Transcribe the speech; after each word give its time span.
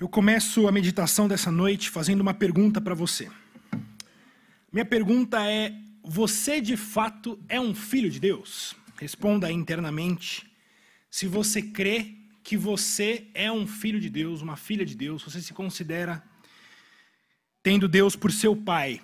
Eu 0.00 0.08
começo 0.08 0.66
a 0.66 0.72
meditação 0.72 1.28
dessa 1.28 1.52
noite 1.52 1.90
fazendo 1.90 2.22
uma 2.22 2.32
pergunta 2.32 2.80
para 2.80 2.94
você. 2.94 3.30
Minha 4.72 4.86
pergunta 4.86 5.46
é: 5.46 5.74
você 6.02 6.58
de 6.58 6.74
fato 6.74 7.38
é 7.50 7.60
um 7.60 7.74
filho 7.74 8.10
de 8.10 8.18
Deus? 8.18 8.74
Responda 8.96 9.52
internamente. 9.52 10.50
Se 11.10 11.26
você 11.26 11.60
crê 11.60 12.14
que 12.42 12.56
você 12.56 13.26
é 13.34 13.52
um 13.52 13.66
filho 13.66 14.00
de 14.00 14.08
Deus, 14.08 14.40
uma 14.40 14.56
filha 14.56 14.86
de 14.86 14.94
Deus, 14.94 15.22
você 15.22 15.42
se 15.42 15.52
considera 15.52 16.24
tendo 17.62 17.86
Deus 17.86 18.16
por 18.16 18.32
seu 18.32 18.56
pai. 18.56 19.02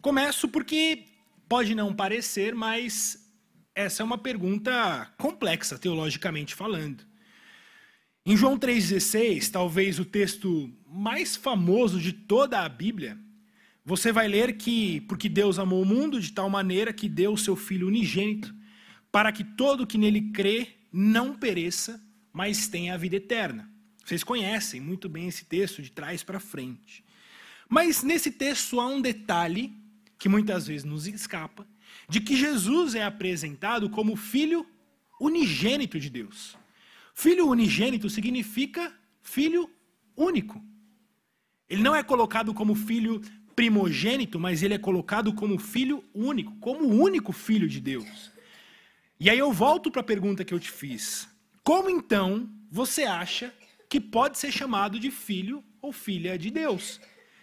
Começo 0.00 0.48
porque 0.48 1.04
pode 1.48 1.72
não 1.72 1.94
parecer, 1.94 2.52
mas 2.52 3.32
essa 3.76 4.02
é 4.02 4.04
uma 4.04 4.18
pergunta 4.18 5.08
complexa 5.16 5.78
teologicamente 5.78 6.52
falando. 6.52 7.11
Em 8.24 8.36
João 8.36 8.56
3,16, 8.56 9.50
talvez 9.50 9.98
o 9.98 10.04
texto 10.04 10.72
mais 10.86 11.34
famoso 11.34 11.98
de 11.98 12.12
toda 12.12 12.60
a 12.60 12.68
Bíblia, 12.68 13.18
você 13.84 14.12
vai 14.12 14.28
ler 14.28 14.56
que, 14.56 15.00
porque 15.02 15.28
Deus 15.28 15.58
amou 15.58 15.82
o 15.82 15.84
mundo 15.84 16.20
de 16.20 16.30
tal 16.30 16.48
maneira 16.48 16.92
que 16.92 17.08
deu 17.08 17.32
o 17.32 17.38
seu 17.38 17.56
Filho 17.56 17.88
unigênito, 17.88 18.54
para 19.10 19.32
que 19.32 19.42
todo 19.42 19.86
que 19.88 19.98
nele 19.98 20.30
crê 20.30 20.68
não 20.92 21.34
pereça, 21.34 22.00
mas 22.32 22.68
tenha 22.68 22.94
a 22.94 22.96
vida 22.96 23.16
eterna. 23.16 23.68
Vocês 24.04 24.22
conhecem 24.22 24.80
muito 24.80 25.08
bem 25.08 25.26
esse 25.26 25.44
texto 25.44 25.82
de 25.82 25.90
trás 25.90 26.22
para 26.22 26.38
frente. 26.38 27.04
Mas 27.68 28.04
nesse 28.04 28.30
texto 28.30 28.78
há 28.78 28.86
um 28.86 29.00
detalhe 29.00 29.72
que 30.16 30.28
muitas 30.28 30.68
vezes 30.68 30.84
nos 30.84 31.08
escapa, 31.08 31.66
de 32.08 32.20
que 32.20 32.36
Jesus 32.36 32.94
é 32.94 33.02
apresentado 33.02 33.90
como 33.90 34.14
filho 34.14 34.64
unigênito 35.20 35.98
de 35.98 36.08
Deus. 36.08 36.56
Filho 37.14 37.48
unigênito 37.48 38.08
significa 38.08 38.92
filho 39.20 39.70
único. 40.16 40.62
Ele 41.68 41.82
não 41.82 41.94
é 41.94 42.02
colocado 42.02 42.52
como 42.52 42.74
filho 42.74 43.20
primogênito, 43.54 44.40
mas 44.40 44.62
ele 44.62 44.74
é 44.74 44.78
colocado 44.78 45.32
como 45.32 45.58
filho 45.58 46.02
único, 46.14 46.54
como 46.56 46.84
o 46.84 47.00
único 47.00 47.32
filho 47.32 47.68
de 47.68 47.80
Deus. 47.80 48.30
E 49.20 49.30
aí 49.30 49.38
eu 49.38 49.52
volto 49.52 49.90
para 49.90 50.00
a 50.00 50.04
pergunta 50.04 50.44
que 50.44 50.52
eu 50.52 50.60
te 50.60 50.70
fiz. 50.70 51.28
Como 51.62 51.88
então 51.88 52.50
você 52.70 53.04
acha 53.04 53.54
que 53.88 54.00
pode 54.00 54.38
ser 54.38 54.50
chamado 54.50 54.98
de 54.98 55.10
filho 55.10 55.62
ou 55.80 55.92
filha 55.92 56.36
de 56.38 56.50
Deus? 56.50 57.00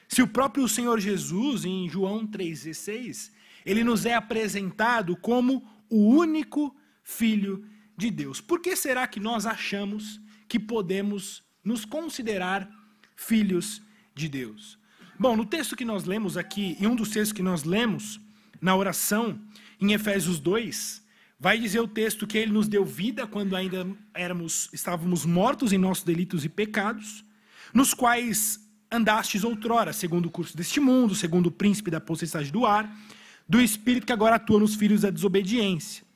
Se 0.07 0.21
o 0.21 0.27
próprio 0.27 0.67
Senhor 0.67 0.99
Jesus, 0.99 1.63
em 1.63 1.87
João 1.87 2.25
3,16, 2.25 3.31
ele 3.65 3.83
nos 3.83 4.05
é 4.05 4.15
apresentado 4.15 5.15
como 5.15 5.63
o 5.89 6.07
único 6.07 6.75
filho 7.03 7.59
de 7.59 7.78
Deus. 8.09 8.39
Por 8.39 8.61
que 8.61 8.75
será 8.75 9.05
que 9.07 9.19
nós 9.19 9.45
achamos 9.45 10.21
que 10.47 10.59
podemos 10.59 11.43
nos 11.63 11.83
considerar 11.83 12.69
filhos 13.15 13.81
de 14.15 14.29
Deus? 14.29 14.79
Bom, 15.19 15.35
no 15.35 15.45
texto 15.45 15.75
que 15.75 15.83
nós 15.83 16.05
lemos 16.05 16.37
aqui, 16.37 16.77
em 16.79 16.87
um 16.87 16.95
dos 16.95 17.09
textos 17.09 17.33
que 17.33 17.43
nós 17.43 17.65
lemos 17.65 18.21
na 18.61 18.73
oração, 18.75 19.37
em 19.81 19.91
Efésios 19.91 20.39
2, 20.39 21.03
vai 21.37 21.59
dizer 21.59 21.81
o 21.81 21.87
texto 21.87 22.25
que 22.25 22.37
ele 22.37 22.53
nos 22.53 22.69
deu 22.69 22.85
vida 22.85 23.27
quando 23.27 23.55
ainda 23.55 23.85
éramos, 24.13 24.69
estávamos 24.71 25.25
mortos 25.25 25.73
em 25.73 25.77
nossos 25.77 26.05
delitos 26.05 26.45
e 26.45 26.49
pecados, 26.49 27.25
nos 27.73 27.93
quais 27.93 28.65
andastes 28.89 29.43
outrora, 29.43 29.91
segundo 29.91 30.27
o 30.27 30.31
curso 30.31 30.55
deste 30.55 30.79
mundo, 30.79 31.13
segundo 31.13 31.47
o 31.47 31.51
príncipe 31.51 31.91
da 31.91 31.99
potestade 31.99 32.51
do 32.51 32.65
ar, 32.65 32.89
do 33.47 33.59
espírito 33.61 34.05
que 34.05 34.13
agora 34.13 34.35
atua 34.35 34.59
nos 34.59 34.75
filhos 34.75 35.01
da 35.01 35.09
desobediência 35.09 36.08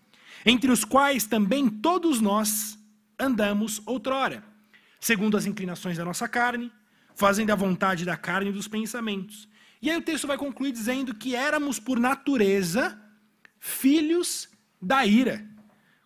entre 0.45 0.71
os 0.71 0.83
quais 0.83 1.25
também 1.25 1.69
todos 1.69 2.19
nós 2.19 2.77
andamos 3.19 3.81
outrora, 3.85 4.43
segundo 4.99 5.37
as 5.37 5.45
inclinações 5.45 5.97
da 5.97 6.05
nossa 6.05 6.27
carne, 6.27 6.71
fazendo 7.15 7.51
a 7.51 7.55
vontade 7.55 8.05
da 8.05 8.17
carne 8.17 8.49
e 8.49 8.53
dos 8.53 8.67
pensamentos. 8.67 9.47
E 9.81 9.89
aí 9.89 9.97
o 9.97 10.01
texto 10.01 10.27
vai 10.27 10.37
concluir 10.37 10.71
dizendo 10.71 11.13
que 11.13 11.35
éramos 11.35 11.79
por 11.79 11.99
natureza 11.99 12.99
filhos 13.59 14.49
da 14.81 15.05
ira, 15.05 15.45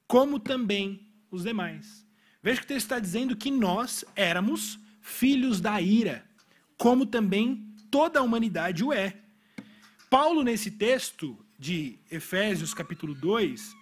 como 0.07 0.39
também 0.39 1.07
os 1.31 1.43
demais. 1.43 2.05
Veja 2.41 2.59
que 2.59 2.65
o 2.65 2.67
texto 2.67 2.85
está 2.85 2.99
dizendo 2.99 3.35
que 3.35 3.51
nós 3.51 4.05
éramos 4.15 4.79
filhos 5.01 5.59
da 5.59 5.81
ira, 5.81 6.25
como 6.77 7.05
também 7.05 7.73
toda 7.89 8.19
a 8.19 8.23
humanidade 8.23 8.83
o 8.83 8.93
é. 8.93 9.17
Paulo, 10.09 10.43
nesse 10.43 10.71
texto 10.71 11.37
de 11.57 11.99
Efésios, 12.09 12.73
capítulo 12.73 13.13
2, 13.13 13.75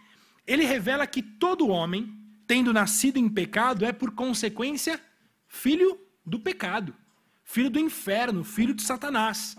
ele 0.47 0.65
revela 0.65 1.07
que 1.07 1.21
todo 1.21 1.69
homem, 1.69 2.13
tendo 2.47 2.71
nascido 2.71 3.17
em 3.17 3.27
pecado, 3.27 3.85
é 3.85 3.91
por 3.91 4.11
consequência 4.11 4.99
filho 5.47 5.99
do 6.25 6.39
pecado, 6.39 6.95
filho 7.43 7.69
do 7.69 7.79
inferno, 7.79 8.43
filho 8.43 8.73
de 8.73 8.83
Satanás. 8.83 9.57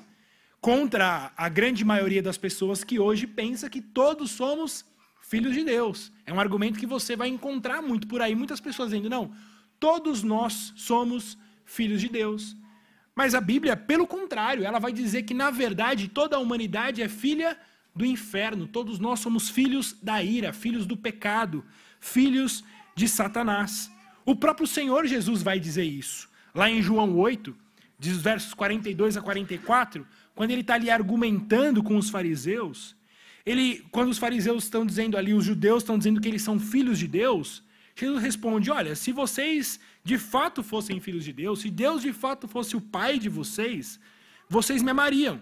Contra 0.61 1.33
a 1.37 1.49
grande 1.49 1.85
maioria 1.85 2.23
das 2.23 2.37
pessoas 2.37 2.83
que 2.83 2.99
hoje 2.99 3.27
pensa 3.27 3.71
que 3.71 3.81
todos 3.81 4.31
somos 4.31 4.85
filhos 5.21 5.55
de 5.55 5.65
Deus. 5.65 6.13
É 6.25 6.33
um 6.33 6.41
argumento 6.41 6.79
que 6.79 6.87
você 6.87 7.17
vai 7.17 7.29
encontrar 7.29 7.83
muito 7.83 8.07
por 8.07 8.23
aí, 8.23 8.35
muitas 8.35 8.61
pessoas 8.61 8.91
dizendo, 8.91 9.11
não, 9.11 9.33
todos 9.79 10.23
nós 10.23 10.73
somos 10.77 11.37
filhos 11.65 12.01
de 12.01 12.09
Deus. 12.09 12.57
Mas 13.15 13.35
a 13.35 13.41
Bíblia, 13.41 13.77
pelo 13.77 14.07
contrário, 14.07 14.65
ela 14.65 14.79
vai 14.79 14.93
dizer 14.93 15.23
que, 15.23 15.35
na 15.35 15.51
verdade, 15.51 16.09
toda 16.09 16.37
a 16.37 16.39
humanidade 16.39 17.03
é 17.03 17.09
filha 17.09 17.59
do 17.97 18.05
inferno. 18.05 18.67
Todos 18.67 18.99
nós 18.99 19.21
somos 19.21 19.49
filhos 19.49 19.97
da 20.03 20.23
ira, 20.23 20.53
filhos 20.53 20.87
do 20.87 20.97
pecado, 20.97 21.65
filhos 21.99 22.63
de 22.95 23.09
Satanás. 23.09 23.91
O 24.25 24.37
próprio 24.37 24.67
Senhor 24.67 25.07
Jesus 25.07 25.43
vai 25.43 25.59
dizer 25.59 25.85
isso. 25.85 26.29
Lá 26.55 26.71
em 26.71 26.83
João 26.83 27.17
8, 27.17 27.57
diz 27.99 28.19
versos 28.19 28.55
42 28.55 29.17
a 29.17 29.23
44, 29.23 30.07
quando 30.35 30.51
ele 30.51 30.61
está 30.61 30.75
ali 30.75 30.91
argumentando 30.91 31.83
com 31.83 31.97
os 31.97 32.11
fariseus, 32.11 32.95
ele, 33.45 33.85
quando 33.91 34.11
os 34.11 34.19
fariseus 34.19 34.65
estão 34.65 34.85
dizendo 34.85 35.17
ali, 35.17 35.33
os 35.33 35.45
judeus 35.45 35.83
estão 35.83 35.97
dizendo 35.97 36.21
que 36.21 36.29
eles 36.29 36.43
são 36.43 36.59
filhos 36.59 36.99
de 36.99 37.07
Deus, 37.07 37.63
Jesus 37.95 38.23
responde: 38.23 38.71
Olha, 38.71 38.95
se 38.95 39.13
vocês 39.13 39.81
de 40.05 40.19
fato 40.19 40.63
fossem 40.63 41.01
filhos 41.01 41.25
de 41.25 41.33
Deus, 41.33 41.61
se 41.61 41.71
Deus 41.71 42.03
de 42.03 42.13
fato 42.13 42.47
fosse 42.47 42.77
o 42.77 42.81
pai 42.81 43.19
de 43.19 43.29
vocês, 43.29 43.99
vocês 44.49 44.83
me 44.83 44.91
amariam, 44.91 45.41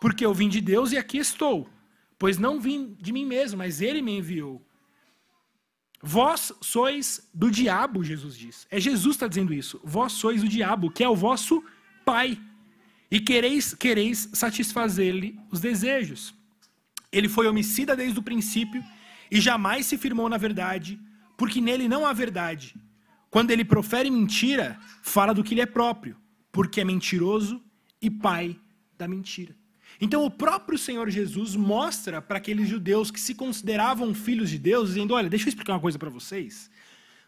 porque 0.00 0.26
eu 0.26 0.34
vim 0.34 0.48
de 0.48 0.60
Deus 0.60 0.92
e 0.92 0.98
aqui 0.98 1.18
estou. 1.18 1.68
Pois 2.18 2.38
não 2.38 2.60
vim 2.60 2.96
de 3.00 3.12
mim 3.12 3.24
mesmo, 3.24 3.58
mas 3.58 3.80
ele 3.80 4.00
me 4.00 4.18
enviou. 4.18 4.64
Vós 6.02 6.52
sois 6.60 7.28
do 7.32 7.50
diabo, 7.50 8.04
Jesus 8.04 8.36
diz. 8.36 8.66
É 8.70 8.78
Jesus 8.78 9.16
que 9.16 9.16
está 9.16 9.26
dizendo 9.26 9.52
isso. 9.52 9.80
Vós 9.82 10.12
sois 10.12 10.42
o 10.42 10.48
diabo, 10.48 10.90
que 10.90 11.02
é 11.02 11.08
o 11.08 11.16
vosso 11.16 11.62
pai. 12.04 12.38
E 13.10 13.20
quereis, 13.20 13.74
quereis 13.74 14.28
satisfazer-lhe 14.32 15.38
os 15.50 15.60
desejos. 15.60 16.34
Ele 17.10 17.28
foi 17.28 17.46
homicida 17.46 17.96
desde 17.96 18.18
o 18.18 18.22
princípio 18.22 18.82
e 19.30 19.40
jamais 19.40 19.86
se 19.86 19.96
firmou 19.96 20.28
na 20.28 20.36
verdade, 20.36 20.98
porque 21.36 21.60
nele 21.60 21.88
não 21.88 22.06
há 22.06 22.12
verdade. 22.12 22.74
Quando 23.30 23.50
ele 23.50 23.64
profere 23.64 24.10
mentira, 24.10 24.78
fala 25.02 25.34
do 25.34 25.44
que 25.44 25.54
lhe 25.54 25.60
é 25.60 25.66
próprio, 25.66 26.16
porque 26.52 26.80
é 26.80 26.84
mentiroso 26.84 27.62
e 28.00 28.10
pai 28.10 28.58
da 28.96 29.06
mentira. 29.06 29.54
Então, 30.00 30.24
o 30.24 30.30
próprio 30.30 30.78
Senhor 30.78 31.08
Jesus 31.08 31.56
mostra 31.56 32.20
para 32.20 32.38
aqueles 32.38 32.68
judeus 32.68 33.10
que 33.10 33.20
se 33.20 33.34
consideravam 33.34 34.12
filhos 34.14 34.50
de 34.50 34.58
Deus, 34.58 34.90
dizendo: 34.90 35.14
Olha, 35.14 35.28
deixa 35.28 35.46
eu 35.46 35.48
explicar 35.48 35.74
uma 35.74 35.80
coisa 35.80 35.98
para 35.98 36.10
vocês. 36.10 36.70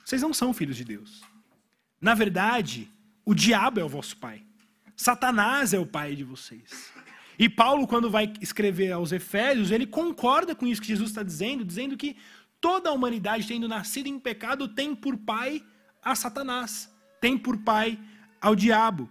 Vocês 0.04 0.22
não 0.22 0.34
são 0.34 0.52
filhos 0.52 0.76
de 0.76 0.84
Deus. 0.84 1.22
Na 2.00 2.14
verdade, 2.14 2.90
o 3.24 3.34
diabo 3.34 3.80
é 3.80 3.84
o 3.84 3.88
vosso 3.88 4.16
pai. 4.16 4.42
Satanás 4.96 5.72
é 5.72 5.78
o 5.78 5.86
pai 5.86 6.14
de 6.14 6.24
vocês. 6.24 6.92
E 7.38 7.48
Paulo, 7.48 7.86
quando 7.86 8.10
vai 8.10 8.32
escrever 8.40 8.90
aos 8.90 9.12
Efésios, 9.12 9.70
ele 9.70 9.86
concorda 9.86 10.54
com 10.54 10.66
isso 10.66 10.80
que 10.80 10.88
Jesus 10.88 11.10
está 11.10 11.22
dizendo, 11.22 11.64
dizendo 11.64 11.96
que 11.96 12.16
toda 12.60 12.90
a 12.90 12.92
humanidade, 12.92 13.46
tendo 13.46 13.68
nascido 13.68 14.08
em 14.08 14.18
pecado, 14.18 14.66
tem 14.66 14.94
por 14.94 15.16
pai 15.16 15.62
a 16.02 16.14
Satanás, 16.14 16.92
tem 17.20 17.38
por 17.38 17.56
pai 17.58 17.98
ao 18.40 18.56
diabo. 18.56 19.08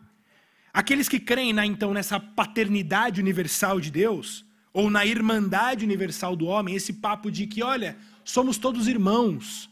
Aqueles 0.78 1.10
que 1.10 1.20
creem 1.20 1.54
na, 1.54 1.66
então 1.66 1.92
nessa 1.92 2.20
paternidade 2.20 3.20
universal 3.20 3.80
de 3.80 3.90
Deus, 3.90 4.46
ou 4.72 4.92
na 4.92 5.04
irmandade 5.08 5.84
universal 5.84 6.36
do 6.36 6.46
homem, 6.46 6.76
esse 6.76 6.94
papo 6.94 7.32
de 7.32 7.48
que, 7.48 7.64
olha, 7.64 7.98
somos 8.24 8.60
todos 8.60 8.88
irmãos. 8.88 9.72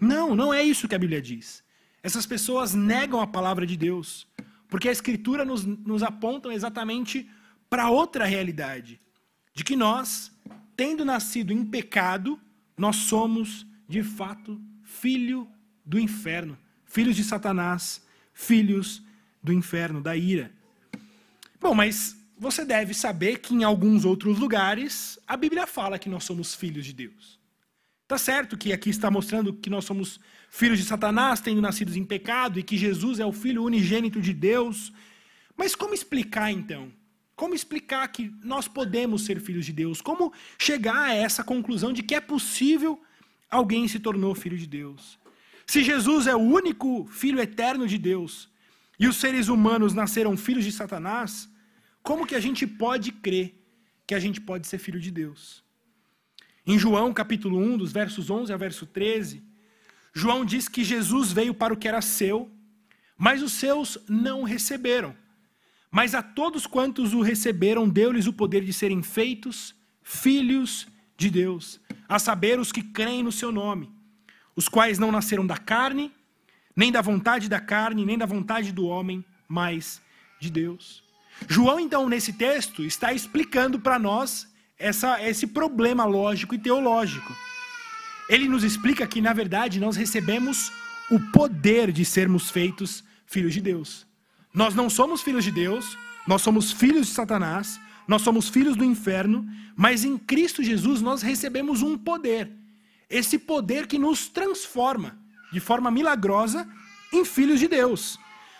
Não, 0.00 0.36
não 0.36 0.54
é 0.54 0.62
isso 0.62 0.86
que 0.86 0.94
a 0.94 0.98
Bíblia 0.98 1.20
diz. 1.20 1.64
Essas 2.04 2.24
pessoas 2.24 2.72
negam 2.72 3.20
a 3.20 3.26
palavra 3.26 3.66
de 3.66 3.76
Deus, 3.76 4.28
porque 4.68 4.88
a 4.88 4.92
Escritura 4.92 5.44
nos, 5.44 5.64
nos 5.64 6.04
aponta 6.04 6.54
exatamente 6.54 7.28
para 7.68 7.90
outra 7.90 8.24
realidade, 8.24 9.00
de 9.52 9.64
que 9.64 9.74
nós, 9.74 10.30
tendo 10.76 11.04
nascido 11.04 11.52
em 11.52 11.66
pecado, 11.66 12.40
nós 12.78 12.94
somos, 12.94 13.66
de 13.88 14.04
fato, 14.04 14.62
filho 14.84 15.48
do 15.84 15.98
inferno, 15.98 16.56
filhos 16.84 17.16
de 17.16 17.24
Satanás, 17.24 18.06
filhos 18.32 19.03
do 19.44 19.52
inferno, 19.52 20.00
da 20.00 20.16
ira. 20.16 20.50
Bom, 21.60 21.74
mas 21.74 22.16
você 22.36 22.64
deve 22.64 22.94
saber 22.94 23.38
que 23.38 23.54
em 23.54 23.62
alguns 23.62 24.04
outros 24.04 24.38
lugares 24.38 25.18
a 25.26 25.36
Bíblia 25.36 25.66
fala 25.66 25.98
que 25.98 26.08
nós 26.08 26.24
somos 26.24 26.54
filhos 26.54 26.86
de 26.86 26.94
Deus. 26.94 27.38
Tá 28.08 28.18
certo 28.18 28.56
que 28.56 28.72
aqui 28.72 28.90
está 28.90 29.10
mostrando 29.10 29.52
que 29.52 29.70
nós 29.70 29.84
somos 29.84 30.18
filhos 30.50 30.78
de 30.78 30.84
Satanás, 30.84 31.40
tendo 31.40 31.60
nascidos 31.60 31.96
em 31.96 32.04
pecado, 32.04 32.58
e 32.58 32.62
que 32.62 32.76
Jesus 32.76 33.20
é 33.20 33.26
o 33.26 33.32
Filho 33.32 33.64
unigênito 33.64 34.20
de 34.20 34.32
Deus. 34.32 34.92
Mas 35.56 35.74
como 35.74 35.94
explicar 35.94 36.50
então? 36.50 36.90
Como 37.36 37.54
explicar 37.54 38.06
que 38.08 38.32
nós 38.42 38.68
podemos 38.68 39.22
ser 39.22 39.40
filhos 39.40 39.66
de 39.66 39.72
Deus? 39.72 40.00
Como 40.00 40.32
chegar 40.58 41.10
a 41.10 41.14
essa 41.14 41.42
conclusão 41.42 41.92
de 41.92 42.02
que 42.02 42.14
é 42.14 42.20
possível 42.20 43.02
alguém 43.50 43.88
se 43.88 43.98
tornou 43.98 44.34
filho 44.34 44.56
de 44.56 44.66
Deus? 44.66 45.18
Se 45.66 45.82
Jesus 45.82 46.26
é 46.26 46.34
o 46.34 46.40
único 46.40 47.06
filho 47.06 47.40
eterno 47.40 47.86
de 47.86 47.98
Deus 47.98 48.48
e 48.98 49.08
os 49.08 49.16
seres 49.16 49.48
humanos 49.48 49.92
nasceram 49.92 50.36
filhos 50.36 50.64
de 50.64 50.72
Satanás, 50.72 51.48
como 52.02 52.26
que 52.26 52.34
a 52.34 52.40
gente 52.40 52.66
pode 52.66 53.10
crer 53.12 53.54
que 54.06 54.14
a 54.14 54.20
gente 54.20 54.40
pode 54.40 54.66
ser 54.66 54.78
filho 54.78 55.00
de 55.00 55.10
Deus? 55.10 55.64
Em 56.66 56.78
João 56.78 57.12
capítulo 57.12 57.58
1, 57.58 57.78
dos 57.78 57.92
versos 57.92 58.30
11 58.30 58.52
a 58.52 58.56
verso 58.56 58.86
13, 58.86 59.42
João 60.12 60.44
diz 60.44 60.68
que 60.68 60.84
Jesus 60.84 61.32
veio 61.32 61.52
para 61.52 61.74
o 61.74 61.76
que 61.76 61.88
era 61.88 62.00
seu, 62.00 62.50
mas 63.16 63.42
os 63.42 63.52
seus 63.52 63.98
não 64.08 64.44
receberam. 64.44 65.14
Mas 65.90 66.14
a 66.14 66.22
todos 66.22 66.66
quantos 66.66 67.12
o 67.12 67.20
receberam, 67.20 67.88
deu-lhes 67.88 68.26
o 68.26 68.32
poder 68.32 68.64
de 68.64 68.72
serem 68.72 69.02
feitos 69.02 69.74
filhos 70.02 70.86
de 71.16 71.30
Deus, 71.30 71.80
a 72.08 72.18
saber, 72.18 72.58
os 72.58 72.72
que 72.72 72.82
creem 72.82 73.22
no 73.22 73.32
seu 73.32 73.50
nome, 73.50 73.90
os 74.54 74.68
quais 74.68 74.98
não 74.98 75.12
nasceram 75.12 75.46
da 75.46 75.56
carne, 75.56 76.12
nem 76.76 76.90
da 76.90 77.00
vontade 77.00 77.48
da 77.48 77.60
carne, 77.60 78.04
nem 78.04 78.18
da 78.18 78.26
vontade 78.26 78.72
do 78.72 78.86
homem, 78.86 79.24
mas 79.48 80.00
de 80.40 80.50
Deus. 80.50 81.02
João, 81.48 81.80
então, 81.80 82.08
nesse 82.08 82.32
texto, 82.32 82.82
está 82.84 83.12
explicando 83.12 83.78
para 83.78 83.98
nós 83.98 84.46
essa, 84.78 85.22
esse 85.22 85.46
problema 85.46 86.04
lógico 86.04 86.54
e 86.54 86.58
teológico 86.58 87.32
ele 88.28 88.48
nos 88.48 88.64
explica 88.64 89.06
que, 89.06 89.20
na 89.20 89.32
verdade, 89.32 89.78
nós 89.78 89.96
recebemos 89.96 90.72
o 91.10 91.20
poder 91.32 91.92
de 91.92 92.04
sermos 92.04 92.50
feitos 92.50 93.04
filhos 93.26 93.52
de 93.52 93.60
Deus. 93.60 94.06
Nós 94.52 94.74
não 94.74 94.88
somos 94.88 95.22
filhos 95.22 95.44
de 95.44 95.50
Deus, 95.50 95.98
nós 96.26 96.40
somos 96.40 96.72
filhos 96.72 97.08
de 97.08 97.12
Satanás, 97.12 97.78
nós 98.08 98.22
somos 98.22 98.48
filhos 98.48 98.76
do 98.76 98.84
inferno, 98.84 99.46
mas 99.76 100.04
em 100.04 100.16
Cristo 100.16 100.62
Jesus 100.62 101.02
nós 101.02 101.22
recebemos 101.22 101.82
um 101.82 101.98
poder. 101.98 102.50
Esse 103.10 103.38
poder 103.38 103.86
que 103.86 103.98
nos 103.98 104.28
transforma 104.28 105.18
de 105.54 105.60
forma 105.60 105.88
milagrosa 105.88 106.68
em 107.12 107.24
filhos 107.24 107.60
de 107.60 107.68
Deus. 107.68 108.18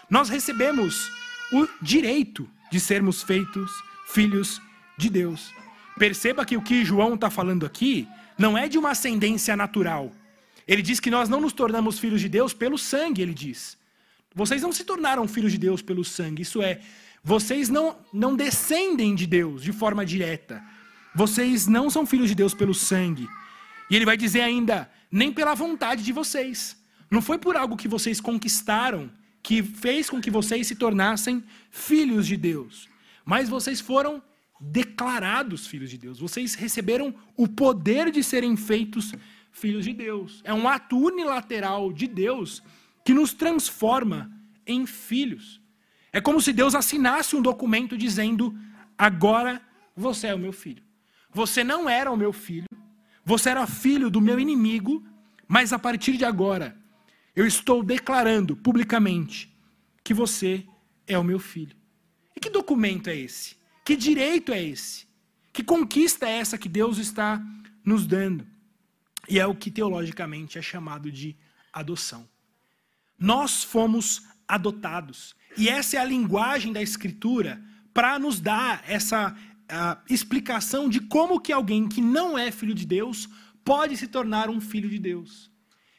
Nós 0.08 0.29
recebemos 0.29 1.11
o 1.52 1.67
direito 1.82 2.49
de 2.70 2.79
sermos 2.79 3.20
feitos 3.20 3.70
filhos 4.06 4.62
de 4.96 5.11
Deus. 5.11 5.52
Perceba 5.99 6.44
que 6.44 6.56
o 6.56 6.62
que 6.62 6.85
João 6.85 7.14
está 7.14 7.29
falando 7.31 7.67
aqui 7.67 8.06
não 8.38 8.56
é 8.56 8.69
de 8.69 8.79
uma 8.79 8.91
ascendência 8.91 9.56
natural. 9.56 10.12
Ele 10.69 10.82
diz 10.82 11.00
que 11.00 11.11
nós 11.11 11.29
não 11.29 11.41
nos 11.41 11.52
tornamos 11.52 11.99
filhos 11.99 12.20
de 12.20 12.29
Deus 12.29 12.55
pelo 12.55 12.79
sangue, 12.79 13.23
ele 13.23 13.35
diz. 13.35 13.76
Vocês 14.32 14.62
não 14.62 14.73
se 14.73 14.85
tornaram 14.85 15.26
filhos 15.26 15.50
de 15.50 15.58
Deus 15.58 15.82
pelo 15.82 16.05
sangue, 16.05 16.43
isso 16.43 16.62
é, 16.62 16.81
vocês 17.25 17.69
não, 17.69 17.96
não 18.12 18.37
descendem 18.37 19.17
de 19.17 19.26
Deus 19.26 19.64
de 19.64 19.73
forma 19.73 20.06
direta. 20.06 20.62
Vocês 21.12 21.67
não 21.67 21.91
são 21.91 22.06
filhos 22.06 22.29
de 22.29 22.37
Deus 22.37 22.55
pelo 22.55 22.73
sangue. 22.73 23.29
E 23.91 23.96
ele 23.96 24.05
vai 24.05 24.17
dizer 24.17 24.43
ainda, 24.43 24.88
nem 25.11 25.32
pela 25.32 25.55
vontade 25.55 26.05
de 26.05 26.12
vocês. 26.12 26.84
Não 27.15 27.23
foi 27.23 27.39
por 27.39 27.57
algo 27.57 27.77
que 27.77 27.87
vocês 27.87 28.21
conquistaram 28.21 29.09
que 29.41 29.63
fez 29.63 30.11
com 30.11 30.21
que 30.21 30.33
vocês 30.33 30.67
se 30.67 30.75
tornassem 30.75 31.45
filhos 31.71 32.27
de 32.27 32.37
Deus. 32.37 32.89
Mas 33.25 33.49
vocês 33.49 33.81
foram 33.81 34.21
declarados 34.61 35.65
filhos 35.65 35.91
de 35.91 35.97
Deus. 35.97 36.19
Vocês 36.19 36.55
receberam 36.55 37.15
o 37.37 37.47
poder 37.47 38.11
de 38.11 38.21
serem 38.25 38.57
feitos 38.57 39.13
filhos 39.53 39.85
de 39.85 39.93
Deus. 39.93 40.41
É 40.43 40.53
um 40.53 40.67
ato 40.67 40.99
unilateral 40.99 41.93
de 41.93 42.09
Deus 42.09 42.61
que 43.05 43.15
nos 43.15 43.33
transforma 43.33 44.29
em 44.67 44.85
filhos. 44.85 45.61
É 46.13 46.21
como 46.21 46.41
se 46.41 46.53
Deus 46.53 46.75
assinasse 46.75 47.37
um 47.37 47.43
documento 47.43 47.97
dizendo: 47.97 48.59
agora 48.99 49.63
você 49.95 50.27
é 50.27 50.35
o 50.35 50.39
meu 50.47 50.53
filho. 50.53 50.83
Você 51.33 51.63
não 51.63 51.89
era 51.89 52.11
o 52.11 52.17
meu 52.17 52.33
filho, 52.33 52.67
você 53.25 53.51
era 53.51 53.69
filho 53.69 54.11
do 54.11 54.21
meu 54.21 54.41
inimigo, 54.41 55.07
mas 55.47 55.73
a 55.73 55.79
partir 55.79 56.17
de 56.17 56.25
agora 56.25 56.83
eu 57.35 57.47
estou 57.47 57.83
declarando 57.83 58.57
publicamente 58.57 59.53
que 60.03 60.15
você 60.15 60.65
é 61.07 61.19
o 61.19 61.25
meu 61.25 61.39
filho. 61.39 61.77
E 62.37 62.41
que 62.41 62.51
documento 62.51 63.09
é 63.09 63.17
esse? 63.17 63.57
Que 63.85 63.97
direito 63.97 64.53
é 64.53 64.63
esse? 64.63 65.07
Que 65.53 65.63
conquista 65.63 66.27
é 66.27 66.39
essa 66.39 66.59
que 66.59 66.69
Deus 66.69 66.99
está 66.99 67.43
nos 67.85 68.07
dando? 68.07 68.47
E 69.29 69.39
é 69.39 69.47
o 69.47 69.55
que 69.55 69.71
teologicamente 69.71 70.59
é 70.59 70.63
chamado 70.63 71.11
de 71.11 71.37
adoção. 71.73 72.29
Nós 73.19 73.65
fomos 73.65 74.23
adotados. 74.47 75.35
E 75.57 75.69
essa 75.69 75.97
é 75.97 76.01
a 76.01 76.05
linguagem 76.05 76.73
da 76.73 76.83
Escritura 76.83 77.63
para 77.93 78.19
nos 78.19 78.41
dar 78.41 78.83
essa 78.87 79.37
explicação 80.11 80.89
de 80.89 81.01
como 81.01 81.41
que 81.41 81.53
alguém 81.53 81.89
que 81.89 82.01
não 82.01 82.37
é 82.37 82.51
filho 82.51 82.75
de 82.75 82.85
Deus 82.85 83.29
pode 83.65 83.97
se 83.97 84.07
tornar 84.07 84.51
um 84.51 84.61
filho 84.61 84.91
de 84.91 84.99
Deus. 84.99 85.51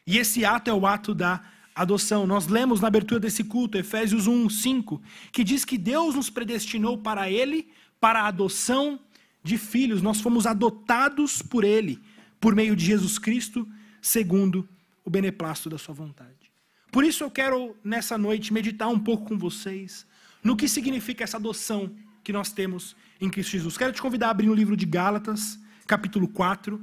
E 0.07 0.17
esse 0.17 0.45
ato 0.45 0.69
é 0.69 0.73
o 0.73 0.85
ato 0.85 1.15
da 1.15 1.41
adoção. 1.73 2.27
Nós 2.27 2.47
lemos 2.47 2.79
na 2.79 2.87
abertura 2.87 3.19
desse 3.19 3.43
culto, 3.43 3.77
Efésios 3.77 4.27
1, 4.27 4.49
5, 4.49 5.01
que 5.31 5.43
diz 5.43 5.65
que 5.65 5.77
Deus 5.77 6.15
nos 6.15 6.29
predestinou 6.29 6.97
para 6.97 7.29
Ele, 7.29 7.69
para 7.99 8.21
a 8.21 8.27
adoção 8.27 8.99
de 9.43 9.57
filhos. 9.57 10.01
Nós 10.01 10.21
fomos 10.21 10.45
adotados 10.45 11.41
por 11.41 11.63
Ele, 11.63 12.01
por 12.39 12.55
meio 12.55 12.75
de 12.75 12.85
Jesus 12.85 13.17
Cristo, 13.17 13.67
segundo 14.01 14.67
o 15.03 15.09
beneplácito 15.09 15.69
da 15.69 15.77
Sua 15.77 15.93
vontade. 15.93 16.51
Por 16.91 17.03
isso 17.03 17.23
eu 17.23 17.31
quero, 17.31 17.75
nessa 17.83 18.17
noite, 18.17 18.53
meditar 18.53 18.87
um 18.87 18.99
pouco 18.99 19.25
com 19.25 19.37
vocês 19.37 20.05
no 20.43 20.55
que 20.55 20.67
significa 20.69 21.23
essa 21.23 21.37
adoção 21.37 21.93
que 22.23 22.31
nós 22.31 22.51
temos 22.51 22.95
em 23.19 23.29
Cristo 23.29 23.51
Jesus. 23.51 23.77
Quero 23.77 23.91
te 23.91 24.01
convidar 24.01 24.27
a 24.27 24.29
abrir 24.29 24.49
o 24.49 24.53
livro 24.53 24.77
de 24.77 24.85
Gálatas, 24.85 25.59
capítulo 25.87 26.27
4. 26.27 26.79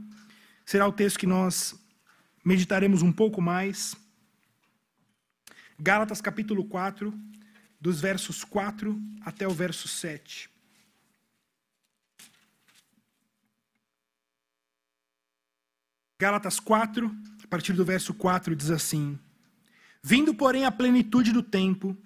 Será 0.66 0.86
o 0.86 0.92
texto 0.92 1.18
que 1.18 1.26
nós 1.26 1.80
meditaremos 2.44 3.02
um 3.02 3.12
pouco 3.12 3.40
mais. 3.40 3.94
Gálatas 5.78 6.20
capítulo 6.20 6.64
4, 6.64 7.12
dos 7.80 8.00
versos 8.00 8.44
4 8.44 9.00
até 9.24 9.46
o 9.46 9.50
verso 9.50 9.88
7. 9.88 10.50
Gálatas 16.18 16.60
4, 16.60 17.10
a 17.42 17.46
partir 17.48 17.72
do 17.72 17.84
verso 17.84 18.14
4, 18.14 18.54
diz 18.54 18.70
assim: 18.70 19.18
Vindo, 20.00 20.32
porém, 20.32 20.64
a 20.64 20.70
plenitude 20.70 21.32
do 21.32 21.42
tempo, 21.42 21.96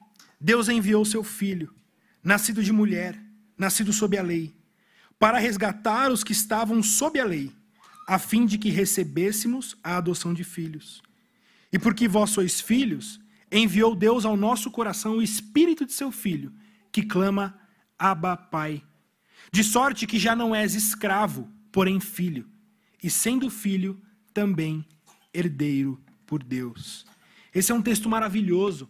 Deus 0.41 0.71
enviou 0.71 1.05
seu 1.05 1.23
filho, 1.23 1.75
nascido 2.23 2.63
de 2.63 2.73
mulher, 2.73 3.21
nascido 3.59 3.93
sob 3.93 4.17
a 4.17 4.23
lei, 4.23 4.55
para 5.19 5.39
resgatar 5.39 6.11
os 6.11 6.25
que 6.25 6.33
estavam 6.33 6.83
sob 6.83 7.21
a 7.21 7.25
lei, 7.27 7.55
a 8.07 8.19
fim 8.19 8.47
de 8.47 8.57
que 8.57 8.71
recebêssemos 8.71 9.77
a 9.83 9.97
adoção 9.97 10.33
de 10.33 10.45
filhos. 10.45 11.03
E 11.73 11.79
porque 11.79 12.07
vós 12.07 12.31
sois 12.31 12.61
filhos, 12.61 13.21
enviou 13.51 13.95
Deus 13.95 14.25
ao 14.25 14.37
nosso 14.37 14.71
coração 14.71 15.17
o 15.17 15.23
espírito 15.23 15.85
de 15.85 15.93
seu 15.93 16.13
filho, 16.13 16.53
que 16.93 17.03
clama: 17.03 17.59
Abba, 17.99 18.37
Pai. 18.37 18.83
De 19.53 19.65
sorte 19.65 20.07
que 20.07 20.19
já 20.19 20.37
não 20.37 20.55
és 20.55 20.75
escravo, 20.75 21.51
porém 21.73 22.01
filho, 22.01 22.49
e 23.03 23.11
sendo 23.11 23.51
filho, 23.51 24.01
também 24.33 24.85
herdeiro 25.33 26.01
por 26.27 26.43
Deus. 26.43 27.07
Esse 27.55 27.73
é 27.73 27.75
um 27.75 27.83
texto 27.83 28.09
maravilhoso. 28.09 28.89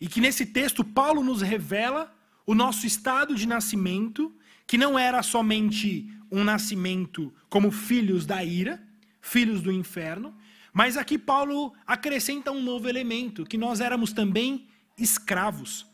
E 0.00 0.08
que 0.08 0.20
nesse 0.20 0.44
texto 0.44 0.82
Paulo 0.82 1.22
nos 1.22 1.40
revela 1.42 2.12
o 2.44 2.54
nosso 2.54 2.86
estado 2.86 3.36
de 3.36 3.46
nascimento, 3.46 4.34
que 4.66 4.76
não 4.76 4.98
era 4.98 5.22
somente 5.22 6.10
um 6.32 6.42
nascimento 6.42 7.32
como 7.50 7.70
filhos 7.70 8.24
da 8.24 8.42
ira, 8.42 8.82
filhos 9.20 9.60
do 9.60 9.70
inferno, 9.70 10.34
mas 10.72 10.96
aqui 10.96 11.18
Paulo 11.18 11.74
acrescenta 11.86 12.50
um 12.50 12.62
novo 12.62 12.88
elemento, 12.88 13.44
que 13.44 13.58
nós 13.58 13.80
éramos 13.80 14.14
também 14.14 14.66
escravos. 14.98 15.86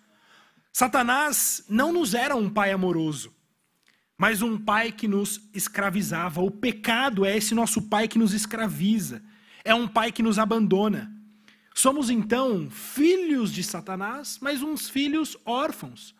Satanás 0.72 1.64
não 1.68 1.92
nos 1.92 2.14
era 2.14 2.36
um 2.36 2.48
pai 2.48 2.70
amoroso, 2.70 3.34
mas 4.16 4.40
um 4.40 4.56
pai 4.56 4.92
que 4.92 5.08
nos 5.08 5.40
escravizava. 5.52 6.40
O 6.40 6.50
pecado 6.50 7.24
é 7.24 7.36
esse 7.36 7.54
nosso 7.54 7.82
pai 7.82 8.06
que 8.06 8.18
nos 8.18 8.32
escraviza, 8.32 9.20
é 9.64 9.74
um 9.74 9.88
pai 9.88 10.12
que 10.12 10.22
nos 10.22 10.38
abandona. 10.38 11.12
Somos 11.74 12.10
então 12.10 12.70
filhos 12.70 13.52
de 13.52 13.64
Satanás, 13.64 14.38
mas 14.40 14.62
uns 14.62 14.88
filhos 14.88 15.36
órfãos. 15.44 16.14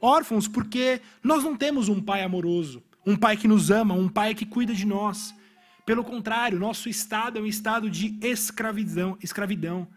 Órfãos 0.00 0.46
porque 0.46 1.00
nós 1.22 1.42
não 1.42 1.56
temos 1.56 1.88
um 1.88 2.00
pai 2.02 2.22
amoroso, 2.22 2.82
um 3.04 3.16
pai 3.16 3.36
que 3.36 3.48
nos 3.48 3.70
ama, 3.70 3.94
um 3.94 4.08
pai 4.08 4.34
que 4.34 4.46
cuida 4.46 4.74
de 4.74 4.86
nós. 4.86 5.34
Pelo 5.84 6.04
contrário, 6.04 6.58
nosso 6.58 6.88
estado 6.88 7.38
é 7.38 7.42
um 7.42 7.46
estado 7.46 7.90
de 7.90 8.16
escravidão, 8.22 9.18
escravidão. 9.20 9.88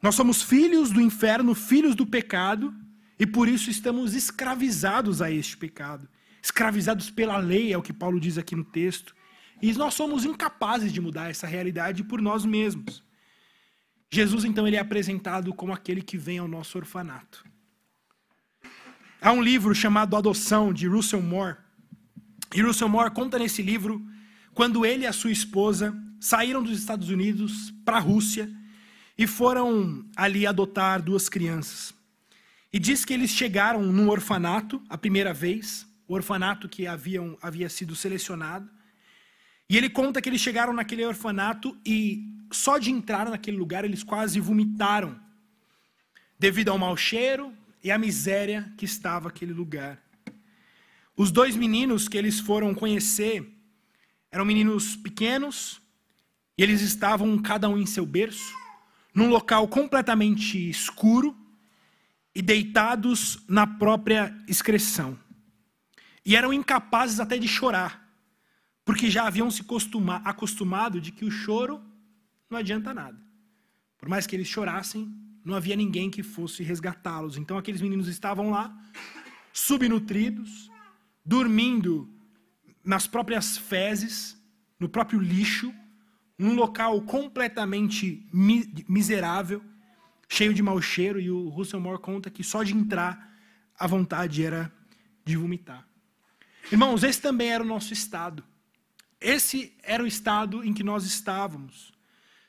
Nós 0.00 0.14
somos 0.14 0.42
filhos 0.42 0.90
do 0.90 1.00
inferno, 1.00 1.54
filhos 1.54 1.94
do 1.94 2.06
pecado, 2.06 2.74
e 3.18 3.26
por 3.26 3.48
isso 3.48 3.70
estamos 3.70 4.14
escravizados 4.14 5.22
a 5.22 5.30
este 5.30 5.56
pecado. 5.56 6.08
Escravizados 6.42 7.10
pela 7.10 7.36
lei, 7.36 7.72
é 7.72 7.78
o 7.78 7.82
que 7.82 7.92
Paulo 7.92 8.18
diz 8.18 8.36
aqui 8.36 8.56
no 8.56 8.64
texto. 8.64 9.14
E 9.60 9.72
nós 9.74 9.94
somos 9.94 10.24
incapazes 10.24 10.92
de 10.92 11.00
mudar 11.00 11.30
essa 11.30 11.46
realidade 11.46 12.02
por 12.02 12.20
nós 12.20 12.44
mesmos. 12.44 13.04
Jesus 14.10 14.44
então 14.44 14.66
ele 14.66 14.76
é 14.76 14.80
apresentado 14.80 15.54
como 15.54 15.72
aquele 15.72 16.02
que 16.02 16.18
vem 16.18 16.38
ao 16.38 16.48
nosso 16.48 16.76
orfanato. 16.76 17.44
Há 19.20 19.30
um 19.30 19.40
livro 19.40 19.72
chamado 19.72 20.16
Adoção 20.16 20.72
de 20.72 20.88
Russell 20.88 21.22
Moore. 21.22 21.56
E 22.54 22.60
Russell 22.60 22.88
Moore 22.88 23.10
conta 23.10 23.38
nesse 23.38 23.62
livro 23.62 24.04
quando 24.54 24.84
ele 24.84 25.04
e 25.04 25.06
a 25.06 25.12
sua 25.12 25.30
esposa 25.30 25.96
saíram 26.20 26.62
dos 26.62 26.78
Estados 26.78 27.08
Unidos 27.08 27.72
para 27.84 27.96
a 27.96 28.00
Rússia 28.00 28.50
e 29.16 29.26
foram 29.26 30.04
ali 30.16 30.46
adotar 30.46 31.02
duas 31.02 31.28
crianças. 31.28 31.94
E 32.72 32.78
diz 32.78 33.04
que 33.04 33.12
eles 33.12 33.30
chegaram 33.30 33.82
num 33.82 34.08
orfanato 34.08 34.82
a 34.88 34.96
primeira 34.96 35.32
vez, 35.32 35.86
o 36.06 36.14
orfanato 36.14 36.68
que 36.68 36.86
haviam, 36.86 37.36
havia 37.40 37.68
sido 37.68 37.94
selecionado. 37.94 38.68
E 39.68 39.76
ele 39.76 39.88
conta 39.88 40.20
que 40.20 40.28
eles 40.28 40.40
chegaram 40.40 40.72
naquele 40.72 41.04
orfanato 41.04 41.76
e 41.84 42.22
só 42.50 42.78
de 42.78 42.90
entrar 42.90 43.28
naquele 43.28 43.56
lugar 43.56 43.84
eles 43.84 44.02
quase 44.02 44.38
vomitaram, 44.40 45.18
devido 46.38 46.70
ao 46.70 46.78
mau 46.78 46.96
cheiro 46.96 47.52
e 47.82 47.90
à 47.90 47.98
miséria 47.98 48.70
que 48.76 48.84
estava 48.84 49.28
aquele 49.28 49.52
lugar. 49.52 49.98
Os 51.22 51.30
dois 51.30 51.54
meninos 51.54 52.08
que 52.08 52.18
eles 52.18 52.40
foram 52.40 52.74
conhecer 52.74 53.48
eram 54.28 54.44
meninos 54.44 54.96
pequenos, 54.96 55.80
e 56.58 56.62
eles 56.64 56.80
estavam 56.80 57.38
cada 57.38 57.68
um 57.68 57.78
em 57.78 57.86
seu 57.86 58.04
berço, 58.04 58.52
num 59.14 59.30
local 59.30 59.68
completamente 59.68 60.68
escuro 60.68 61.36
e 62.34 62.42
deitados 62.42 63.38
na 63.46 63.64
própria 63.64 64.36
excreção. 64.48 65.16
E 66.26 66.34
eram 66.34 66.52
incapazes 66.52 67.20
até 67.20 67.38
de 67.38 67.46
chorar, 67.46 68.04
porque 68.84 69.08
já 69.08 69.24
haviam 69.24 69.48
se 69.48 69.62
acostumado 70.24 71.00
de 71.00 71.12
que 71.12 71.24
o 71.24 71.30
choro 71.30 71.80
não 72.50 72.58
adianta 72.58 72.92
nada. 72.92 73.22
Por 73.96 74.08
mais 74.08 74.26
que 74.26 74.34
eles 74.34 74.48
chorassem, 74.48 75.08
não 75.44 75.54
havia 75.54 75.76
ninguém 75.76 76.10
que 76.10 76.24
fosse 76.24 76.64
resgatá-los. 76.64 77.36
Então 77.36 77.56
aqueles 77.56 77.80
meninos 77.80 78.08
estavam 78.08 78.50
lá, 78.50 78.76
subnutridos, 79.52 80.71
dormindo 81.24 82.08
nas 82.84 83.06
próprias 83.06 83.56
fezes, 83.56 84.36
no 84.78 84.88
próprio 84.88 85.20
lixo, 85.20 85.72
num 86.36 86.54
local 86.54 87.00
completamente 87.02 88.26
mi 88.32 88.84
miserável, 88.88 89.62
cheio 90.28 90.52
de 90.52 90.62
mau 90.62 90.80
cheiro, 90.80 91.20
e 91.20 91.30
o 91.30 91.48
Russell 91.48 91.80
Moore 91.80 92.00
conta 92.00 92.30
que 92.30 92.42
só 92.42 92.62
de 92.62 92.74
entrar 92.74 93.32
a 93.78 93.86
vontade 93.86 94.44
era 94.44 94.72
de 95.24 95.36
vomitar. 95.36 95.86
Irmãos, 96.70 97.02
esse 97.02 97.20
também 97.20 97.50
era 97.50 97.62
o 97.62 97.66
nosso 97.66 97.92
estado. 97.92 98.44
Esse 99.20 99.76
era 99.82 100.02
o 100.02 100.06
estado 100.06 100.64
em 100.64 100.72
que 100.72 100.82
nós 100.82 101.04
estávamos. 101.04 101.92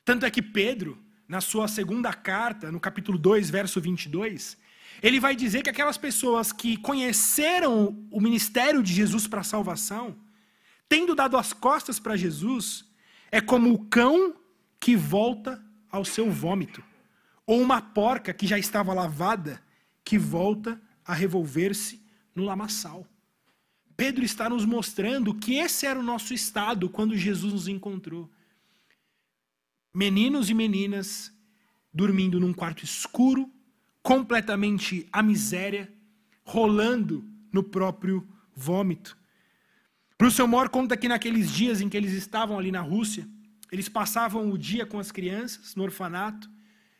Tanto 0.04 0.26
é 0.26 0.30
que 0.30 0.42
Pedro, 0.42 0.98
na 1.28 1.40
sua 1.40 1.68
segunda 1.68 2.12
carta, 2.12 2.72
no 2.72 2.80
capítulo 2.80 3.16
2, 3.16 3.48
verso 3.50 3.80
22, 3.80 4.56
ele 5.02 5.20
vai 5.20 5.34
dizer 5.36 5.62
que 5.62 5.70
aquelas 5.70 5.98
pessoas 5.98 6.52
que 6.52 6.76
conheceram 6.76 8.06
o 8.10 8.20
ministério 8.20 8.82
de 8.82 8.92
Jesus 8.92 9.26
para 9.26 9.40
a 9.40 9.44
salvação, 9.44 10.16
tendo 10.88 11.14
dado 11.14 11.36
as 11.36 11.52
costas 11.52 11.98
para 11.98 12.16
Jesus, 12.16 12.84
é 13.30 13.40
como 13.40 13.72
o 13.72 13.84
cão 13.86 14.34
que 14.78 14.96
volta 14.96 15.62
ao 15.90 16.04
seu 16.04 16.30
vômito, 16.30 16.82
ou 17.46 17.60
uma 17.60 17.80
porca 17.80 18.32
que 18.32 18.46
já 18.46 18.58
estava 18.58 18.94
lavada, 18.94 19.62
que 20.04 20.18
volta 20.18 20.80
a 21.04 21.14
revolver-se 21.14 22.04
no 22.34 22.44
lamaçal. 22.44 23.06
Pedro 23.96 24.24
está 24.24 24.48
nos 24.48 24.64
mostrando 24.64 25.34
que 25.34 25.54
esse 25.54 25.86
era 25.86 25.98
o 25.98 26.02
nosso 26.02 26.34
estado 26.34 26.88
quando 26.88 27.16
Jesus 27.16 27.52
nos 27.52 27.68
encontrou. 27.68 28.30
Meninos 29.92 30.50
e 30.50 30.54
meninas 30.54 31.32
dormindo 31.92 32.40
num 32.40 32.52
quarto 32.52 32.84
escuro, 32.84 33.48
completamente 34.04 35.08
à 35.10 35.22
miséria, 35.22 35.90
rolando 36.44 37.24
no 37.50 37.62
próprio 37.62 38.28
vômito. 38.54 39.16
Russell 40.20 40.46
Moore 40.46 40.68
conta 40.68 40.94
que 40.94 41.08
naqueles 41.08 41.50
dias 41.50 41.80
em 41.80 41.88
que 41.88 41.96
eles 41.96 42.12
estavam 42.12 42.58
ali 42.58 42.70
na 42.70 42.82
Rússia, 42.82 43.26
eles 43.72 43.88
passavam 43.88 44.50
o 44.50 44.58
dia 44.58 44.84
com 44.84 44.98
as 44.98 45.10
crianças 45.10 45.74
no 45.74 45.82
orfanato 45.82 46.50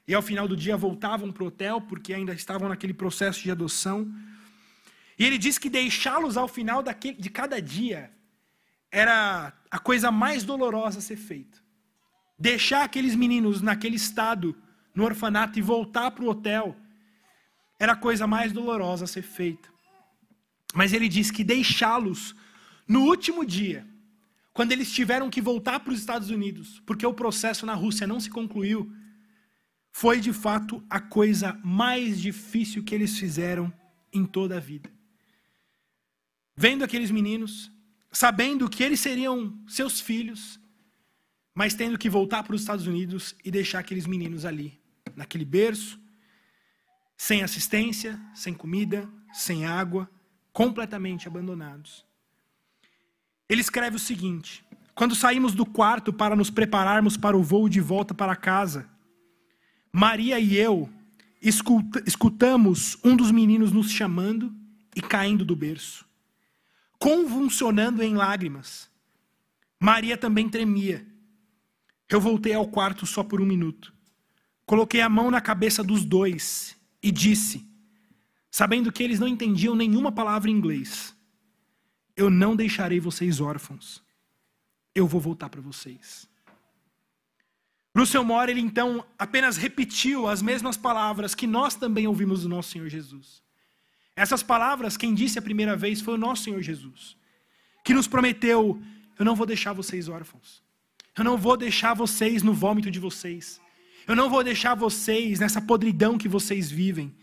e 0.09 0.15
ao 0.15 0.23
final 0.23 0.49
do 0.49 0.57
dia 0.57 0.79
voltavam 0.79 1.31
para 1.31 1.45
o 1.45 1.49
hotel 1.49 1.79
porque 1.83 2.15
ainda 2.15 2.33
estavam 2.33 2.71
naquele 2.71 2.95
processo 2.95 3.43
de 3.43 3.51
adoção. 3.51 4.11
E 5.19 5.27
ele 5.27 5.37
diz 5.37 5.59
que 5.59 5.69
deixá-los 5.69 6.39
ao 6.39 6.49
final 6.49 6.83
daquele, 6.83 7.19
de 7.21 7.29
cada 7.29 7.61
dia 7.61 8.11
era 8.91 9.53
a 9.71 9.79
coisa 9.79 10.11
mais 10.11 10.43
dolorosa 10.43 11.01
a 11.01 11.03
ser 11.03 11.17
feita. 11.17 11.59
Deixar 12.39 12.83
aqueles 12.83 13.15
meninos 13.15 13.61
naquele 13.61 13.97
estado, 13.97 14.57
no 14.95 15.05
orfanato, 15.05 15.59
e 15.59 15.63
voltar 15.63 16.11
para 16.11 16.25
o 16.25 16.31
hotel, 16.31 16.75
era 17.85 17.93
a 17.93 17.97
coisa 17.97 18.27
mais 18.27 18.51
dolorosa 18.51 19.05
a 19.05 19.09
ser 19.09 19.23
feita. 19.23 19.69
Mas 20.75 20.93
ele 20.93 21.09
diz 21.09 21.31
que 21.31 21.45
deixá-los 21.45 22.35
no 22.89 23.03
último 23.03 23.45
dia, 23.45 23.87
quando 24.53 24.73
eles 24.73 24.93
tiveram 24.93 25.31
que 25.31 25.41
voltar 25.41 25.81
para 25.81 25.93
os 25.93 26.01
Estados 26.01 26.31
Unidos, 26.31 26.83
porque 26.87 27.07
o 27.07 27.15
processo 27.15 27.65
na 27.65 27.75
Rússia 27.75 28.07
não 28.07 28.19
se 28.19 28.31
concluiu, 28.31 28.91
foi 29.93 30.21
de 30.21 30.33
fato 30.33 30.83
a 30.89 31.01
coisa 31.01 31.61
mais 31.63 32.21
difícil 32.21 32.83
que 32.83 32.95
eles 32.95 33.19
fizeram 33.19 33.73
em 34.13 34.25
toda 34.25 34.57
a 34.57 34.61
vida. 34.61 34.91
Vendo 36.57 36.85
aqueles 36.85 37.11
meninos, 37.11 37.71
sabendo 38.11 38.69
que 38.69 38.83
eles 38.83 39.01
seriam 39.01 39.57
seus 39.69 40.01
filhos, 40.01 40.59
mas 41.55 41.75
tendo 41.75 41.99
que 41.99 42.11
voltar 42.11 42.43
para 42.43 42.55
os 42.55 42.63
Estados 42.63 42.87
Unidos 42.87 43.35
e 43.45 43.51
deixar 43.51 43.81
aqueles 43.81 44.07
meninos 44.07 44.45
ali, 44.45 44.81
naquele 45.15 45.45
berço, 45.45 46.01
sem 47.17 47.43
assistência, 47.43 48.21
sem 48.35 48.55
comida, 48.55 49.09
sem 49.33 49.67
água, 49.67 50.11
completamente 50.53 51.29
abandonados. 51.29 52.05
Ele 53.49 53.61
escreve 53.61 53.97
o 53.97 54.01
seguinte: 54.01 54.65
Quando 54.95 55.15
saímos 55.15 55.55
do 55.55 55.67
quarto 55.67 56.13
para 56.13 56.37
nos 56.37 56.51
prepararmos 56.51 57.17
para 57.17 57.37
o 57.37 57.43
voo 57.43 57.69
de 57.69 57.81
volta 57.81 58.15
para 58.15 58.37
casa, 58.37 58.89
Maria 59.93 60.39
e 60.39 60.57
eu 60.57 60.91
escutamos 62.07 62.97
um 63.05 63.15
dos 63.15 63.31
meninos 63.31 63.71
nos 63.71 63.91
chamando 63.91 64.55
e 64.97 65.03
caindo 65.03 65.45
do 65.45 65.55
berço, 65.55 66.07
convulsionando 66.99 68.03
em 68.03 68.15
lágrimas. 68.15 68.91
Maria 69.79 70.17
também 70.17 70.49
tremia 70.49 71.07
eu 72.09 72.21
voltei 72.21 72.55
ao 72.55 72.69
quarto 72.69 73.07
só 73.07 73.25
por 73.25 73.41
um 73.41 73.47
minuto. 73.47 73.93
Coloquei 74.67 75.01
a 75.01 75.09
mão 75.09 75.31
na 75.31 75.41
cabeça 75.41 75.83
dos 75.83 76.05
dois 76.05 76.77
e 77.05 77.13
disse, 77.13 77.63
sabendo 78.51 78.91
que 78.91 79.03
eles 79.03 79.21
não 79.21 79.29
entendiam 79.29 79.75
nenhuma 79.75 80.11
palavra 80.11 80.49
em 80.51 80.55
inglês: 80.55 81.15
Eu 82.17 82.31
não 82.31 82.57
deixarei 82.57 82.99
vocês 82.99 83.41
órfãos. 83.41 84.03
Eu 84.95 85.07
vou 85.07 85.21
voltar 85.21 85.51
para 85.51 85.61
vocês. 85.61 86.27
Russell 87.95 88.25
Moore, 88.25 88.53
ele 88.53 88.61
então 88.61 89.05
apenas 89.19 89.59
repetiu 89.59 90.27
as 90.27 90.41
mesmas 90.41 90.79
palavras 90.79 91.35
que 91.35 91.47
nós 91.47 91.75
também 91.75 92.07
ouvimos 92.07 92.43
do 92.43 92.49
nosso 92.49 92.71
Senhor 92.71 92.89
Jesus. 92.89 93.43
Essas 94.17 94.43
palavras, 94.43 94.97
quem 94.97 95.15
disse 95.15 95.39
a 95.39 95.43
primeira 95.43 95.77
vez 95.77 96.01
foi 96.01 96.15
o 96.15 96.19
nosso 96.19 96.45
Senhor 96.45 96.63
Jesus, 96.63 97.19
que 97.85 97.93
nos 97.93 98.09
prometeu: 98.09 98.81
Eu 99.19 99.27
não 99.27 99.37
vou 99.37 99.47
deixar 99.47 99.75
vocês 99.75 100.09
órfãos. 100.09 100.63
Eu 101.19 101.23
não 101.23 101.37
vou 101.37 101.55
deixar 101.55 101.93
vocês 101.93 102.43
no 102.43 102.55
vômito 102.55 102.91
de 102.91 102.99
vocês. 102.99 103.61
Eu 104.07 104.15
não 104.15 104.29
vou 104.29 104.45
deixar 104.45 104.75
vocês 104.75 105.41
nessa 105.41 105.61
podridão 105.61 106.19
que 106.19 106.29
vocês 106.29 106.71
vivem. 106.71 107.15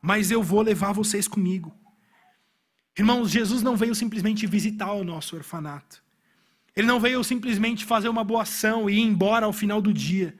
Mas 0.00 0.30
eu 0.30 0.42
vou 0.42 0.62
levar 0.62 0.92
vocês 0.92 1.26
comigo. 1.26 1.74
Irmãos, 2.96 3.30
Jesus 3.30 3.62
não 3.62 3.76
veio 3.76 3.94
simplesmente 3.94 4.46
visitar 4.46 4.92
o 4.92 5.04
nosso 5.04 5.36
orfanato. 5.36 6.02
Ele 6.74 6.86
não 6.86 7.00
veio 7.00 7.22
simplesmente 7.24 7.84
fazer 7.84 8.08
uma 8.08 8.24
boa 8.24 8.42
ação 8.42 8.88
e 8.88 8.94
ir 8.94 9.00
embora 9.00 9.46
ao 9.46 9.52
final 9.52 9.80
do 9.80 9.92
dia. 9.92 10.36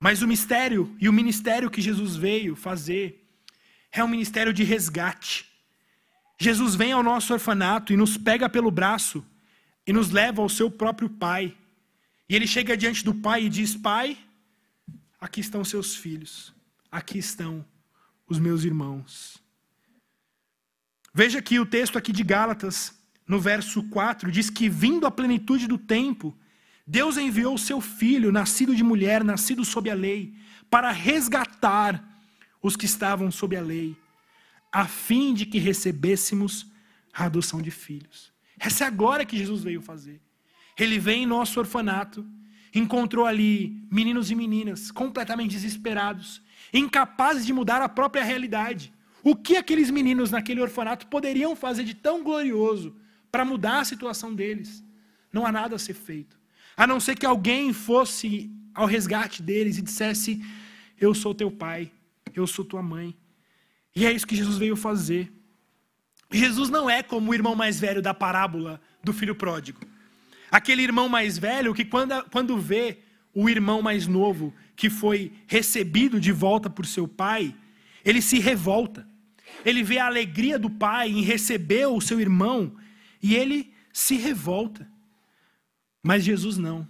Mas 0.00 0.22
o 0.22 0.28
mistério 0.28 0.94
e 1.00 1.08
o 1.08 1.12
ministério 1.12 1.70
que 1.70 1.80
Jesus 1.80 2.16
veio 2.16 2.54
fazer 2.54 3.26
é 3.90 4.02
um 4.02 4.08
ministério 4.08 4.52
de 4.52 4.62
resgate. 4.62 5.46
Jesus 6.38 6.74
vem 6.74 6.92
ao 6.92 7.02
nosso 7.02 7.32
orfanato 7.32 7.92
e 7.92 7.96
nos 7.96 8.16
pega 8.16 8.48
pelo 8.48 8.70
braço 8.70 9.24
e 9.86 9.92
nos 9.92 10.10
leva 10.10 10.40
ao 10.40 10.48
seu 10.48 10.70
próprio 10.70 11.08
Pai. 11.08 11.56
E 12.28 12.36
ele 12.36 12.46
chega 12.46 12.76
diante 12.76 13.04
do 13.04 13.14
pai 13.14 13.44
e 13.44 13.48
diz: 13.48 13.74
Pai, 13.74 14.16
aqui 15.20 15.40
estão 15.40 15.64
seus 15.64 15.96
filhos, 15.96 16.54
aqui 16.90 17.18
estão 17.18 17.64
os 18.28 18.38
meus 18.38 18.64
irmãos. 18.64 19.42
Veja 21.12 21.42
que 21.42 21.58
o 21.58 21.66
texto 21.66 21.98
aqui 21.98 22.12
de 22.12 22.22
Gálatas, 22.22 22.94
no 23.26 23.40
verso 23.40 23.82
4, 23.84 24.30
diz 24.30 24.50
que 24.50 24.68
vindo 24.68 25.06
a 25.06 25.10
plenitude 25.10 25.66
do 25.66 25.78
tempo, 25.78 26.36
Deus 26.86 27.16
enviou 27.16 27.54
o 27.54 27.58
seu 27.58 27.80
filho, 27.80 28.32
nascido 28.32 28.74
de 28.74 28.82
mulher, 28.82 29.24
nascido 29.24 29.64
sob 29.64 29.90
a 29.90 29.94
lei, 29.94 30.34
para 30.70 30.90
resgatar 30.90 32.02
os 32.62 32.76
que 32.76 32.86
estavam 32.86 33.30
sob 33.30 33.56
a 33.56 33.60
lei, 33.60 33.96
a 34.72 34.86
fim 34.86 35.34
de 35.34 35.46
que 35.46 35.58
recebêssemos 35.58 36.66
a 37.12 37.24
adoção 37.24 37.60
de 37.60 37.70
filhos. 37.70 38.32
Essa 38.58 38.84
é 38.84 38.86
a 38.86 38.90
glória 38.90 39.26
que 39.26 39.36
Jesus 39.36 39.62
veio 39.62 39.80
fazer. 39.80 40.20
Ele 40.78 40.98
vem 40.98 41.24
em 41.24 41.26
nosso 41.26 41.58
orfanato 41.58 42.26
encontrou 42.74 43.26
ali 43.26 43.82
meninos 43.90 44.30
e 44.30 44.34
meninas 44.34 44.90
completamente 44.90 45.52
desesperados, 45.52 46.42
incapazes 46.72 47.46
de 47.46 47.52
mudar 47.52 47.80
a 47.82 47.88
própria 47.88 48.22
realidade. 48.22 48.92
O 49.22 49.34
que 49.34 49.56
aqueles 49.56 49.90
meninos 49.90 50.30
naquele 50.30 50.60
orfanato 50.60 51.06
poderiam 51.06 51.56
fazer 51.56 51.84
de 51.84 51.94
tão 51.94 52.22
glorioso 52.22 52.94
para 53.30 53.44
mudar 53.44 53.80
a 53.80 53.84
situação 53.84 54.34
deles? 54.34 54.84
Não 55.32 55.44
há 55.44 55.52
nada 55.52 55.76
a 55.76 55.78
ser 55.78 55.94
feito. 55.94 56.38
A 56.76 56.86
não 56.86 57.00
ser 57.00 57.16
que 57.16 57.26
alguém 57.26 57.72
fosse 57.72 58.50
ao 58.74 58.86
resgate 58.86 59.42
deles 59.42 59.78
e 59.78 59.82
dissesse: 59.82 60.42
Eu 60.98 61.14
sou 61.14 61.34
teu 61.34 61.50
pai, 61.50 61.90
eu 62.34 62.46
sou 62.46 62.64
tua 62.64 62.82
mãe. 62.82 63.16
E 63.94 64.06
é 64.06 64.12
isso 64.12 64.26
que 64.26 64.36
Jesus 64.36 64.56
veio 64.56 64.76
fazer. 64.76 65.32
Jesus 66.30 66.68
não 66.68 66.88
é 66.88 67.02
como 67.02 67.30
o 67.30 67.34
irmão 67.34 67.54
mais 67.54 67.80
velho 67.80 68.02
da 68.02 68.14
parábola 68.14 68.80
do 69.02 69.12
filho 69.12 69.34
pródigo. 69.34 69.80
Aquele 70.50 70.82
irmão 70.82 71.08
mais 71.08 71.38
velho 71.38 71.74
que, 71.74 71.84
quando, 71.84 72.22
quando 72.30 72.58
vê 72.58 72.98
o 73.34 73.48
irmão 73.48 73.82
mais 73.82 74.06
novo 74.06 74.54
que 74.74 74.88
foi 74.88 75.32
recebido 75.46 76.20
de 76.20 76.32
volta 76.32 76.70
por 76.70 76.86
seu 76.86 77.06
pai, 77.06 77.54
ele 78.04 78.22
se 78.22 78.38
revolta. 78.38 79.06
Ele 79.64 79.82
vê 79.82 79.98
a 79.98 80.06
alegria 80.06 80.58
do 80.58 80.70
pai 80.70 81.10
em 81.10 81.22
receber 81.22 81.86
o 81.86 82.00
seu 82.00 82.20
irmão 82.20 82.76
e 83.22 83.34
ele 83.34 83.72
se 83.92 84.16
revolta. 84.16 84.88
Mas 86.02 86.24
Jesus 86.24 86.56
não. 86.56 86.88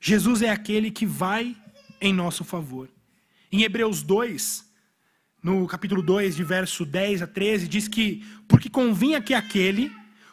Jesus 0.00 0.42
é 0.42 0.50
aquele 0.50 0.90
que 0.90 1.06
vai 1.06 1.56
em 2.00 2.12
nosso 2.12 2.44
favor. 2.44 2.88
Em 3.50 3.62
Hebreus 3.62 4.02
2, 4.02 4.68
no 5.42 5.66
capítulo 5.66 6.02
2, 6.02 6.36
de 6.36 6.44
verso 6.44 6.84
10 6.84 7.22
a 7.22 7.26
13, 7.26 7.68
diz 7.68 7.88
que 7.88 8.24
porque 8.48 8.68
convinha 8.68 9.20
que 9.20 9.34
aquele 9.34 9.92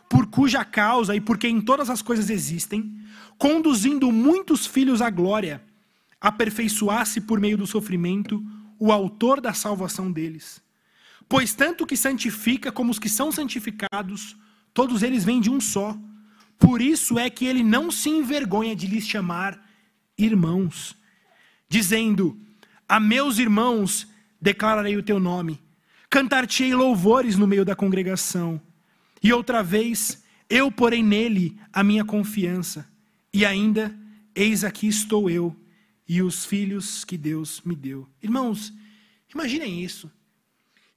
por 0.09 0.25
cuja 0.25 0.65
causa 0.65 1.15
e 1.15 1.21
por 1.21 1.37
quem 1.37 1.61
todas 1.61 1.87
as 1.89 2.01
coisas 2.01 2.31
existem, 2.31 2.99
conduzindo 3.37 4.11
muitos 4.11 4.65
filhos 4.65 5.01
à 5.03 5.09
glória, 5.11 5.63
aperfeiçoasse 6.19 7.21
por 7.21 7.39
meio 7.39 7.57
do 7.57 7.67
sofrimento 7.67 8.43
o 8.79 8.91
autor 8.91 9.39
da 9.39 9.53
salvação 9.53 10.11
deles. 10.11 10.61
Pois 11.27 11.53
tanto 11.53 11.85
que 11.85 11.95
santifica 11.95 12.71
como 12.71 12.89
os 12.89 12.97
que 12.97 13.07
são 13.07 13.31
santificados, 13.31 14.35
todos 14.73 15.03
eles 15.03 15.23
vêm 15.23 15.39
de 15.39 15.49
um 15.49 15.61
só. 15.61 15.95
Por 16.57 16.81
isso 16.81 17.19
é 17.19 17.29
que 17.29 17.45
ele 17.45 17.63
não 17.63 17.91
se 17.91 18.09
envergonha 18.09 18.75
de 18.75 18.87
lhes 18.87 19.07
chamar 19.07 19.63
irmãos, 20.17 20.97
dizendo: 21.69 22.37
A 22.87 22.99
meus 22.99 23.37
irmãos 23.37 24.07
declararei 24.41 24.97
o 24.97 25.03
teu 25.03 25.19
nome, 25.19 25.61
cantar-te-ei 26.09 26.73
louvores 26.73 27.37
no 27.37 27.45
meio 27.45 27.63
da 27.63 27.75
congregação. 27.75 28.59
E 29.21 29.33
outra 29.33 29.61
vez, 29.61 30.23
eu 30.49 30.71
porei 30.71 31.03
nele 31.03 31.59
a 31.71 31.83
minha 31.83 32.03
confiança, 32.03 32.89
e 33.31 33.45
ainda, 33.45 33.95
eis 34.33 34.63
aqui 34.63 34.87
estou 34.87 35.29
eu 35.29 35.55
e 36.07 36.23
os 36.23 36.43
filhos 36.43 37.05
que 37.05 37.15
Deus 37.15 37.61
me 37.61 37.75
deu. 37.75 38.09
Irmãos, 38.21 38.73
imaginem 39.31 39.83
isso. 39.83 40.11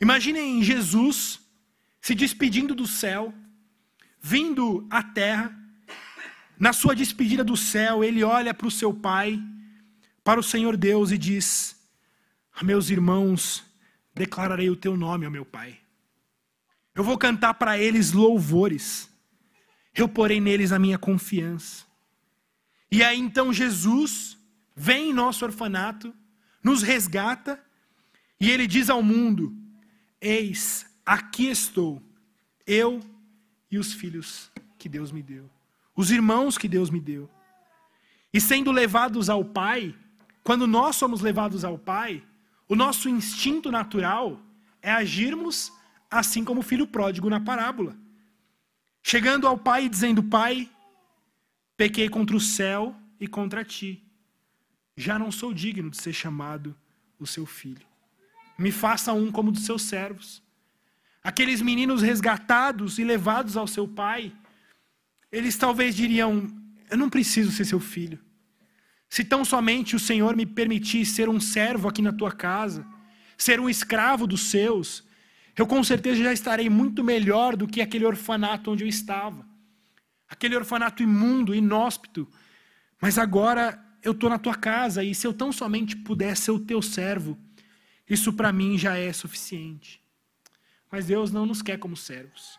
Imaginem 0.00 0.62
Jesus 0.62 1.38
se 2.00 2.14
despedindo 2.14 2.74
do 2.74 2.86
céu, 2.86 3.32
vindo 4.20 4.86
à 4.88 5.02
terra. 5.02 5.54
Na 6.58 6.72
sua 6.72 6.96
despedida 6.96 7.44
do 7.44 7.56
céu, 7.56 8.02
ele 8.02 8.24
olha 8.24 8.54
para 8.54 8.66
o 8.66 8.70
seu 8.70 8.94
pai, 8.94 9.38
para 10.24 10.40
o 10.40 10.42
Senhor 10.42 10.76
Deus 10.78 11.10
e 11.10 11.18
diz: 11.18 11.76
Meus 12.62 12.88
irmãos, 12.88 13.62
declararei 14.14 14.70
o 14.70 14.76
teu 14.76 14.96
nome, 14.96 15.26
ó 15.26 15.30
meu 15.30 15.44
pai. 15.44 15.81
Eu 16.94 17.02
vou 17.02 17.16
cantar 17.16 17.54
para 17.54 17.78
eles 17.78 18.12
louvores. 18.12 19.10
Eu 19.94 20.08
porei 20.08 20.40
neles 20.40 20.72
a 20.72 20.78
minha 20.78 20.98
confiança. 20.98 21.84
E 22.90 23.02
aí 23.02 23.18
então 23.18 23.52
Jesus 23.52 24.38
vem 24.76 25.10
em 25.10 25.12
nosso 25.14 25.44
orfanato, 25.44 26.14
nos 26.62 26.82
resgata, 26.82 27.62
e 28.38 28.50
ele 28.50 28.66
diz 28.66 28.90
ao 28.90 29.02
mundo: 29.02 29.56
Eis, 30.20 30.86
aqui 31.04 31.46
estou, 31.46 32.02
eu 32.66 33.00
e 33.70 33.78
os 33.78 33.94
filhos 33.94 34.50
que 34.78 34.88
Deus 34.88 35.10
me 35.10 35.22
deu, 35.22 35.48
os 35.96 36.10
irmãos 36.10 36.58
que 36.58 36.68
Deus 36.68 36.90
me 36.90 37.00
deu. 37.00 37.30
E 38.32 38.40
sendo 38.40 38.70
levados 38.70 39.30
ao 39.30 39.44
Pai, 39.44 39.94
quando 40.42 40.66
nós 40.66 40.96
somos 40.96 41.20
levados 41.20 41.64
ao 41.64 41.78
Pai, 41.78 42.22
o 42.68 42.74
nosso 42.74 43.08
instinto 43.08 43.70
natural 43.70 44.40
é 44.80 44.90
agirmos 44.90 45.72
assim 46.12 46.44
como 46.44 46.60
o 46.60 46.62
filho 46.62 46.86
pródigo 46.86 47.30
na 47.30 47.40
parábola. 47.40 47.96
Chegando 49.02 49.48
ao 49.48 49.56
pai 49.56 49.86
e 49.86 49.88
dizendo: 49.88 50.22
Pai, 50.22 50.70
pequei 51.76 52.08
contra 52.08 52.36
o 52.36 52.40
céu 52.40 52.94
e 53.18 53.26
contra 53.26 53.64
ti. 53.64 54.04
Já 54.94 55.18
não 55.18 55.32
sou 55.32 55.54
digno 55.54 55.88
de 55.88 55.96
ser 55.96 56.12
chamado 56.12 56.76
o 57.18 57.26
seu 57.26 57.46
filho. 57.46 57.86
Me 58.58 58.70
faça 58.70 59.12
um 59.14 59.32
como 59.32 59.50
dos 59.50 59.64
seus 59.64 59.82
servos. 59.82 60.42
Aqueles 61.24 61.62
meninos 61.62 62.02
resgatados 62.02 62.98
e 62.98 63.04
levados 63.04 63.56
ao 63.56 63.66
seu 63.66 63.88
pai, 63.88 64.32
eles 65.32 65.56
talvez 65.56 65.96
diriam: 65.96 66.46
Eu 66.90 66.98
não 66.98 67.08
preciso 67.08 67.50
ser 67.50 67.64
seu 67.64 67.80
filho. 67.80 68.18
Se 69.08 69.24
tão 69.24 69.44
somente 69.44 69.96
o 69.96 70.00
Senhor 70.00 70.36
me 70.36 70.44
permitir 70.44 71.06
ser 71.06 71.28
um 71.28 71.40
servo 71.40 71.88
aqui 71.88 72.02
na 72.02 72.12
tua 72.12 72.32
casa, 72.32 72.86
ser 73.36 73.60
um 73.60 73.68
escravo 73.68 74.26
dos 74.26 74.42
seus, 74.42 75.04
eu 75.56 75.66
com 75.66 75.82
certeza 75.84 76.22
já 76.22 76.32
estarei 76.32 76.70
muito 76.70 77.04
melhor 77.04 77.56
do 77.56 77.66
que 77.66 77.80
aquele 77.80 78.06
orfanato 78.06 78.70
onde 78.70 78.84
eu 78.84 78.88
estava. 78.88 79.46
Aquele 80.28 80.56
orfanato 80.56 81.02
imundo, 81.02 81.54
inóspito. 81.54 82.26
Mas 83.00 83.18
agora 83.18 83.78
eu 84.02 84.12
estou 84.12 84.30
na 84.30 84.38
tua 84.38 84.54
casa 84.54 85.04
e 85.04 85.14
se 85.14 85.26
eu 85.26 85.34
tão 85.34 85.52
somente 85.52 85.94
puder 85.94 86.36
ser 86.36 86.52
o 86.52 86.58
teu 86.58 86.80
servo, 86.80 87.38
isso 88.08 88.32
para 88.32 88.52
mim 88.52 88.78
já 88.78 88.96
é 88.96 89.12
suficiente. 89.12 90.00
Mas 90.90 91.06
Deus 91.06 91.30
não 91.30 91.46
nos 91.46 91.62
quer 91.62 91.78
como 91.78 91.96
servos. 91.96 92.58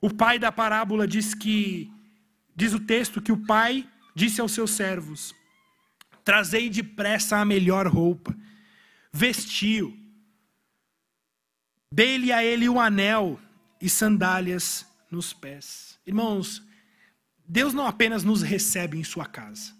O 0.00 0.10
pai 0.12 0.38
da 0.38 0.52
parábola 0.52 1.06
diz 1.06 1.34
que, 1.34 1.90
diz 2.54 2.72
o 2.74 2.80
texto, 2.80 3.22
que 3.22 3.32
o 3.32 3.46
pai 3.46 3.88
disse 4.14 4.40
aos 4.40 4.52
seus 4.52 4.70
servos: 4.70 5.34
Trazei 6.24 6.68
depressa 6.68 7.38
a 7.38 7.44
melhor 7.44 7.86
roupa, 7.86 8.36
vestiu, 9.12 9.96
Dê-lhe 11.96 12.32
a 12.32 12.44
ele 12.44 12.68
o 12.68 12.80
anel 12.80 13.38
e 13.80 13.88
sandálias 13.88 14.84
nos 15.08 15.32
pés. 15.32 15.96
Irmãos, 16.04 16.60
Deus 17.46 17.72
não 17.72 17.86
apenas 17.86 18.24
nos 18.24 18.42
recebe 18.42 18.98
em 18.98 19.04
sua 19.04 19.26
casa, 19.26 19.72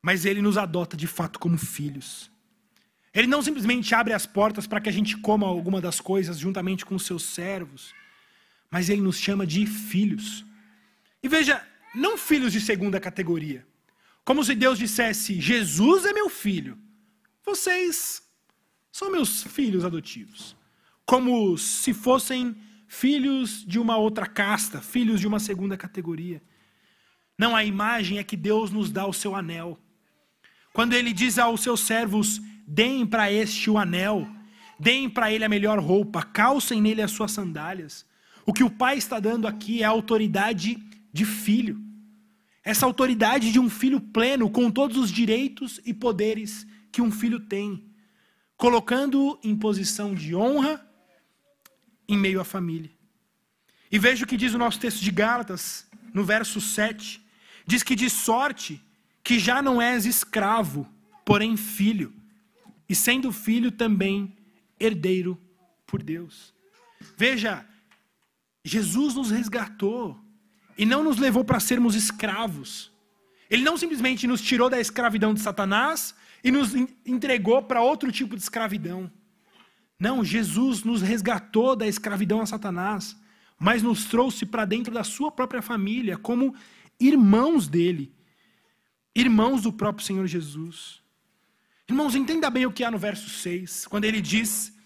mas 0.00 0.24
ele 0.24 0.40
nos 0.40 0.56
adota 0.56 0.96
de 0.96 1.06
fato 1.06 1.38
como 1.38 1.58
filhos. 1.58 2.30
Ele 3.12 3.26
não 3.26 3.42
simplesmente 3.42 3.94
abre 3.94 4.14
as 4.14 4.24
portas 4.24 4.66
para 4.66 4.80
que 4.80 4.88
a 4.88 4.92
gente 4.92 5.14
coma 5.18 5.46
alguma 5.46 5.78
das 5.78 6.00
coisas 6.00 6.38
juntamente 6.38 6.86
com 6.86 6.94
os 6.94 7.04
seus 7.04 7.22
servos, 7.22 7.94
mas 8.70 8.88
ele 8.88 9.02
nos 9.02 9.18
chama 9.18 9.46
de 9.46 9.66
filhos. 9.66 10.42
E 11.22 11.28
veja, 11.28 11.62
não 11.94 12.16
filhos 12.16 12.50
de 12.50 12.62
segunda 12.62 12.98
categoria. 12.98 13.66
Como 14.24 14.42
se 14.42 14.54
Deus 14.54 14.78
dissesse: 14.78 15.38
Jesus 15.38 16.06
é 16.06 16.14
meu 16.14 16.30
filho, 16.30 16.78
vocês 17.44 18.22
são 18.90 19.10
meus 19.10 19.42
filhos 19.42 19.84
adotivos 19.84 20.61
como 21.06 21.56
se 21.58 21.92
fossem 21.92 22.56
filhos 22.86 23.64
de 23.66 23.78
uma 23.78 23.96
outra 23.96 24.26
casta, 24.26 24.80
filhos 24.80 25.20
de 25.20 25.26
uma 25.26 25.40
segunda 25.40 25.76
categoria. 25.76 26.42
Não, 27.38 27.56
a 27.56 27.64
imagem 27.64 28.18
é 28.18 28.24
que 28.24 28.36
Deus 28.36 28.70
nos 28.70 28.90
dá 28.90 29.06
o 29.06 29.12
seu 29.12 29.34
anel. 29.34 29.78
Quando 30.72 30.92
ele 30.92 31.12
diz 31.12 31.38
aos 31.38 31.62
seus 31.62 31.80
servos: 31.80 32.40
deem 32.66 33.06
para 33.06 33.32
este 33.32 33.70
o 33.70 33.78
anel, 33.78 34.28
deem 34.78 35.08
para 35.08 35.32
ele 35.32 35.44
a 35.44 35.48
melhor 35.48 35.78
roupa, 35.78 36.22
calcem 36.22 36.80
nele 36.80 37.02
as 37.02 37.10
suas 37.10 37.32
sandálias. 37.32 38.06
O 38.44 38.52
que 38.52 38.62
o 38.62 38.70
pai 38.70 38.98
está 38.98 39.18
dando 39.18 39.46
aqui 39.48 39.82
é 39.82 39.86
a 39.86 39.90
autoridade 39.90 40.76
de 41.12 41.24
filho. 41.24 41.80
Essa 42.64 42.86
autoridade 42.86 43.50
de 43.50 43.58
um 43.58 43.68
filho 43.68 44.00
pleno, 44.00 44.50
com 44.50 44.70
todos 44.70 44.96
os 44.96 45.10
direitos 45.10 45.80
e 45.84 45.92
poderes 45.92 46.66
que 46.92 47.02
um 47.02 47.10
filho 47.10 47.40
tem, 47.40 47.90
colocando-o 48.56 49.38
em 49.42 49.56
posição 49.56 50.14
de 50.14 50.36
honra 50.36 50.86
em 52.12 52.18
meio 52.18 52.42
à 52.42 52.44
família. 52.44 52.90
E 53.90 53.98
veja 53.98 54.24
o 54.24 54.28
que 54.28 54.36
diz 54.36 54.52
o 54.52 54.58
nosso 54.58 54.78
texto 54.78 55.00
de 55.00 55.10
Gálatas, 55.10 55.88
no 56.12 56.22
verso 56.22 56.60
7. 56.60 57.24
Diz 57.66 57.82
que 57.82 57.96
de 57.96 58.10
sorte 58.10 58.82
que 59.24 59.38
já 59.38 59.62
não 59.62 59.80
és 59.80 60.04
escravo, 60.04 60.86
porém 61.24 61.56
filho, 61.56 62.12
e 62.86 62.94
sendo 62.94 63.32
filho 63.32 63.72
também 63.72 64.36
herdeiro 64.78 65.40
por 65.86 66.02
Deus. 66.02 66.52
Veja, 67.16 67.64
Jesus 68.62 69.14
nos 69.14 69.30
resgatou 69.30 70.22
e 70.76 70.84
não 70.84 71.02
nos 71.02 71.16
levou 71.16 71.44
para 71.44 71.60
sermos 71.60 71.94
escravos. 71.94 72.92
Ele 73.48 73.62
não 73.62 73.78
simplesmente 73.78 74.26
nos 74.26 74.42
tirou 74.42 74.68
da 74.68 74.80
escravidão 74.80 75.32
de 75.32 75.40
Satanás 75.40 76.14
e 76.44 76.50
nos 76.50 76.74
entregou 77.06 77.62
para 77.62 77.80
outro 77.80 78.12
tipo 78.12 78.36
de 78.36 78.42
escravidão. 78.42 79.10
Não, 80.02 80.24
Jesus 80.24 80.82
nos 80.82 81.00
resgatou 81.00 81.76
da 81.76 81.86
escravidão 81.86 82.40
a 82.40 82.46
Satanás, 82.46 83.16
mas 83.56 83.84
nos 83.84 84.06
trouxe 84.06 84.44
para 84.44 84.64
dentro 84.64 84.92
da 84.92 85.04
sua 85.04 85.30
própria 85.30 85.62
família, 85.62 86.18
como 86.18 86.56
irmãos 86.98 87.68
dele. 87.68 88.12
irmãos 89.14 89.62
do 89.62 89.72
próprio 89.72 90.04
Senhor 90.04 90.26
Jesus. 90.26 91.00
Irmãos, 91.88 92.16
entenda 92.16 92.50
bem 92.50 92.66
o 92.66 92.72
que 92.72 92.82
há 92.82 92.90
no 92.90 92.98
verso 92.98 93.30
6, 93.30 93.86
quando 93.86 94.04
ele 94.04 94.20
diz: 94.20 94.76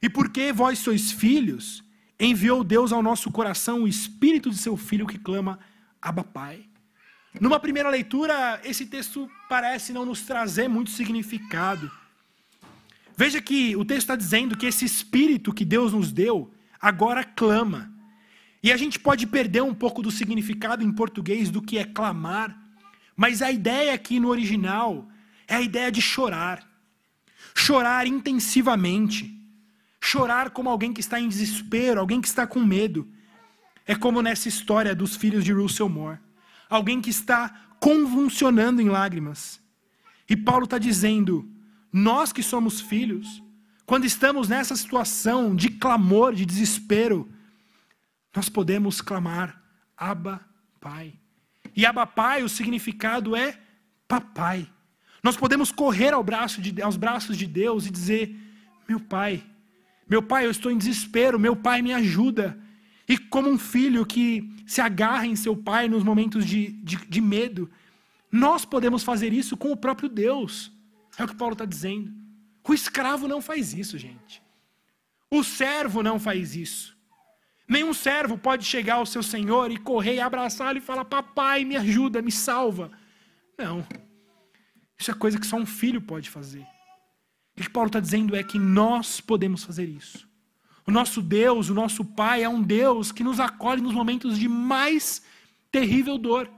E 0.00 0.08
porque 0.08 0.54
vós 0.54 0.78
sois 0.78 1.12
filhos, 1.12 1.84
enviou 2.18 2.64
Deus 2.64 2.92
ao 2.92 3.02
nosso 3.02 3.30
coração 3.30 3.82
o 3.82 3.88
espírito 3.88 4.48
de 4.48 4.56
seu 4.56 4.74
filho 4.74 5.06
que 5.06 5.18
clama, 5.18 5.58
Abba 6.00 6.24
Pai. 6.24 6.64
Numa 7.38 7.60
primeira 7.60 7.90
leitura, 7.90 8.58
esse 8.64 8.86
texto 8.86 9.30
parece 9.50 9.92
não 9.92 10.06
nos 10.06 10.22
trazer 10.22 10.66
muito 10.66 10.88
significado. 10.88 11.90
Veja 13.16 13.40
que 13.40 13.76
o 13.76 13.84
texto 13.84 14.00
está 14.00 14.16
dizendo 14.16 14.56
que 14.56 14.66
esse 14.66 14.84
espírito 14.84 15.52
que 15.52 15.64
Deus 15.64 15.92
nos 15.92 16.12
deu 16.12 16.52
agora 16.80 17.22
clama. 17.22 17.92
E 18.62 18.72
a 18.72 18.76
gente 18.76 18.98
pode 18.98 19.26
perder 19.26 19.62
um 19.62 19.74
pouco 19.74 20.02
do 20.02 20.10
significado 20.10 20.84
em 20.84 20.92
português 20.92 21.50
do 21.50 21.60
que 21.60 21.78
é 21.78 21.84
clamar, 21.84 22.56
mas 23.16 23.42
a 23.42 23.50
ideia 23.50 23.92
aqui 23.92 24.18
no 24.18 24.28
original 24.28 25.08
é 25.46 25.56
a 25.56 25.60
ideia 25.60 25.90
de 25.90 26.00
chorar. 26.00 26.66
Chorar 27.54 28.06
intensivamente. 28.06 29.38
Chorar 30.00 30.50
como 30.50 30.70
alguém 30.70 30.92
que 30.92 31.00
está 31.00 31.20
em 31.20 31.28
desespero, 31.28 32.00
alguém 32.00 32.20
que 32.20 32.28
está 32.28 32.46
com 32.46 32.60
medo. 32.60 33.06
É 33.86 33.94
como 33.94 34.22
nessa 34.22 34.48
história 34.48 34.94
dos 34.94 35.16
filhos 35.16 35.44
de 35.44 35.52
Russell 35.52 35.88
Moore. 35.88 36.18
Alguém 36.68 37.00
que 37.00 37.10
está 37.10 37.68
convulsionando 37.78 38.80
em 38.80 38.88
lágrimas. 38.88 39.60
E 40.28 40.36
Paulo 40.36 40.64
está 40.64 40.78
dizendo: 40.78 41.48
nós 41.92 42.32
que 42.32 42.42
somos 42.42 42.80
filhos, 42.80 43.42
quando 43.84 44.04
estamos 44.04 44.48
nessa 44.48 44.74
situação 44.74 45.54
de 45.54 45.68
clamor, 45.68 46.34
de 46.34 46.46
desespero, 46.46 47.30
nós 48.34 48.48
podemos 48.48 49.00
clamar: 49.00 49.62
Abba, 49.96 50.40
Pai. 50.80 51.14
E 51.76 51.84
Abba, 51.84 52.06
Pai, 52.06 52.42
o 52.42 52.48
significado 52.48 53.36
é 53.36 53.58
papai. 54.08 54.68
Nós 55.22 55.36
podemos 55.36 55.70
correr 55.70 56.12
ao 56.12 56.24
braço 56.24 56.60
de, 56.60 56.80
aos 56.82 56.96
braços 56.96 57.36
de 57.36 57.46
Deus 57.46 57.86
e 57.86 57.90
dizer: 57.90 58.34
Meu 58.88 58.98
Pai, 58.98 59.44
meu 60.08 60.22
Pai, 60.22 60.46
eu 60.46 60.50
estou 60.50 60.72
em 60.72 60.78
desespero, 60.78 61.38
meu 61.38 61.54
Pai 61.54 61.82
me 61.82 61.92
ajuda. 61.92 62.58
E 63.08 63.18
como 63.18 63.50
um 63.50 63.58
filho 63.58 64.06
que 64.06 64.50
se 64.66 64.80
agarra 64.80 65.26
em 65.26 65.36
seu 65.36 65.54
pai 65.54 65.86
nos 65.86 66.02
momentos 66.02 66.46
de, 66.46 66.68
de, 66.68 66.96
de 66.96 67.20
medo, 67.20 67.70
nós 68.30 68.64
podemos 68.64 69.02
fazer 69.02 69.32
isso 69.34 69.54
com 69.54 69.70
o 69.70 69.76
próprio 69.76 70.08
Deus. 70.08 70.71
É 71.18 71.24
o 71.24 71.28
que 71.28 71.36
Paulo 71.36 71.52
está 71.52 71.64
dizendo. 71.64 72.12
O 72.66 72.72
escravo 72.72 73.28
não 73.28 73.40
faz 73.40 73.74
isso, 73.74 73.98
gente. 73.98 74.42
O 75.30 75.42
servo 75.42 76.02
não 76.02 76.18
faz 76.18 76.54
isso. 76.54 76.96
Nenhum 77.68 77.94
servo 77.94 78.36
pode 78.36 78.64
chegar 78.64 78.96
ao 78.96 79.06
seu 79.06 79.22
senhor 79.22 79.70
e 79.70 79.78
correr 79.78 80.16
e 80.16 80.20
abraçá-lo 80.20 80.78
e 80.78 80.80
falar: 80.80 81.04
Papai, 81.04 81.64
me 81.64 81.76
ajuda, 81.76 82.20
me 82.20 82.30
salva. 82.30 82.90
Não. 83.56 83.86
Isso 84.98 85.10
é 85.10 85.14
coisa 85.14 85.38
que 85.38 85.46
só 85.46 85.56
um 85.56 85.66
filho 85.66 86.00
pode 86.00 86.28
fazer. 86.28 86.66
O 87.56 87.62
que 87.62 87.70
Paulo 87.70 87.88
está 87.88 88.00
dizendo 88.00 88.36
é 88.36 88.42
que 88.42 88.58
nós 88.58 89.20
podemos 89.20 89.64
fazer 89.64 89.88
isso. 89.88 90.28
O 90.86 90.90
nosso 90.90 91.22
Deus, 91.22 91.68
o 91.68 91.74
nosso 91.74 92.04
Pai, 92.04 92.42
é 92.42 92.48
um 92.48 92.62
Deus 92.62 93.12
que 93.12 93.22
nos 93.22 93.38
acolhe 93.38 93.80
nos 93.80 93.94
momentos 93.94 94.38
de 94.38 94.48
mais 94.48 95.22
terrível 95.70 96.18
dor. 96.18 96.50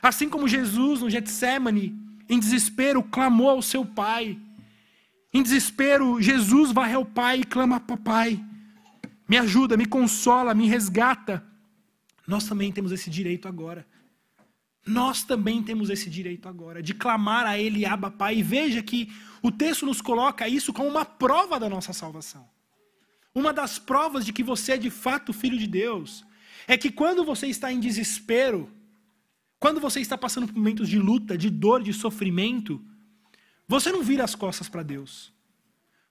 Assim 0.00 0.28
como 0.28 0.46
Jesus, 0.46 1.00
no 1.00 1.10
Getsemane, 1.10 2.05
em 2.28 2.38
desespero, 2.38 3.02
clamou 3.02 3.50
ao 3.50 3.62
seu 3.62 3.84
Pai. 3.84 4.38
Em 5.32 5.42
desespero, 5.42 6.20
Jesus 6.20 6.72
vai 6.72 6.94
ao 6.94 7.04
Pai 7.04 7.40
e 7.40 7.44
clama: 7.44 7.80
Papai, 7.80 8.42
me 9.28 9.36
ajuda, 9.36 9.76
me 9.76 9.86
consola, 9.86 10.54
me 10.54 10.66
resgata. 10.66 11.44
Nós 12.26 12.46
também 12.46 12.72
temos 12.72 12.92
esse 12.92 13.08
direito 13.08 13.46
agora. 13.46 13.86
Nós 14.86 15.24
também 15.24 15.62
temos 15.62 15.90
esse 15.90 16.08
direito 16.08 16.48
agora 16.48 16.80
de 16.80 16.94
clamar 16.94 17.44
a 17.44 17.58
Ele, 17.58 17.84
Abba 17.84 18.10
Pai. 18.10 18.36
E 18.38 18.42
veja 18.42 18.82
que 18.82 19.12
o 19.42 19.50
texto 19.50 19.84
nos 19.84 20.00
coloca 20.00 20.48
isso 20.48 20.72
como 20.72 20.88
uma 20.88 21.04
prova 21.04 21.58
da 21.58 21.68
nossa 21.68 21.92
salvação. 21.92 22.48
Uma 23.34 23.52
das 23.52 23.78
provas 23.78 24.24
de 24.24 24.32
que 24.32 24.42
você 24.42 24.72
é 24.72 24.76
de 24.76 24.90
fato 24.90 25.32
filho 25.32 25.58
de 25.58 25.66
Deus 25.66 26.24
é 26.66 26.76
que 26.76 26.90
quando 26.90 27.24
você 27.24 27.46
está 27.46 27.72
em 27.72 27.78
desespero, 27.78 28.70
quando 29.58 29.80
você 29.80 30.00
está 30.00 30.16
passando 30.18 30.46
por 30.46 30.56
momentos 30.56 30.88
de 30.88 30.98
luta, 30.98 31.36
de 31.36 31.48
dor, 31.50 31.82
de 31.82 31.92
sofrimento, 31.92 32.82
você 33.66 33.90
não 33.90 34.02
vira 34.02 34.24
as 34.24 34.34
costas 34.34 34.68
para 34.68 34.82
Deus. 34.82 35.32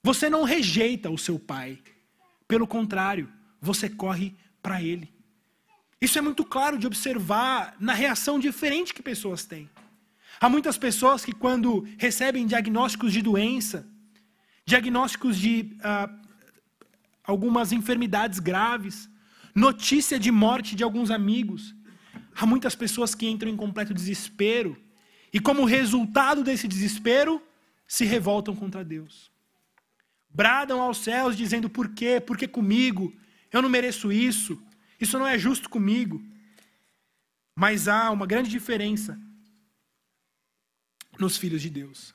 Você 0.04 0.30
não 0.30 0.44
rejeita 0.44 1.10
o 1.10 1.18
seu 1.18 1.40
pai. 1.40 1.80
Pelo 2.48 2.68
contrário, 2.68 3.30
você 3.62 3.90
corre 3.90 4.36
para 4.62 4.82
ele. 4.82 5.14
Isso 6.02 6.18
é 6.18 6.22
muito 6.22 6.44
claro 6.44 6.78
de 6.78 6.86
observar 6.86 7.76
na 7.80 7.94
reação 7.94 8.40
diferente 8.40 8.94
que 8.94 9.02
pessoas 9.02 9.46
têm. 9.46 9.70
Há 10.40 10.50
muitas 10.50 10.78
pessoas 10.78 11.24
que, 11.24 11.32
quando 11.32 11.88
recebem 11.98 12.46
diagnósticos 12.46 13.14
de 13.14 13.22
doença, 13.22 13.88
diagnósticos 14.66 15.38
de 15.38 15.78
uh, 15.80 16.14
algumas 17.24 17.72
enfermidades 17.72 18.40
graves, 18.40 19.10
notícia 19.54 20.20
de 20.20 20.32
morte 20.32 20.76
de 20.76 20.84
alguns 20.84 21.10
amigos, 21.10 21.74
há 22.36 22.46
muitas 22.46 22.76
pessoas 22.76 23.16
que 23.16 23.28
entram 23.28 23.50
em 23.50 23.56
completo 23.56 23.94
desespero 23.94 24.78
e, 25.32 25.40
como 25.40 25.66
resultado 25.66 26.44
desse 26.44 26.68
desespero, 26.68 27.42
se 27.88 28.04
revoltam 28.06 28.56
contra 28.56 28.84
Deus. 28.84 29.32
Bradam 30.30 30.82
aos 30.82 30.98
céus 30.98 31.36
dizendo: 31.36 31.70
por 31.70 31.90
quê? 31.90 32.20
Por 32.20 32.38
que 32.38 32.48
comigo? 32.48 33.14
Eu 33.52 33.62
não 33.62 33.70
mereço 33.70 34.12
isso. 34.12 34.62
Isso 35.00 35.18
não 35.18 35.26
é 35.26 35.38
justo 35.40 35.70
comigo. 35.70 36.22
Mas 37.56 37.88
há 37.88 38.12
uma 38.12 38.26
grande 38.26 38.50
diferença 38.50 39.18
nos 41.18 41.38
filhos 41.38 41.62
de 41.62 41.70
Deus. 41.70 42.14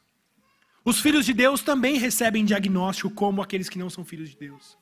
Os 0.84 1.00
filhos 1.00 1.24
de 1.24 1.32
Deus 1.32 1.62
também 1.62 1.96
recebem 1.96 2.44
diagnóstico 2.44 3.10
como 3.10 3.40
aqueles 3.40 3.68
que 3.68 3.78
não 3.78 3.88
são 3.88 4.04
filhos 4.04 4.30
de 4.30 4.36
Deus. 4.36 4.76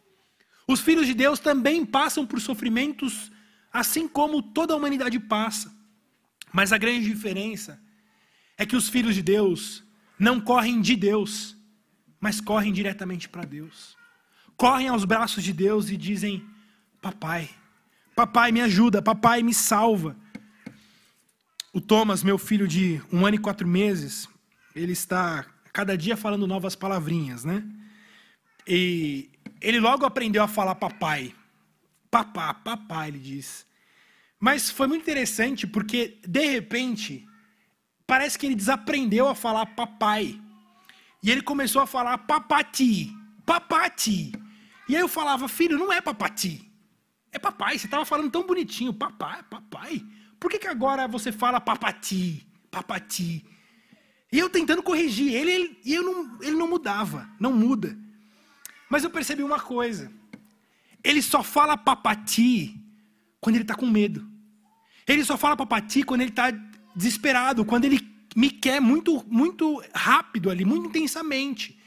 Os 0.66 0.80
filhos 0.80 1.06
de 1.06 1.14
Deus 1.14 1.38
também 1.38 1.84
passam 1.86 2.26
por 2.26 2.40
sofrimentos 2.40 3.30
assim 3.78 4.08
como 4.08 4.42
toda 4.42 4.74
a 4.74 4.76
humanidade 4.76 5.18
passa. 5.18 5.72
Mas 6.52 6.72
a 6.72 6.78
grande 6.78 7.06
diferença 7.06 7.80
é 8.56 8.66
que 8.66 8.76
os 8.76 8.88
filhos 8.88 9.14
de 9.14 9.22
Deus 9.22 9.84
não 10.18 10.40
correm 10.40 10.80
de 10.80 10.96
Deus, 10.96 11.56
mas 12.20 12.40
correm 12.40 12.72
diretamente 12.72 13.28
para 13.28 13.44
Deus. 13.44 13.96
Correm 14.56 14.88
aos 14.88 15.04
braços 15.04 15.44
de 15.44 15.52
Deus 15.52 15.90
e 15.90 15.96
dizem: 15.96 16.44
Papai, 17.00 17.48
papai 18.16 18.50
me 18.50 18.60
ajuda, 18.60 19.00
papai 19.00 19.42
me 19.42 19.54
salva. 19.54 20.16
O 21.72 21.80
Thomas, 21.80 22.24
meu 22.24 22.38
filho 22.38 22.66
de 22.66 23.00
um 23.12 23.24
ano 23.24 23.36
e 23.36 23.38
quatro 23.38 23.68
meses, 23.68 24.28
ele 24.74 24.92
está 24.92 25.46
cada 25.72 25.96
dia 25.96 26.16
falando 26.16 26.46
novas 26.46 26.74
palavrinhas, 26.74 27.44
né? 27.44 27.62
E 28.66 29.30
ele 29.60 29.78
logo 29.78 30.04
aprendeu 30.04 30.42
a 30.42 30.48
falar 30.48 30.74
papai. 30.74 31.32
Papá, 32.10 32.54
papai, 32.54 33.08
ele 33.08 33.18
diz. 33.18 33.67
Mas 34.40 34.70
foi 34.70 34.86
muito 34.86 35.02
interessante 35.02 35.66
porque, 35.66 36.20
de 36.26 36.46
repente, 36.46 37.26
parece 38.06 38.38
que 38.38 38.46
ele 38.46 38.54
desaprendeu 38.54 39.28
a 39.28 39.34
falar 39.34 39.66
papai. 39.66 40.40
E 41.22 41.30
ele 41.30 41.42
começou 41.42 41.82
a 41.82 41.86
falar 41.86 42.16
papati, 42.18 43.12
papati. 43.44 44.32
E 44.88 44.94
aí 44.94 45.02
eu 45.02 45.08
falava, 45.08 45.48
filho, 45.48 45.76
não 45.76 45.92
é 45.92 46.00
papati. 46.00 46.70
É 47.32 47.38
papai, 47.38 47.78
você 47.78 47.86
estava 47.86 48.04
falando 48.04 48.30
tão 48.30 48.46
bonitinho, 48.46 48.92
papai, 48.94 49.42
papai. 49.42 50.02
Por 50.38 50.50
que, 50.50 50.58
que 50.58 50.68
agora 50.68 51.08
você 51.08 51.32
fala 51.32 51.60
papati, 51.60 52.46
papati? 52.70 53.44
E 54.30 54.38
eu 54.38 54.48
tentando 54.48 54.82
corrigir 54.82 55.34
ele, 55.34 55.50
ele, 55.50 55.80
e 55.84 55.94
eu 55.94 56.02
não, 56.02 56.42
ele 56.42 56.56
não 56.56 56.68
mudava, 56.68 57.28
não 57.40 57.52
muda. 57.52 57.98
Mas 58.88 59.02
eu 59.02 59.10
percebi 59.10 59.42
uma 59.42 59.60
coisa. 59.60 60.10
Ele 61.02 61.20
só 61.20 61.42
fala 61.42 61.76
papati 61.76 62.80
quando 63.40 63.56
ele 63.56 63.64
está 63.64 63.74
com 63.74 63.86
medo. 63.86 64.26
Ele 65.06 65.24
só 65.24 65.36
fala 65.36 65.56
papati 65.56 66.02
quando 66.02 66.20
ele 66.20 66.30
está 66.30 66.50
desesperado, 66.94 67.64
quando 67.64 67.84
ele 67.84 68.00
me 68.36 68.50
quer 68.50 68.80
muito, 68.80 69.24
muito 69.28 69.82
rápido 69.94 70.50
ali, 70.50 70.64
muito 70.64 70.88
intensamente. 70.88 71.78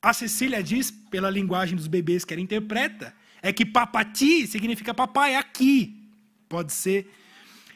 A 0.00 0.12
Cecília 0.12 0.62
diz, 0.62 0.90
pela 0.90 1.30
linguagem 1.30 1.76
dos 1.76 1.86
bebês 1.86 2.24
que 2.24 2.32
ela 2.32 2.40
interpreta, 2.40 3.14
é 3.40 3.52
que 3.52 3.64
papati 3.64 4.46
significa 4.46 4.94
papai 4.94 5.34
aqui. 5.34 5.96
Pode 6.48 6.72
ser. 6.72 7.10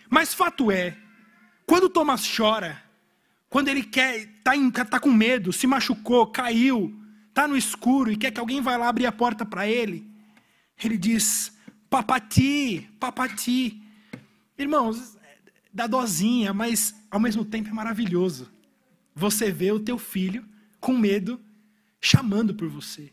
Mas 0.08 0.32
fato 0.32 0.70
é, 0.70 0.96
quando 1.66 1.88
Thomas 1.88 2.24
chora, 2.36 2.80
quando 3.48 3.68
ele 3.68 3.82
quer, 3.82 4.18
está 4.18 4.84
tá 4.84 5.00
com 5.00 5.10
medo, 5.10 5.52
se 5.52 5.66
machucou, 5.66 6.26
caiu, 6.28 6.94
está 7.28 7.48
no 7.48 7.56
escuro 7.56 8.12
e 8.12 8.16
quer 8.16 8.30
que 8.30 8.40
alguém 8.40 8.60
vá 8.60 8.76
lá 8.76 8.88
abrir 8.88 9.06
a 9.06 9.12
porta 9.12 9.44
para 9.44 9.68
ele, 9.68 10.08
ele 10.82 10.96
diz: 10.96 11.55
Papati, 11.88 12.88
papati. 12.98 13.82
Irmãos, 14.58 15.16
dá 15.72 15.86
dozinha, 15.86 16.52
mas 16.52 16.94
ao 17.10 17.20
mesmo 17.20 17.44
tempo 17.44 17.68
é 17.68 17.72
maravilhoso. 17.72 18.50
Você 19.14 19.50
vê 19.50 19.72
o 19.72 19.80
teu 19.80 19.98
filho 19.98 20.44
com 20.80 20.96
medo 20.96 21.40
chamando 22.00 22.54
por 22.54 22.68
você. 22.68 23.12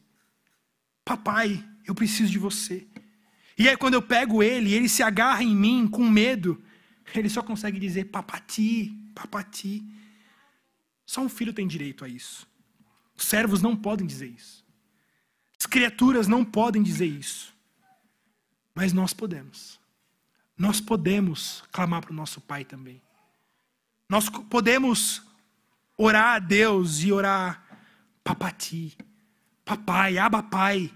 Papai, 1.06 1.64
eu 1.86 1.94
preciso 1.94 2.32
de 2.32 2.40
você. 2.40 2.88
E 3.58 3.70
aí 3.70 3.78
quando 3.78 3.94
eu 3.94 4.02
pego 4.02 4.42
ele, 4.42 4.74
ele 4.74 4.90
se 4.90 5.04
agarra 5.04 5.44
em 5.44 5.56
mim 5.56 5.88
com 5.88 6.10
medo, 6.10 6.62
ele 7.14 7.30
só 7.30 7.42
consegue 7.42 7.80
dizer 7.80 8.06
papati, 8.06 8.98
papati. 9.14 9.84
Só 11.06 11.22
um 11.22 11.30
filho 11.30 11.54
tem 11.54 11.68
direito 11.68 12.04
a 12.04 12.08
isso. 12.08 12.48
Os 13.16 13.26
servos 13.26 13.62
não 13.62 13.76
podem 13.76 14.08
dizer 14.08 14.28
isso. 14.28 14.66
As 15.60 15.66
criaturas 15.66 16.28
não 16.28 16.44
podem 16.44 16.82
dizer 16.82 17.06
isso. 17.06 17.53
Mas 18.74 18.94
nós 18.94 19.14
podemos. 19.14 19.80
Nós 20.58 20.80
podemos 20.80 21.64
clamar 21.72 22.02
para 22.02 22.12
o 22.12 22.16
nosso 22.16 22.42
Pai 22.42 22.64
também. 22.64 23.02
Nós 24.10 24.30
podemos 24.30 25.22
orar 25.98 26.36
a 26.36 26.40
Deus 26.40 27.02
e 27.02 27.12
orar, 27.12 27.64
papati, 28.24 28.96
papai, 29.64 30.18
aba 30.18 30.44
pai, 30.44 30.92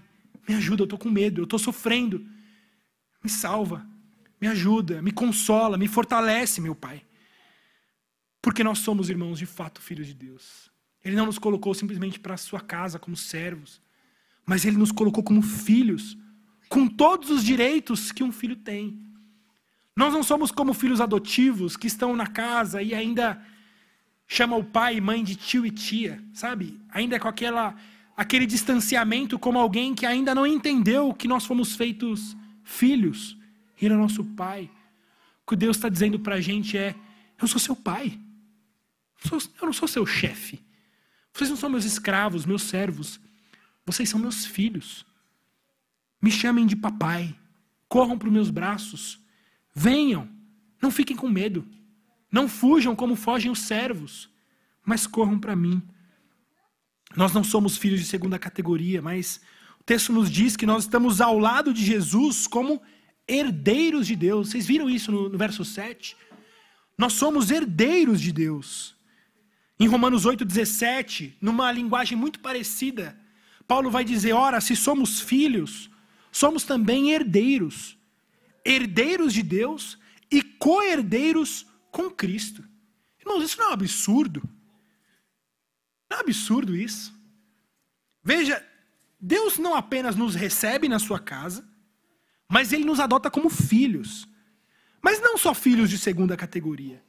me 0.48 0.54
ajuda, 0.54 0.82
eu 0.82 0.84
estou 0.84 0.98
com 0.98 1.10
medo, 1.10 1.40
eu 1.40 1.44
estou 1.44 1.58
sofrendo, 1.58 2.24
me 3.22 3.30
salva, 3.30 3.86
me 4.40 4.46
ajuda, 4.48 5.02
me 5.02 5.12
consola, 5.12 5.76
me 5.76 5.88
fortalece, 5.88 6.60
meu 6.60 6.74
Pai. 6.74 7.04
Porque 8.40 8.62
nós 8.62 8.78
somos 8.78 9.10
irmãos 9.10 9.38
de 9.38 9.46
fato 9.46 9.80
filhos 9.80 10.06
de 10.06 10.14
Deus. 10.14 10.70
Ele 11.04 11.16
não 11.16 11.26
nos 11.26 11.38
colocou 11.38 11.74
simplesmente 11.74 12.18
para 12.20 12.34
a 12.34 12.38
sua 12.38 12.60
casa 12.60 12.98
como 12.98 13.16
servos, 13.16 13.80
mas 14.46 14.64
ele 14.64 14.76
nos 14.76 14.92
colocou 14.92 15.22
como 15.22 15.42
filhos, 15.42 16.16
com 16.68 16.86
todos 16.86 17.30
os 17.30 17.44
direitos 17.44 18.12
que 18.12 18.22
um 18.22 18.32
filho 18.32 18.56
tem. 18.56 18.98
Nós 19.96 20.12
não 20.12 20.22
somos 20.22 20.50
como 20.50 20.74
filhos 20.74 21.00
adotivos 21.00 21.76
que 21.76 21.86
estão 21.86 22.14
na 22.14 22.26
casa 22.26 22.82
e 22.82 22.94
ainda 22.94 23.42
chama 24.26 24.56
o 24.56 24.62
pai 24.62 24.96
e 24.96 25.00
mãe 25.00 25.24
de 25.24 25.34
tio 25.34 25.66
e 25.66 25.70
tia, 25.70 26.22
sabe? 26.32 26.80
Ainda 26.90 27.18
com 27.18 27.26
aquela 27.26 27.74
aquele 28.16 28.46
distanciamento 28.46 29.38
como 29.38 29.58
alguém 29.58 29.94
que 29.94 30.04
ainda 30.04 30.34
não 30.34 30.46
entendeu 30.46 31.14
que 31.14 31.28
nós 31.28 31.46
fomos 31.46 31.76
feitos 31.76 32.36
filhos. 32.64 33.36
Ele 33.80 33.94
é 33.94 33.96
nosso 33.96 34.24
pai. 34.24 34.70
O 35.44 35.50
que 35.50 35.56
Deus 35.56 35.76
está 35.76 35.88
dizendo 35.88 36.18
para 36.18 36.34
a 36.34 36.40
gente 36.40 36.76
é: 36.76 36.94
eu 37.40 37.48
sou 37.48 37.60
seu 37.60 37.74
pai. 37.74 38.18
Eu 39.30 39.66
não 39.66 39.72
sou 39.72 39.88
seu 39.88 40.04
chefe. 40.04 40.60
Vocês 41.32 41.50
não 41.50 41.56
são 41.56 41.70
meus 41.70 41.84
escravos, 41.84 42.44
meus 42.44 42.62
servos. 42.62 43.20
Vocês 43.86 44.08
são 44.08 44.20
meus 44.20 44.44
filhos. 44.44 45.06
Me 46.20 46.30
chamem 46.30 46.66
de 46.66 46.76
papai. 46.76 47.34
Corram 47.88 48.18
para 48.18 48.28
os 48.28 48.32
meus 48.32 48.50
braços. 48.50 49.20
Venham. 49.74 50.28
Não 50.80 50.90
fiquem 50.90 51.16
com 51.16 51.28
medo. 51.28 51.66
Não 52.30 52.48
fujam 52.48 52.94
como 52.94 53.16
fogem 53.16 53.50
os 53.50 53.60
servos, 53.60 54.28
mas 54.84 55.06
corram 55.06 55.38
para 55.38 55.56
mim. 55.56 55.82
Nós 57.16 57.32
não 57.32 57.42
somos 57.42 57.78
filhos 57.78 58.00
de 58.00 58.06
segunda 58.06 58.38
categoria, 58.38 59.00
mas 59.00 59.40
o 59.80 59.84
texto 59.84 60.12
nos 60.12 60.30
diz 60.30 60.56
que 60.56 60.66
nós 60.66 60.84
estamos 60.84 61.20
ao 61.20 61.38
lado 61.38 61.72
de 61.72 61.82
Jesus 61.82 62.46
como 62.46 62.82
herdeiros 63.26 64.06
de 64.06 64.14
Deus. 64.14 64.50
Vocês 64.50 64.66
viram 64.66 64.90
isso 64.90 65.10
no, 65.10 65.28
no 65.28 65.38
verso 65.38 65.64
7? 65.64 66.16
Nós 66.96 67.14
somos 67.14 67.50
herdeiros 67.50 68.20
de 68.20 68.32
Deus. 68.32 68.94
Em 69.80 69.86
Romanos 69.86 70.26
8,17, 70.26 71.34
numa 71.40 71.70
linguagem 71.72 72.18
muito 72.18 72.40
parecida, 72.40 73.18
Paulo 73.66 73.90
vai 73.90 74.04
dizer: 74.04 74.32
ora, 74.32 74.60
se 74.60 74.74
somos 74.74 75.20
filhos, 75.20 75.88
somos 76.30 76.64
também 76.64 77.10
herdeiros. 77.10 77.98
Herdeiros 78.64 79.32
de 79.32 79.42
Deus 79.42 79.98
e 80.30 80.42
co-herdeiros 80.42 81.66
com 81.90 82.10
Cristo. 82.10 82.64
Irmãos, 83.20 83.42
isso 83.42 83.58
não 83.58 83.66
é 83.66 83.70
um 83.70 83.72
absurdo? 83.72 84.42
Não 86.10 86.16
é 86.16 86.20
um 86.20 86.24
absurdo 86.24 86.76
isso? 86.76 87.14
Veja, 88.22 88.64
Deus 89.20 89.58
não 89.58 89.74
apenas 89.74 90.16
nos 90.16 90.34
recebe 90.34 90.88
na 90.88 90.98
sua 90.98 91.18
casa, 91.18 91.66
mas 92.48 92.72
Ele 92.72 92.84
nos 92.84 93.00
adota 93.00 93.30
como 93.30 93.48
filhos. 93.48 94.28
Mas 95.02 95.20
não 95.20 95.38
só 95.38 95.54
filhos 95.54 95.90
de 95.90 95.98
segunda 95.98 96.36
categoria. 96.36 97.02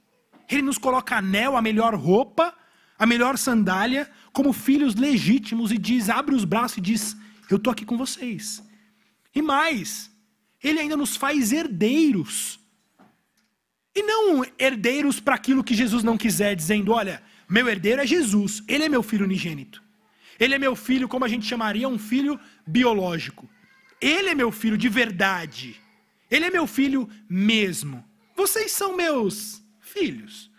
Ele 0.49 0.61
nos 0.61 0.77
coloca 0.77 1.17
anel, 1.17 1.55
a 1.55 1.61
melhor 1.61 1.93
roupa, 1.93 2.55
a 2.97 3.05
melhor 3.05 3.37
sandália, 3.37 4.09
como 4.33 4.51
filhos 4.51 4.95
legítimos 4.95 5.71
e 5.71 5.77
diz, 5.77 6.09
abre 6.09 6.35
os 6.35 6.43
braços 6.43 6.77
e 6.77 6.81
diz: 6.81 7.15
Eu 7.49 7.57
estou 7.57 7.71
aqui 7.71 7.85
com 7.85 7.97
vocês. 7.97 8.63
E 9.33 9.41
mais, 9.41 10.11
Ele 10.63 10.79
ainda 10.79 10.97
nos 10.97 11.15
faz 11.15 11.51
herdeiros. 11.51 12.59
E 13.95 14.03
não 14.03 14.45
herdeiros 14.57 15.19
para 15.19 15.35
aquilo 15.35 15.63
que 15.63 15.73
Jesus 15.73 16.03
não 16.03 16.17
quiser, 16.17 16.55
dizendo: 16.55 16.91
Olha, 16.91 17.21
meu 17.49 17.67
herdeiro 17.67 18.01
é 18.01 18.05
Jesus, 18.05 18.63
ele 18.67 18.83
é 18.83 18.89
meu 18.89 19.01
filho 19.01 19.25
unigênito. 19.25 19.83
Ele 20.39 20.53
é 20.53 20.59
meu 20.59 20.75
filho, 20.75 21.07
como 21.07 21.25
a 21.25 21.27
gente 21.27 21.45
chamaria, 21.45 21.89
um 21.89 21.97
filho 21.97 22.39
biológico. 22.65 23.49
Ele 23.99 24.29
é 24.29 24.35
meu 24.35 24.51
filho 24.51 24.77
de 24.77 24.87
verdade. 24.87 25.75
Ele 26.29 26.45
é 26.45 26.49
meu 26.49 26.67
filho 26.67 27.09
mesmo. 27.27 28.05
Vocês 28.35 28.71
são 28.71 28.95
meus 28.95 29.61
filhos. 29.81 30.49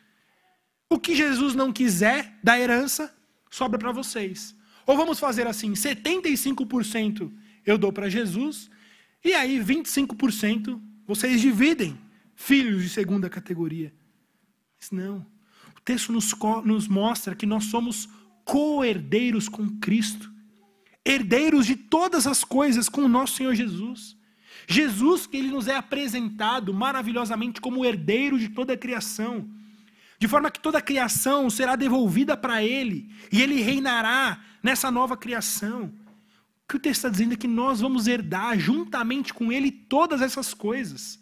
O 0.91 0.99
que 0.99 1.15
Jesus 1.15 1.55
não 1.55 1.73
quiser 1.73 2.39
da 2.43 2.59
herança, 2.59 3.15
sobra 3.49 3.79
para 3.79 3.93
vocês. 3.93 4.55
Ou 4.85 4.97
vamos 4.97 5.21
fazer 5.21 5.47
assim: 5.47 5.73
75% 5.73 7.33
eu 7.65 7.77
dou 7.79 7.93
para 7.93 8.09
Jesus, 8.09 8.71
e 9.25 9.33
aí 9.33 9.59
25% 9.59 10.81
vocês 11.07 11.41
dividem, 11.41 11.99
filhos 12.35 12.83
de 12.83 12.89
segunda 12.89 13.29
categoria. 13.29 13.93
Mas 14.79 14.91
não. 14.91 15.27
O 15.77 15.81
texto 15.85 16.13
nos, 16.13 16.35
nos 16.65 16.89
mostra 16.89 17.35
que 17.35 17.47
nós 17.47 17.65
somos 17.65 18.09
co-herdeiros 18.45 19.49
com 19.49 19.69
Cristo, 19.79 20.33
herdeiros 21.05 21.67
de 21.67 21.77
todas 21.77 22.27
as 22.27 22.45
coisas 22.45 22.89
com 22.89 23.03
o 23.03 23.09
nosso 23.09 23.37
Senhor 23.37 23.55
Jesus. 23.55 24.17
Jesus, 24.69 25.27
que 25.27 25.37
ele 25.37 25.49
nos 25.49 25.69
é 25.69 25.77
apresentado 25.77 26.73
maravilhosamente 26.73 27.61
como 27.61 27.85
herdeiro 27.85 28.39
de 28.39 28.49
toda 28.49 28.75
a 28.75 28.77
criação, 28.77 29.49
de 30.19 30.29
forma 30.29 30.51
que 30.51 30.61
toda 30.61 30.79
a 30.79 30.83
criação 30.83 31.49
será 31.51 31.77
devolvida 31.77 32.37
para 32.37 32.63
ele 32.63 33.11
e 33.33 33.41
ele 33.41 33.61
reinará 33.61 34.41
nessa 34.63 34.91
nova 34.91 35.17
criação. 35.17 35.93
Que 36.71 36.77
o 36.77 36.79
texto 36.79 36.99
está 36.99 37.09
dizendo 37.09 37.35
é 37.35 37.37
que 37.37 37.49
nós 37.49 37.81
vamos 37.81 38.07
herdar 38.07 38.57
juntamente 38.57 39.35
com 39.35 39.51
ele 39.51 39.73
todas 39.73 40.23
essas 40.23 40.55
coisas. 40.55 41.19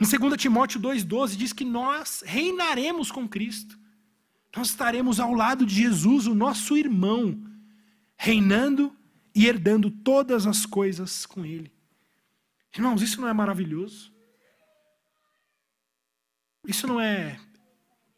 Em 0.00 0.04
2 0.04 0.36
Timóteo 0.36 0.80
2,12 0.80 1.36
diz 1.36 1.52
que 1.52 1.64
nós 1.64 2.24
reinaremos 2.26 3.12
com 3.12 3.28
Cristo. 3.28 3.78
Nós 4.56 4.70
estaremos 4.70 5.20
ao 5.20 5.32
lado 5.32 5.64
de 5.64 5.76
Jesus, 5.76 6.26
o 6.26 6.34
nosso 6.34 6.76
irmão, 6.76 7.40
reinando 8.16 8.92
e 9.32 9.46
herdando 9.46 9.92
todas 9.92 10.44
as 10.44 10.66
coisas 10.66 11.24
com 11.24 11.46
Ele. 11.46 11.72
Irmãos, 12.74 13.00
isso 13.00 13.20
não 13.20 13.28
é 13.28 13.32
maravilhoso? 13.32 14.12
Isso 16.66 16.88
não 16.88 17.00
é 17.00 17.38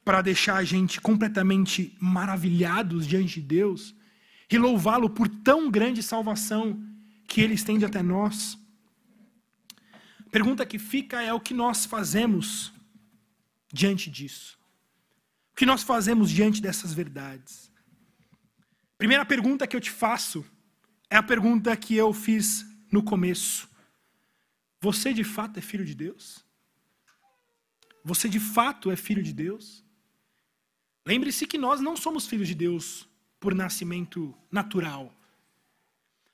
para 0.02 0.22
deixar 0.22 0.56
a 0.56 0.64
gente 0.64 1.02
completamente 1.02 1.94
maravilhados 2.00 3.06
diante 3.06 3.42
de 3.42 3.46
Deus 3.46 3.94
e 4.54 4.58
louvá-lo 4.58 5.10
por 5.10 5.28
tão 5.28 5.70
grande 5.70 6.02
salvação 6.02 6.80
que 7.26 7.40
ele 7.40 7.54
estende 7.54 7.84
até 7.84 8.02
nós? 8.02 8.56
Pergunta 10.30 10.64
que 10.64 10.78
fica 10.78 11.20
é 11.20 11.32
o 11.32 11.40
que 11.40 11.52
nós 11.52 11.84
fazemos 11.84 12.72
diante 13.72 14.08
disso? 14.08 14.58
O 15.52 15.56
que 15.56 15.66
nós 15.66 15.82
fazemos 15.82 16.30
diante 16.30 16.60
dessas 16.62 16.92
verdades? 16.92 17.72
Primeira 18.96 19.24
pergunta 19.24 19.66
que 19.66 19.74
eu 19.74 19.80
te 19.80 19.90
faço 19.90 20.44
é 21.10 21.16
a 21.16 21.22
pergunta 21.22 21.76
que 21.76 21.96
eu 21.96 22.12
fiz 22.12 22.64
no 22.92 23.02
começo. 23.02 23.68
Você 24.80 25.12
de 25.12 25.24
fato 25.24 25.58
é 25.58 25.62
filho 25.62 25.84
de 25.84 25.94
Deus? 25.94 26.44
Você 28.04 28.28
de 28.28 28.38
fato 28.38 28.90
é 28.90 28.96
filho 28.96 29.22
de 29.22 29.32
Deus? 29.32 29.84
Lembre-se 31.06 31.46
que 31.46 31.58
nós 31.58 31.80
não 31.80 31.96
somos 31.96 32.26
filhos 32.26 32.46
de 32.46 32.54
Deus 32.54 33.08
por 33.44 33.54
nascimento 33.54 34.34
natural. 34.50 35.14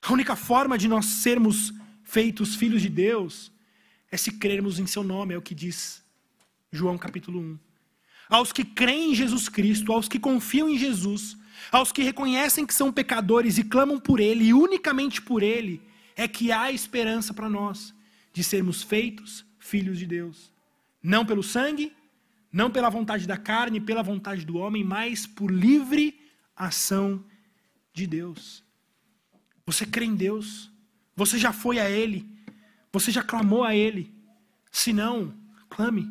A 0.01 0.13
única 0.13 0.37
forma 0.37 0.79
de 0.79 0.87
nós 0.87 1.07
sermos 1.07 1.75
feitos 2.05 2.55
filhos 2.55 2.81
de 2.81 2.89
Deus 2.89 3.51
é 4.13 4.17
se 4.17 4.31
crermos 4.39 4.79
em 4.79 4.87
seu 4.87 5.03
nome, 5.03 5.35
é 5.35 5.37
o 5.37 5.43
que 5.43 5.53
diz 5.53 6.05
João 6.71 6.97
capítulo 6.97 7.41
1. 7.41 7.59
Aos 8.29 8.53
que 8.53 8.65
creem 8.65 9.11
em 9.11 9.15
Jesus 9.17 9.49
Cristo, 9.49 9.93
aos 9.93 10.07
que 10.07 10.21
confiam 10.21 10.69
em 10.69 10.79
Jesus, 10.79 11.37
aos 11.73 11.91
que 11.91 12.05
reconhecem 12.05 12.65
que 12.65 12.73
são 12.73 12.93
pecadores 12.93 13.59
e 13.59 13.65
clamam 13.65 13.99
por 13.99 14.21
Ele, 14.21 14.45
e 14.45 14.55
unicamente 14.55 15.21
por 15.21 15.43
Ele, 15.43 15.83
é 16.15 16.29
que 16.29 16.53
há 16.53 16.71
esperança 16.71 17.35
para 17.35 17.49
nós 17.49 17.93
de 18.33 18.45
sermos 18.45 18.85
feitos 18.85 19.45
filhos 19.59 19.99
de 19.99 20.07
Deus. 20.07 20.53
Não 21.03 21.27
pelo 21.27 21.43
sangue, 21.43 21.93
não 22.53 22.71
pela 22.71 22.89
vontade 22.89 23.27
da 23.27 23.37
carne, 23.37 23.81
pela 23.81 24.01
vontade 24.01 24.47
do 24.47 24.59
homem, 24.59 24.85
mas 24.85 25.27
por 25.27 25.51
livre 25.51 26.20
ação 26.67 27.25
de 27.93 28.07
Deus. 28.07 28.65
Você 29.67 29.87
crê 29.87 30.05
em 30.05 30.15
Deus, 30.15 30.71
você 31.15 31.39
já 31.39 31.53
foi 31.53 31.79
a 31.79 31.91
Ele, 31.91 32.29
você 32.93 33.11
já 33.11 33.23
clamou 33.23 33.65
a 33.65 33.75
Ele. 33.75 34.15
Se 34.71 34.93
não, 34.93 35.35
clame. 35.69 36.09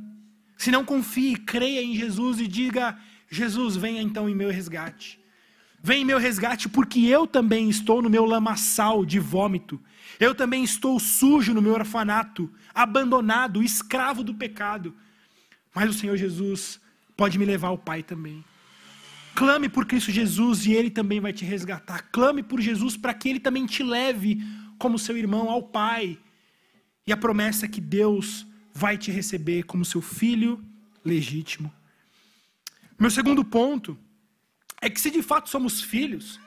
Se 0.57 0.71
não, 0.71 0.83
confie, 0.83 1.35
creia 1.35 1.81
em 1.81 1.95
Jesus 1.95 2.39
e 2.39 2.47
diga: 2.47 2.97
Jesus, 3.29 3.75
venha 3.75 4.01
então 4.01 4.27
em 4.29 4.35
meu 4.35 4.49
resgate. 4.49 5.19
Vem 5.81 6.01
em 6.01 6.05
meu 6.05 6.17
resgate, 6.17 6.67
porque 6.67 6.99
eu 6.99 7.25
também 7.25 7.69
estou 7.69 8.01
no 8.01 8.09
meu 8.09 8.25
lamaçal 8.25 9.05
de 9.05 9.17
vômito. 9.17 9.79
Eu 10.19 10.35
também 10.35 10.63
estou 10.63 10.99
sujo 10.99 11.53
no 11.53 11.61
meu 11.61 11.73
orfanato, 11.73 12.51
abandonado, 12.73 13.63
escravo 13.63 14.21
do 14.21 14.35
pecado. 14.35 14.93
Mas 15.73 15.89
o 15.89 15.93
Senhor 15.93 16.17
Jesus 16.17 16.81
pode 17.15 17.39
me 17.39 17.45
levar 17.45 17.69
ao 17.69 17.77
Pai 17.77 18.03
também. 18.03 18.43
Clame 19.39 19.69
por 19.69 19.85
Cristo 19.85 20.11
Jesus 20.11 20.65
e 20.65 20.73
Ele 20.73 20.89
também 20.89 21.21
vai 21.21 21.31
te 21.31 21.45
resgatar. 21.45 22.09
Clame 22.11 22.43
por 22.43 22.59
Jesus 22.59 22.97
para 22.97 23.13
que 23.13 23.29
Ele 23.29 23.39
também 23.39 23.65
te 23.65 23.81
leve 23.81 24.43
como 24.77 24.99
seu 24.99 25.15
irmão 25.15 25.49
ao 25.49 25.63
Pai. 25.63 26.19
E 27.07 27.13
a 27.13 27.15
promessa 27.15 27.65
é 27.65 27.69
que 27.69 27.79
Deus 27.79 28.45
vai 28.73 28.97
te 28.97 29.11
receber 29.11 29.63
como 29.63 29.85
seu 29.85 30.01
filho 30.01 30.61
legítimo. 31.05 31.73
Meu 32.99 33.09
segundo 33.09 33.45
ponto 33.45 33.97
é 34.81 34.89
que 34.89 34.99
se 34.99 35.09
de 35.09 35.21
fato 35.21 35.49
somos 35.49 35.79
filhos, 35.79 36.37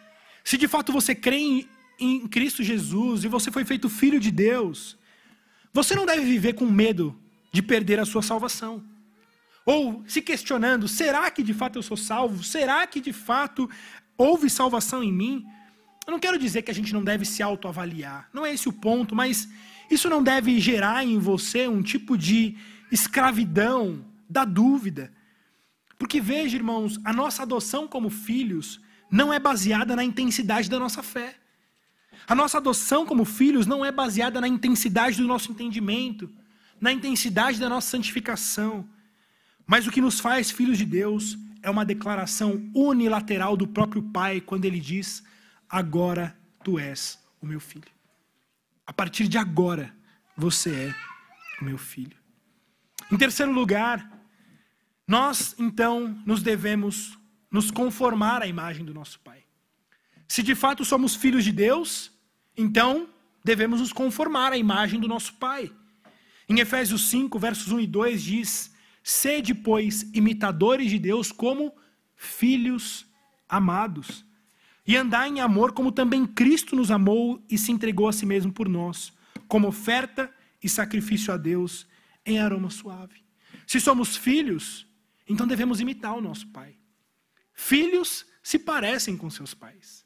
se 0.44 0.58
de 0.58 0.68
fato 0.68 0.92
você 0.92 1.14
crê 1.14 1.38
em, 1.38 1.68
em 1.98 2.28
Cristo 2.28 2.62
Jesus 2.62 3.24
e 3.24 3.28
você 3.28 3.50
foi 3.50 3.64
feito 3.64 3.88
filho 3.88 4.20
de 4.20 4.30
Deus, 4.30 4.98
você 5.72 5.94
não 5.94 6.04
deve 6.04 6.26
viver 6.26 6.52
com 6.52 6.66
medo 6.66 7.18
de 7.50 7.62
perder 7.62 7.98
a 7.98 8.04
sua 8.04 8.20
salvação. 8.20 8.84
Ou 9.64 10.02
se 10.06 10.20
questionando: 10.20 10.88
será 10.88 11.30
que 11.30 11.42
de 11.42 11.54
fato 11.54 11.78
eu 11.78 11.82
sou 11.82 11.96
salvo? 11.96 12.42
Será 12.42 12.86
que 12.86 13.00
de 13.00 13.12
fato 13.12 13.68
houve 14.16 14.50
salvação 14.50 15.02
em 15.02 15.12
mim? 15.12 15.46
Eu 16.06 16.10
não 16.10 16.18
quero 16.18 16.38
dizer 16.38 16.62
que 16.62 16.70
a 16.70 16.74
gente 16.74 16.92
não 16.92 17.04
deve 17.04 17.24
se 17.24 17.42
autoavaliar, 17.42 18.28
não 18.32 18.44
é 18.44 18.52
esse 18.52 18.68
o 18.68 18.72
ponto, 18.72 19.14
mas 19.14 19.48
isso 19.90 20.08
não 20.08 20.22
deve 20.22 20.58
gerar 20.58 21.04
em 21.04 21.18
você 21.18 21.68
um 21.68 21.82
tipo 21.82 22.18
de 22.18 22.56
escravidão 22.90 24.04
da 24.28 24.44
dúvida. 24.44 25.12
Porque 25.98 26.20
veja, 26.20 26.56
irmãos, 26.56 26.98
a 27.04 27.12
nossa 27.12 27.42
adoção 27.42 27.86
como 27.86 28.10
filhos 28.10 28.80
não 29.10 29.32
é 29.32 29.38
baseada 29.38 29.94
na 29.94 30.02
intensidade 30.02 30.68
da 30.68 30.78
nossa 30.78 31.02
fé. 31.02 31.36
A 32.26 32.34
nossa 32.34 32.58
adoção 32.58 33.04
como 33.04 33.24
filhos 33.24 33.66
não 33.66 33.84
é 33.84 33.92
baseada 33.92 34.40
na 34.40 34.48
intensidade 34.48 35.18
do 35.18 35.28
nosso 35.28 35.52
entendimento, 35.52 36.30
na 36.80 36.92
intensidade 36.92 37.60
da 37.60 37.68
nossa 37.68 37.90
santificação. 37.90 38.88
Mas 39.72 39.86
o 39.86 39.90
que 39.90 40.02
nos 40.02 40.20
faz 40.20 40.50
filhos 40.50 40.76
de 40.76 40.84
Deus 40.84 41.38
é 41.62 41.70
uma 41.70 41.82
declaração 41.82 42.70
unilateral 42.74 43.56
do 43.56 43.66
próprio 43.66 44.02
Pai 44.02 44.38
quando 44.38 44.66
ele 44.66 44.78
diz: 44.78 45.24
Agora 45.66 46.36
tu 46.62 46.78
és 46.78 47.18
o 47.40 47.46
meu 47.46 47.58
filho. 47.58 47.90
A 48.86 48.92
partir 48.92 49.26
de 49.26 49.38
agora, 49.38 49.90
você 50.36 50.74
é 50.74 50.94
o 51.62 51.64
meu 51.64 51.78
filho. 51.78 52.14
Em 53.10 53.16
terceiro 53.16 53.50
lugar, 53.50 54.12
nós 55.08 55.54
então 55.58 56.20
nos 56.26 56.42
devemos 56.42 57.18
nos 57.50 57.70
conformar 57.70 58.42
à 58.42 58.46
imagem 58.46 58.84
do 58.84 58.92
nosso 58.92 59.20
Pai. 59.20 59.42
Se 60.28 60.42
de 60.42 60.54
fato 60.54 60.84
somos 60.84 61.14
filhos 61.14 61.44
de 61.44 61.50
Deus, 61.50 62.12
então 62.54 63.08
devemos 63.42 63.80
nos 63.80 63.90
conformar 63.90 64.52
à 64.52 64.58
imagem 64.58 65.00
do 65.00 65.08
nosso 65.08 65.32
Pai. 65.36 65.72
Em 66.46 66.60
Efésios 66.60 67.08
5, 67.08 67.38
versos 67.38 67.72
1 67.72 67.80
e 67.80 67.86
2 67.86 68.22
diz: 68.22 68.71
Sede, 69.02 69.54
pois, 69.54 70.02
imitadores 70.14 70.90
de 70.90 70.98
Deus 70.98 71.32
como 71.32 71.74
filhos 72.14 73.06
amados, 73.48 74.24
e 74.86 74.96
andai 74.96 75.28
em 75.28 75.40
amor 75.40 75.72
como 75.72 75.92
também 75.92 76.26
Cristo 76.26 76.74
nos 76.74 76.90
amou 76.90 77.44
e 77.48 77.56
se 77.56 77.70
entregou 77.70 78.08
a 78.08 78.12
si 78.12 78.26
mesmo 78.26 78.52
por 78.52 78.68
nós, 78.68 79.12
como 79.46 79.68
oferta 79.68 80.32
e 80.62 80.68
sacrifício 80.68 81.32
a 81.32 81.36
Deus 81.36 81.86
em 82.24 82.38
aroma 82.38 82.70
suave. 82.70 83.22
Se 83.66 83.80
somos 83.80 84.16
filhos, 84.16 84.86
então 85.28 85.46
devemos 85.46 85.80
imitar 85.80 86.16
o 86.16 86.20
nosso 86.20 86.46
pai. 86.48 86.76
Filhos 87.52 88.26
se 88.42 88.58
parecem 88.58 89.16
com 89.16 89.30
seus 89.30 89.54
pais. 89.54 90.04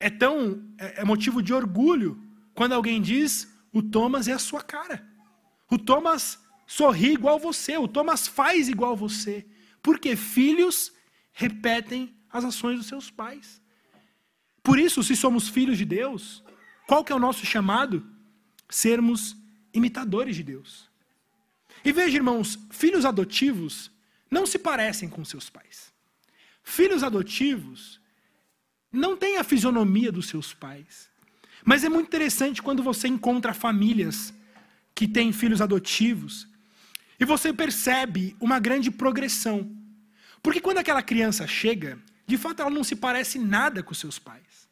É 0.00 0.10
tão 0.10 0.64
é, 0.78 1.02
é 1.02 1.04
motivo 1.04 1.42
de 1.42 1.54
orgulho 1.54 2.20
quando 2.54 2.72
alguém 2.72 3.00
diz: 3.00 3.52
"O 3.72 3.82
Thomas 3.82 4.28
é 4.28 4.32
a 4.32 4.38
sua 4.38 4.62
cara". 4.62 5.06
O 5.70 5.78
Thomas 5.78 6.40
sorri 6.66 7.12
igual 7.12 7.38
você, 7.38 7.76
o 7.76 7.88
Thomas 7.88 8.26
faz 8.26 8.68
igual 8.68 8.96
você, 8.96 9.46
porque 9.82 10.16
filhos 10.16 10.92
repetem 11.32 12.14
as 12.30 12.44
ações 12.44 12.78
dos 12.78 12.86
seus 12.86 13.10
pais. 13.10 13.62
Por 14.62 14.78
isso, 14.78 15.02
se 15.02 15.14
somos 15.14 15.48
filhos 15.48 15.78
de 15.78 15.84
Deus, 15.84 16.42
qual 16.86 17.04
que 17.04 17.12
é 17.12 17.14
o 17.14 17.20
nosso 17.20 17.46
chamado? 17.46 18.04
Sermos 18.68 19.36
imitadores 19.72 20.34
de 20.34 20.42
Deus. 20.42 20.90
E 21.84 21.92
veja, 21.92 22.16
irmãos, 22.16 22.58
filhos 22.70 23.04
adotivos 23.04 23.92
não 24.28 24.44
se 24.44 24.58
parecem 24.58 25.08
com 25.08 25.24
seus 25.24 25.48
pais. 25.48 25.92
Filhos 26.64 27.04
adotivos 27.04 28.00
não 28.90 29.16
têm 29.16 29.36
a 29.36 29.44
fisionomia 29.44 30.10
dos 30.10 30.26
seus 30.26 30.52
pais. 30.52 31.08
Mas 31.64 31.84
é 31.84 31.88
muito 31.88 32.08
interessante 32.08 32.60
quando 32.60 32.82
você 32.82 33.06
encontra 33.06 33.54
famílias 33.54 34.34
que 34.94 35.06
têm 35.06 35.32
filhos 35.32 35.60
adotivos 35.60 36.48
e 37.18 37.24
você 37.24 37.52
percebe 37.52 38.36
uma 38.40 38.58
grande 38.58 38.90
progressão. 38.90 39.70
Porque 40.42 40.60
quando 40.60 40.78
aquela 40.78 41.02
criança 41.02 41.46
chega, 41.46 41.98
de 42.26 42.36
fato 42.36 42.60
ela 42.60 42.70
não 42.70 42.84
se 42.84 42.96
parece 42.96 43.38
nada 43.38 43.82
com 43.82 43.94
seus 43.94 44.18
pais. 44.18 44.68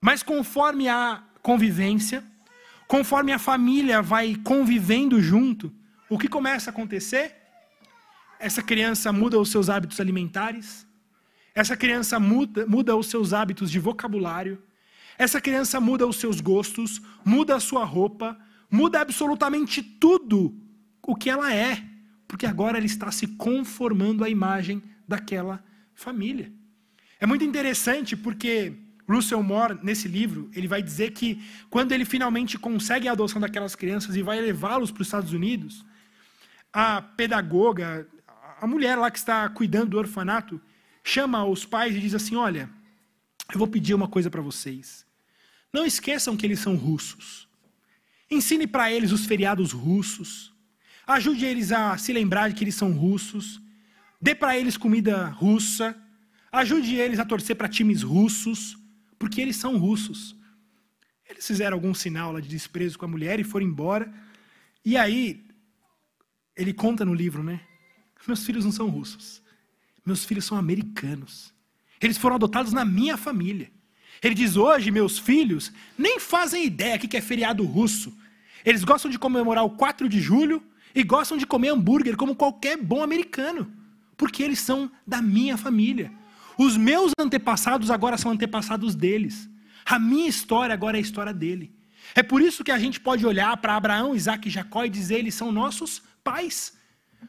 Mas 0.00 0.22
conforme 0.22 0.88
a 0.88 1.22
convivência, 1.42 2.22
conforme 2.86 3.32
a 3.32 3.38
família 3.38 4.00
vai 4.00 4.36
convivendo 4.36 5.20
junto, 5.20 5.72
o 6.08 6.18
que 6.18 6.28
começa 6.28 6.70
a 6.70 6.72
acontecer? 6.72 7.34
Essa 8.38 8.62
criança 8.62 9.12
muda 9.12 9.40
os 9.40 9.50
seus 9.50 9.68
hábitos 9.68 9.98
alimentares, 9.98 10.86
essa 11.54 11.76
criança 11.76 12.20
muda, 12.20 12.66
muda 12.66 12.94
os 12.94 13.06
seus 13.06 13.32
hábitos 13.32 13.70
de 13.70 13.78
vocabulário, 13.78 14.62
essa 15.18 15.40
criança 15.40 15.80
muda 15.80 16.06
os 16.06 16.16
seus 16.16 16.40
gostos, 16.40 17.00
muda 17.24 17.56
a 17.56 17.60
sua 17.60 17.84
roupa, 17.84 18.38
muda 18.70 19.00
absolutamente 19.00 19.82
tudo 19.82 20.54
o 21.06 21.14
que 21.14 21.30
ela 21.30 21.54
é, 21.54 21.82
porque 22.26 22.44
agora 22.44 22.76
ela 22.76 22.86
está 22.86 23.10
se 23.12 23.26
conformando 23.28 24.24
à 24.24 24.28
imagem 24.28 24.82
daquela 25.06 25.64
família. 25.94 26.52
É 27.20 27.26
muito 27.26 27.44
interessante 27.44 28.16
porque 28.16 28.74
Russell 29.08 29.42
Moore, 29.42 29.78
nesse 29.82 30.08
livro, 30.08 30.50
ele 30.52 30.66
vai 30.66 30.82
dizer 30.82 31.12
que 31.12 31.40
quando 31.70 31.92
ele 31.92 32.04
finalmente 32.04 32.58
consegue 32.58 33.06
a 33.08 33.12
adoção 33.12 33.40
daquelas 33.40 33.76
crianças 33.76 34.16
e 34.16 34.22
vai 34.22 34.40
levá-los 34.40 34.90
para 34.90 35.02
os 35.02 35.06
Estados 35.06 35.32
Unidos, 35.32 35.84
a 36.72 37.00
pedagoga, 37.00 38.06
a 38.60 38.66
mulher 38.66 38.96
lá 38.96 39.10
que 39.10 39.18
está 39.18 39.48
cuidando 39.48 39.90
do 39.90 39.98
orfanato, 39.98 40.60
chama 41.04 41.44
os 41.44 41.64
pais 41.64 41.94
e 41.94 42.00
diz 42.00 42.14
assim: 42.14 42.34
Olha, 42.34 42.68
eu 43.52 43.58
vou 43.58 43.68
pedir 43.68 43.94
uma 43.94 44.08
coisa 44.08 44.28
para 44.28 44.42
vocês. 44.42 45.06
Não 45.72 45.86
esqueçam 45.86 46.36
que 46.36 46.44
eles 46.44 46.58
são 46.58 46.74
russos. 46.74 47.48
Ensine 48.30 48.66
para 48.66 48.90
eles 48.90 49.12
os 49.12 49.24
feriados 49.24 49.72
russos. 49.72 50.52
Ajude 51.06 51.44
eles 51.44 51.70
a 51.70 51.96
se 51.96 52.12
lembrar 52.12 52.48
de 52.48 52.54
que 52.54 52.64
eles 52.64 52.74
são 52.74 52.92
russos. 52.92 53.60
Dê 54.20 54.34
para 54.34 54.58
eles 54.58 54.76
comida 54.76 55.26
russa. 55.26 55.96
Ajude 56.50 56.96
eles 56.96 57.20
a 57.20 57.24
torcer 57.24 57.54
para 57.54 57.68
times 57.68 58.02
russos, 58.02 58.76
porque 59.18 59.40
eles 59.40 59.56
são 59.56 59.78
russos. 59.78 60.34
Eles 61.28 61.46
fizeram 61.46 61.76
algum 61.76 61.94
sinal 61.94 62.32
lá 62.32 62.40
de 62.40 62.48
desprezo 62.48 62.98
com 62.98 63.04
a 63.04 63.08
mulher 63.08 63.38
e 63.38 63.44
foram 63.44 63.66
embora. 63.66 64.12
E 64.84 64.96
aí, 64.96 65.44
ele 66.56 66.72
conta 66.72 67.04
no 67.04 67.14
livro, 67.14 67.42
né? 67.42 67.60
Meus 68.26 68.44
filhos 68.44 68.64
não 68.64 68.72
são 68.72 68.88
russos. 68.88 69.42
Meus 70.04 70.24
filhos 70.24 70.44
são 70.44 70.56
americanos. 70.58 71.54
Eles 72.00 72.16
foram 72.16 72.36
adotados 72.36 72.72
na 72.72 72.84
minha 72.84 73.16
família. 73.16 73.70
Ele 74.22 74.34
diz: 74.34 74.56
hoje, 74.56 74.90
meus 74.90 75.18
filhos 75.18 75.72
nem 75.96 76.18
fazem 76.18 76.64
ideia 76.64 76.98
que 76.98 77.16
é 77.16 77.20
feriado 77.20 77.64
russo. 77.64 78.16
Eles 78.64 78.82
gostam 78.82 79.10
de 79.10 79.18
comemorar 79.18 79.64
o 79.64 79.70
4 79.70 80.08
de 80.08 80.20
julho 80.20 80.62
e 80.96 81.02
gostam 81.04 81.36
de 81.36 81.46
comer 81.46 81.68
hambúrguer 81.68 82.16
como 82.16 82.34
qualquer 82.34 82.78
bom 82.78 83.02
americano, 83.02 83.70
porque 84.16 84.42
eles 84.42 84.60
são 84.60 84.90
da 85.06 85.20
minha 85.20 85.58
família. 85.58 86.10
Os 86.56 86.74
meus 86.78 87.12
antepassados 87.18 87.90
agora 87.90 88.16
são 88.16 88.30
antepassados 88.30 88.94
deles. 88.94 89.46
A 89.84 89.98
minha 89.98 90.26
história 90.26 90.72
agora 90.72 90.96
é 90.96 91.00
a 91.00 91.02
história 91.02 91.34
dele. 91.34 91.70
É 92.14 92.22
por 92.22 92.40
isso 92.40 92.64
que 92.64 92.70
a 92.70 92.78
gente 92.78 92.98
pode 92.98 93.26
olhar 93.26 93.54
para 93.58 93.76
Abraão, 93.76 94.16
Isaac 94.16 94.48
e 94.48 94.50
Jacó 94.50 94.86
e 94.86 94.88
dizer: 94.88 95.18
eles 95.18 95.34
são 95.34 95.52
nossos 95.52 96.02
pais, 96.24 96.72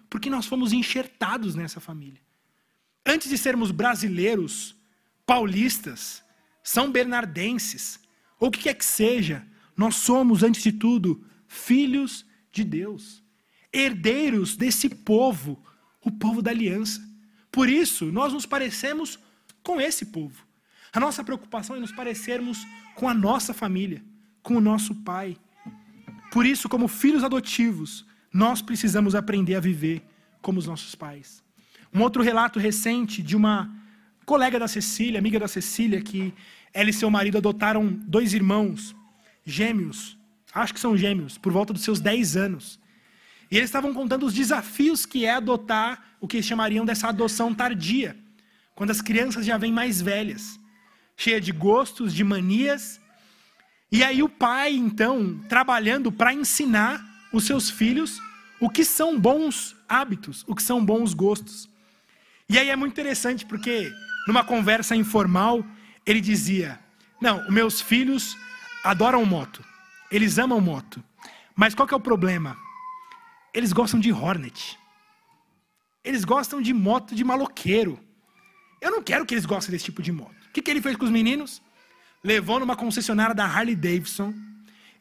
porque 0.10 0.30
nós 0.30 0.46
fomos 0.46 0.72
enxertados 0.72 1.54
nessa 1.54 1.82
família. 1.82 2.22
Antes 3.06 3.30
de 3.30 3.38
sermos 3.38 3.70
brasileiros, 3.72 4.78
paulistas, 5.26 6.24
são 6.64 6.90
bernardenses, 6.90 8.00
ou 8.40 8.48
o 8.48 8.52
que 8.52 8.62
quer 8.62 8.76
que 8.76 8.86
seja, 8.86 9.46
nós 9.76 9.98
somos, 9.98 10.42
antes 10.42 10.64
de 10.64 10.72
tudo, 10.72 11.22
filhos 11.48 12.26
de 12.50 12.64
Deus, 12.64 13.27
herdeiros 13.78 14.56
desse 14.56 14.90
povo, 14.90 15.64
o 16.04 16.12
povo 16.12 16.42
da 16.42 16.52
aliança. 16.52 17.02
Por 17.52 17.70
isso, 17.70 18.06
nós 18.06 18.34
nos 18.34 18.46
parecemos 18.46 19.20
com 19.64 19.80
esse 19.80 20.08
povo. 20.08 20.46
A 20.92 21.00
nossa 21.00 21.24
preocupação 21.24 21.76
é 21.76 21.80
nos 21.80 21.92
parecermos 21.92 22.66
com 22.96 23.08
a 23.08 23.14
nossa 23.14 23.54
família, 23.54 24.04
com 24.42 24.56
o 24.56 24.62
nosso 24.62 24.96
pai. 24.96 25.38
Por 26.32 26.46
isso, 26.46 26.68
como 26.68 26.88
filhos 26.88 27.24
adotivos, 27.24 28.06
nós 28.34 28.62
precisamos 28.62 29.16
aprender 29.16 29.56
a 29.56 29.60
viver 29.60 30.04
como 30.42 30.60
os 30.60 30.66
nossos 30.66 30.96
pais. 30.96 31.44
Um 31.94 32.02
outro 32.02 32.24
relato 32.24 32.60
recente 32.60 33.22
de 33.22 33.36
uma 33.36 33.74
colega 34.26 34.60
da 34.60 34.68
Cecília, 34.68 35.20
amiga 35.20 35.40
da 35.40 35.48
Cecília, 35.48 36.02
que 36.02 36.34
ela 36.74 36.90
e 36.90 36.94
seu 36.94 37.10
marido 37.10 37.38
adotaram 37.38 37.88
dois 37.88 38.34
irmãos 38.34 38.96
gêmeos, 39.46 40.18
acho 40.54 40.74
que 40.74 40.80
são 40.80 40.98
gêmeos, 40.98 41.38
por 41.38 41.54
volta 41.54 41.72
dos 41.74 41.84
seus 41.84 42.00
10 42.00 42.36
anos. 42.36 42.80
E 43.50 43.58
eles 43.58 43.70
estavam 43.70 43.94
contando 43.94 44.26
os 44.26 44.34
desafios 44.34 45.06
que 45.06 45.26
é 45.26 45.32
adotar 45.32 46.18
o 46.20 46.28
que 46.28 46.38
eles 46.38 46.46
chamariam 46.46 46.86
dessa 46.86 47.08
adoção 47.08 47.54
tardia. 47.54 48.16
quando 48.76 48.92
as 48.92 49.02
crianças 49.02 49.44
já 49.44 49.58
vêm 49.58 49.74
mais 49.74 50.00
velhas, 50.00 50.60
cheias 51.16 51.44
de 51.44 51.52
gostos, 51.52 52.14
de 52.14 52.24
manias. 52.24 53.02
E 53.92 54.04
aí 54.04 54.22
o 54.22 54.30
pai, 54.30 54.76
então, 54.76 55.40
trabalhando 55.50 56.12
para 56.12 56.32
ensinar 56.32 57.04
os 57.34 57.46
seus 57.46 57.72
filhos 57.72 58.22
o 58.60 58.70
que 58.70 58.86
são 58.86 59.20
bons 59.20 59.76
hábitos, 59.90 60.44
o 60.48 60.54
que 60.54 60.62
são 60.62 60.86
bons 60.86 61.16
gostos. 61.16 61.68
E 62.48 62.58
aí 62.60 62.70
é 62.70 62.76
muito 62.76 62.94
interessante 62.94 63.48
porque 63.48 63.92
numa 64.28 64.44
conversa 64.44 64.96
informal, 64.96 65.66
ele 66.06 66.22
dizia: 66.22 66.80
"Não, 67.20 67.50
meus 67.50 67.82
filhos 67.82 68.38
adoram 68.84 69.26
moto. 69.26 69.64
Eles 70.12 70.38
amam 70.38 70.62
moto. 70.62 71.04
Mas 71.56 71.74
qual 71.74 71.88
que 71.88 71.94
é 71.96 71.98
o 71.98 72.00
problema? 72.00 72.56
Eles 73.58 73.74
gostam 73.74 74.00
de 74.00 74.12
Hornet. 74.12 74.78
Eles 76.04 76.24
gostam 76.24 76.62
de 76.62 76.72
moto 76.76 77.16
de 77.16 77.24
maloqueiro. 77.24 78.00
Eu 78.80 78.92
não 78.92 79.02
quero 79.02 79.26
que 79.26 79.34
eles 79.34 79.48
gostem 79.48 79.72
desse 79.72 79.86
tipo 79.86 80.04
de 80.04 80.12
moto. 80.12 80.36
O 80.48 80.52
que, 80.54 80.62
que 80.62 80.70
ele 80.70 80.80
fez 80.80 80.96
com 80.96 81.06
os 81.06 81.10
meninos? 81.10 81.60
Levou 82.24 82.60
numa 82.60 82.76
concessionária 82.76 83.34
da 83.34 83.46
Harley 83.46 83.76
Davidson 83.76 84.32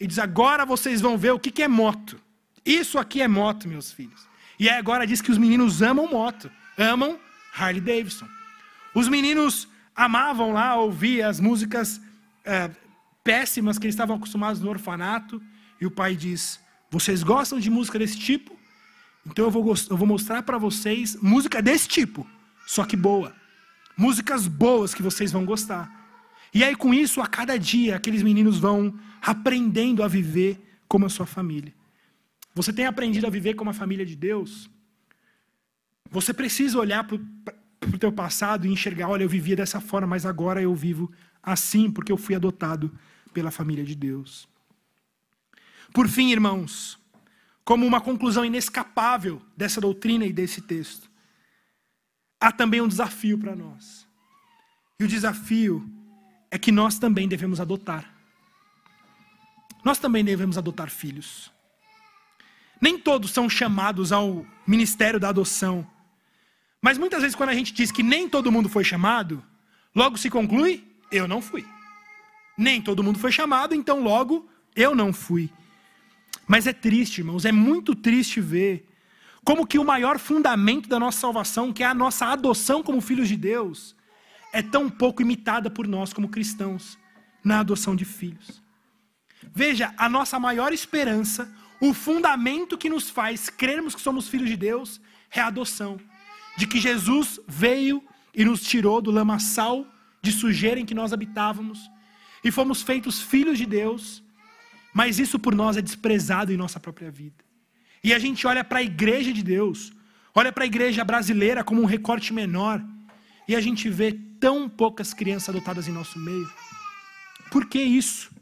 e 0.00 0.06
diz: 0.06 0.18
agora 0.18 0.64
vocês 0.64 1.02
vão 1.02 1.18
ver 1.18 1.32
o 1.32 1.38
que, 1.38 1.50
que 1.50 1.62
é 1.62 1.68
moto. 1.68 2.18
Isso 2.64 2.98
aqui 2.98 3.20
é 3.20 3.28
moto, 3.28 3.68
meus 3.68 3.92
filhos. 3.92 4.26
E 4.58 4.70
agora 4.70 5.06
diz 5.06 5.20
que 5.20 5.30
os 5.30 5.36
meninos 5.36 5.82
amam 5.82 6.08
moto, 6.08 6.50
amam 6.78 7.20
Harley 7.54 7.82
Davidson. 7.82 8.26
Os 8.94 9.06
meninos 9.06 9.68
amavam 9.94 10.54
lá 10.54 10.76
ouvir 10.76 11.22
as 11.22 11.38
músicas 11.40 12.00
é, 12.42 12.70
péssimas 13.22 13.78
que 13.78 13.84
eles 13.84 13.94
estavam 13.94 14.16
acostumados 14.16 14.62
no 14.62 14.70
orfanato. 14.70 15.42
E 15.78 15.84
o 15.84 15.90
pai 15.90 16.16
diz: 16.16 16.58
Vocês 16.96 17.22
gostam 17.22 17.60
de 17.60 17.68
música 17.68 17.98
desse 17.98 18.18
tipo? 18.18 18.58
Então 19.26 19.44
eu 19.44 19.50
vou, 19.50 19.74
eu 19.90 19.96
vou 19.98 20.08
mostrar 20.08 20.42
para 20.42 20.56
vocês 20.56 21.14
música 21.16 21.60
desse 21.60 21.86
tipo, 21.86 22.26
só 22.66 22.86
que 22.86 22.96
boa. 22.96 23.34
Músicas 23.98 24.46
boas 24.46 24.94
que 24.94 25.02
vocês 25.02 25.30
vão 25.30 25.44
gostar. 25.44 25.84
E 26.54 26.64
aí, 26.64 26.74
com 26.74 26.94
isso, 26.94 27.20
a 27.20 27.26
cada 27.26 27.58
dia, 27.58 27.96
aqueles 27.96 28.22
meninos 28.22 28.58
vão 28.58 28.98
aprendendo 29.20 30.02
a 30.02 30.08
viver 30.08 30.58
como 30.88 31.04
a 31.04 31.10
sua 31.10 31.26
família. 31.26 31.74
Você 32.54 32.72
tem 32.72 32.86
aprendido 32.86 33.26
a 33.26 33.30
viver 33.30 33.52
como 33.52 33.68
a 33.68 33.74
família 33.74 34.06
de 34.06 34.16
Deus? 34.16 34.70
Você 36.10 36.32
precisa 36.32 36.78
olhar 36.78 37.04
para 37.04 37.18
o 37.92 37.98
teu 37.98 38.10
passado 38.10 38.66
e 38.66 38.72
enxergar, 38.72 39.08
olha, 39.08 39.24
eu 39.24 39.28
vivia 39.28 39.54
dessa 39.54 39.82
forma, 39.82 40.06
mas 40.06 40.24
agora 40.24 40.62
eu 40.62 40.74
vivo 40.74 41.12
assim, 41.42 41.90
porque 41.90 42.10
eu 42.10 42.16
fui 42.16 42.34
adotado 42.34 42.90
pela 43.34 43.50
família 43.50 43.84
de 43.84 43.94
Deus. 43.94 44.48
Por 45.92 46.08
fim, 46.08 46.30
irmãos, 46.30 46.98
como 47.64 47.86
uma 47.86 48.00
conclusão 48.00 48.44
inescapável 48.44 49.42
dessa 49.56 49.80
doutrina 49.80 50.24
e 50.24 50.32
desse 50.32 50.60
texto, 50.60 51.10
há 52.40 52.52
também 52.52 52.80
um 52.80 52.88
desafio 52.88 53.38
para 53.38 53.56
nós. 53.56 54.06
E 55.00 55.04
o 55.04 55.08
desafio 55.08 55.88
é 56.50 56.58
que 56.58 56.70
nós 56.70 56.98
também 56.98 57.28
devemos 57.28 57.60
adotar. 57.60 58.14
Nós 59.84 59.98
também 59.98 60.24
devemos 60.24 60.56
adotar 60.56 60.90
filhos. 60.90 61.50
Nem 62.80 62.98
todos 62.98 63.30
são 63.30 63.48
chamados 63.48 64.12
ao 64.12 64.46
ministério 64.66 65.18
da 65.18 65.28
adoção. 65.28 65.86
Mas 66.80 66.98
muitas 66.98 67.22
vezes, 67.22 67.34
quando 67.34 67.50
a 67.50 67.54
gente 67.54 67.72
diz 67.72 67.90
que 67.90 68.02
nem 68.02 68.28
todo 68.28 68.52
mundo 68.52 68.68
foi 68.68 68.84
chamado, 68.84 69.42
logo 69.94 70.16
se 70.16 70.30
conclui: 70.30 70.84
eu 71.10 71.26
não 71.26 71.40
fui. 71.40 71.66
Nem 72.56 72.80
todo 72.80 73.02
mundo 73.02 73.18
foi 73.18 73.32
chamado, 73.32 73.74
então 73.74 74.02
logo 74.02 74.48
eu 74.74 74.94
não 74.94 75.12
fui. 75.12 75.50
Mas 76.46 76.66
é 76.66 76.72
triste, 76.72 77.18
irmãos, 77.18 77.44
é 77.44 77.52
muito 77.52 77.94
triste 77.94 78.40
ver 78.40 78.88
como 79.44 79.66
que 79.66 79.78
o 79.78 79.84
maior 79.84 80.18
fundamento 80.18 80.88
da 80.88 80.98
nossa 80.98 81.20
salvação, 81.20 81.72
que 81.72 81.82
é 81.82 81.86
a 81.86 81.94
nossa 81.94 82.26
adoção 82.26 82.82
como 82.82 83.00
filhos 83.00 83.28
de 83.28 83.36
Deus, 83.36 83.94
é 84.52 84.62
tão 84.62 84.88
pouco 84.88 85.22
imitada 85.22 85.70
por 85.70 85.86
nós 85.86 86.12
como 86.12 86.28
cristãos 86.28 86.98
na 87.44 87.60
adoção 87.60 87.94
de 87.94 88.04
filhos. 88.04 88.62
Veja, 89.54 89.94
a 89.96 90.08
nossa 90.08 90.38
maior 90.38 90.72
esperança, 90.72 91.52
o 91.80 91.94
fundamento 91.94 92.76
que 92.76 92.88
nos 92.88 93.10
faz 93.10 93.48
crermos 93.48 93.94
que 93.94 94.00
somos 94.00 94.28
filhos 94.28 94.48
de 94.48 94.56
Deus, 94.56 95.00
é 95.30 95.40
a 95.40 95.46
adoção. 95.46 95.98
De 96.56 96.66
que 96.66 96.80
Jesus 96.80 97.38
veio 97.46 98.02
e 98.34 98.44
nos 98.44 98.62
tirou 98.62 99.00
do 99.00 99.10
lamaçal 99.10 99.86
de 100.22 100.32
sujeira 100.32 100.80
em 100.80 100.86
que 100.86 100.94
nós 100.94 101.12
habitávamos 101.12 101.90
e 102.42 102.50
fomos 102.50 102.82
feitos 102.82 103.20
filhos 103.20 103.58
de 103.58 103.66
Deus, 103.66 104.22
mas 104.96 105.18
isso 105.18 105.38
por 105.38 105.54
nós 105.54 105.76
é 105.76 105.82
desprezado 105.82 106.50
em 106.50 106.56
nossa 106.56 106.80
própria 106.80 107.10
vida. 107.10 107.44
E 108.02 108.14
a 108.14 108.18
gente 108.18 108.46
olha 108.46 108.64
para 108.64 108.78
a 108.78 108.82
igreja 108.82 109.30
de 109.30 109.42
Deus, 109.42 109.92
olha 110.34 110.50
para 110.50 110.64
a 110.64 110.66
igreja 110.66 111.04
brasileira 111.04 111.62
como 111.62 111.82
um 111.82 111.84
recorte 111.84 112.32
menor, 112.32 112.82
e 113.46 113.54
a 113.54 113.60
gente 113.60 113.90
vê 113.90 114.18
tão 114.40 114.70
poucas 114.70 115.12
crianças 115.12 115.50
adotadas 115.50 115.86
em 115.86 115.92
nosso 115.92 116.18
meio. 116.18 116.50
Por 117.50 117.66
que 117.66 117.78
isso? 117.78 118.34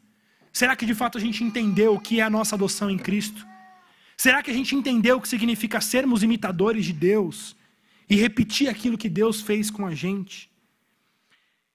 Será 0.52 0.76
que 0.76 0.86
de 0.86 0.94
fato 0.94 1.18
a 1.18 1.20
gente 1.20 1.42
entendeu 1.42 1.92
o 1.92 1.98
que 1.98 2.20
é 2.20 2.22
a 2.22 2.30
nossa 2.30 2.54
adoção 2.54 2.88
em 2.88 2.98
Cristo? 2.98 3.44
Será 4.16 4.40
que 4.40 4.52
a 4.52 4.54
gente 4.54 4.76
entendeu 4.76 5.16
o 5.16 5.20
que 5.20 5.28
significa 5.28 5.80
sermos 5.80 6.22
imitadores 6.22 6.86
de 6.86 6.92
Deus 6.92 7.56
e 8.08 8.14
repetir 8.14 8.68
aquilo 8.68 8.96
que 8.96 9.08
Deus 9.08 9.40
fez 9.40 9.72
com 9.72 9.84
a 9.84 9.92
gente? 9.92 10.48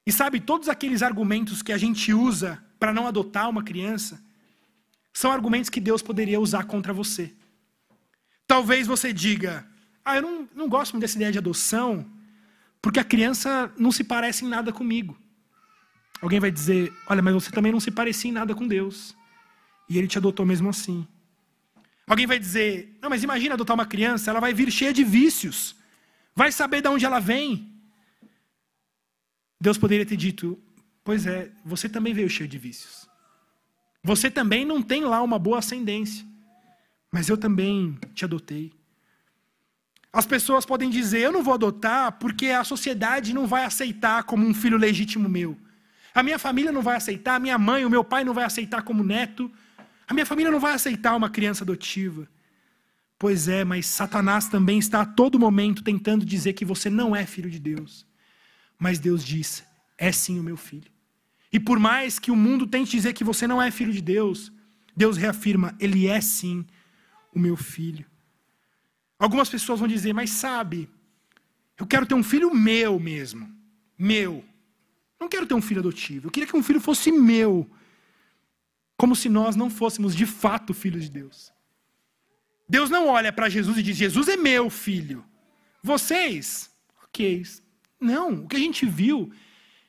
E 0.06 0.12
sabe, 0.14 0.40
todos 0.40 0.70
aqueles 0.70 1.02
argumentos 1.02 1.62
que 1.62 1.74
a 1.74 1.78
gente 1.78 2.14
usa 2.14 2.64
para 2.80 2.94
não 2.94 3.08
adotar 3.08 3.50
uma 3.50 3.62
criança 3.62 4.29
são 5.20 5.34
argumentos 5.34 5.70
que 5.70 5.82
Deus 5.82 6.02
poderia 6.02 6.40
usar 6.40 6.64
contra 6.64 6.94
você. 6.94 7.34
Talvez 8.48 8.88
você 8.88 9.12
diga: 9.12 9.68
Ah, 10.04 10.16
eu 10.16 10.22
não, 10.22 10.50
não 10.56 10.70
gosto 10.70 10.94
muito 10.94 11.02
dessa 11.02 11.18
ideia 11.18 11.30
de 11.34 11.38
adoção, 11.38 12.10
porque 12.82 13.02
a 13.02 13.04
criança 13.04 13.70
não 13.78 13.92
se 13.92 14.02
parece 14.02 14.46
em 14.46 14.48
nada 14.48 14.72
comigo. 14.72 15.20
Alguém 16.22 16.40
vai 16.40 16.50
dizer: 16.50 16.94
Olha, 17.06 17.22
mas 17.22 17.34
você 17.34 17.52
também 17.52 17.70
não 17.70 17.82
se 17.82 17.92
parecia 17.92 18.30
em 18.30 18.34
nada 18.34 18.56
com 18.56 18.66
Deus. 18.66 19.14
E 19.90 19.98
ele 19.98 20.08
te 20.08 20.18
adotou 20.18 20.46
mesmo 20.46 20.70
assim. 20.70 21.06
Alguém 22.08 22.26
vai 22.26 22.40
dizer: 22.40 22.98
Não, 23.02 23.10
mas 23.10 23.22
imagina 23.22 23.56
adotar 23.56 23.76
uma 23.76 23.86
criança, 23.86 24.32
ela 24.32 24.40
vai 24.40 24.54
vir 24.54 24.72
cheia 24.72 24.94
de 24.94 25.04
vícios. 25.04 25.76
Vai 26.34 26.50
saber 26.50 26.82
de 26.82 26.88
onde 26.88 27.04
ela 27.04 27.20
vem. 27.20 27.70
Deus 29.60 29.78
poderia 29.78 30.06
ter 30.06 30.16
dito: 30.16 30.58
Pois 31.04 31.26
é, 31.26 31.52
você 31.66 31.90
também 31.90 32.14
veio 32.14 32.30
cheio 32.30 32.48
de 32.48 32.58
vícios. 32.58 33.09
Você 34.10 34.32
também 34.32 34.66
não 34.66 34.82
tem 34.82 35.03
lá 35.03 35.22
uma 35.22 35.38
boa 35.38 35.60
ascendência. 35.60 36.26
Mas 37.12 37.30
eu 37.30 37.38
também 37.38 37.95
te 38.16 38.26
adotei. 38.26 38.74
As 40.12 40.26
pessoas 40.26 40.66
podem 40.66 40.89
dizer: 40.89 41.20
Eu 41.20 41.32
não 41.32 41.43
vou 41.43 41.53
adotar 41.53 42.14
porque 42.14 42.47
a 42.47 42.64
sociedade 42.64 43.36
não 43.36 43.45
vai 43.45 43.66
aceitar 43.66 44.24
como 44.24 44.47
um 44.47 44.51
filho 44.51 44.78
legítimo 44.80 45.30
meu. 45.30 45.55
A 46.12 46.24
minha 46.24 46.39
família 46.39 46.72
não 46.72 46.82
vai 46.82 46.97
aceitar, 46.97 47.36
a 47.36 47.39
minha 47.39 47.60
mãe, 47.60 47.86
o 47.86 47.89
meu 47.89 48.03
pai 48.03 48.24
não 48.24 48.34
vai 48.34 48.45
aceitar 48.45 48.82
como 48.82 49.03
neto. 49.03 49.51
A 50.07 50.14
minha 50.16 50.26
família 50.26 50.51
não 50.51 50.60
vai 50.60 50.74
aceitar 50.74 51.16
uma 51.16 51.30
criança 51.30 51.64
adotiva. 51.64 52.28
Pois 53.20 53.47
é, 53.47 53.64
mas 53.64 53.86
Satanás 53.86 54.47
também 54.47 54.80
está 54.80 55.01
a 55.01 55.05
todo 55.05 55.38
momento 55.38 55.84
tentando 55.84 56.26
dizer 56.26 56.53
que 56.53 56.66
você 56.66 56.89
não 56.89 57.16
é 57.16 57.28
filho 57.28 57.51
de 57.51 57.60
Deus. 57.60 58.07
Mas 58.80 58.97
Deus 58.97 59.24
diz: 59.24 59.64
É 59.99 60.12
sim 60.12 60.39
o 60.39 60.43
meu 60.43 60.57
filho. 60.57 60.99
E 61.52 61.60
por 61.60 61.80
mais 61.80 62.20
que 62.20 62.32
o 62.32 62.36
mundo 62.36 62.68
tente 62.68 62.91
dizer 62.91 63.14
que 63.14 63.24
você 63.24 63.47
não 63.47 63.62
é 63.62 63.72
filho 63.72 63.91
de 63.91 64.02
Deus, 64.02 64.52
Deus 64.95 65.18
reafirma: 65.18 65.76
Ele 65.80 66.08
é 66.08 66.22
sim 66.22 66.66
o 67.34 67.39
meu 67.39 67.56
filho. 67.56 68.06
Algumas 69.18 69.50
pessoas 69.50 69.80
vão 69.80 69.88
dizer, 69.88 70.14
mas 70.14 70.30
sabe, 70.30 70.89
eu 71.78 71.86
quero 71.86 72.06
ter 72.06 72.14
um 72.14 72.24
filho 72.24 72.54
meu 72.54 73.00
mesmo. 73.00 73.54
Meu. 73.97 74.45
Não 75.20 75.28
quero 75.28 75.45
ter 75.45 75.54
um 75.54 75.62
filho 75.62 75.82
adotivo. 75.82 76.28
Eu 76.28 76.32
queria 76.32 76.47
que 76.47 76.56
um 76.56 76.64
filho 76.64 76.80
fosse 76.80 77.12
meu. 77.12 77.70
Como 78.97 79.16
se 79.16 79.28
nós 79.28 79.56
não 79.56 79.70
fôssemos 79.70 80.16
de 80.16 80.26
fato 80.26 80.74
filhos 80.74 81.04
de 81.04 81.12
Deus. 81.12 81.54
Deus 82.68 82.89
não 82.89 83.08
olha 83.08 83.32
para 83.32 83.50
Jesus 83.50 83.78
e 83.78 83.84
diz: 83.84 83.97
Jesus 83.97 84.28
é 84.28 84.38
meu 84.38 84.70
filho. 84.70 85.26
Vocês, 85.82 86.70
ok. 87.04 87.43
Não, 88.00 88.43
o 88.43 88.47
que 88.47 88.56
a 88.56 88.60
gente 88.60 88.86
viu 88.86 89.32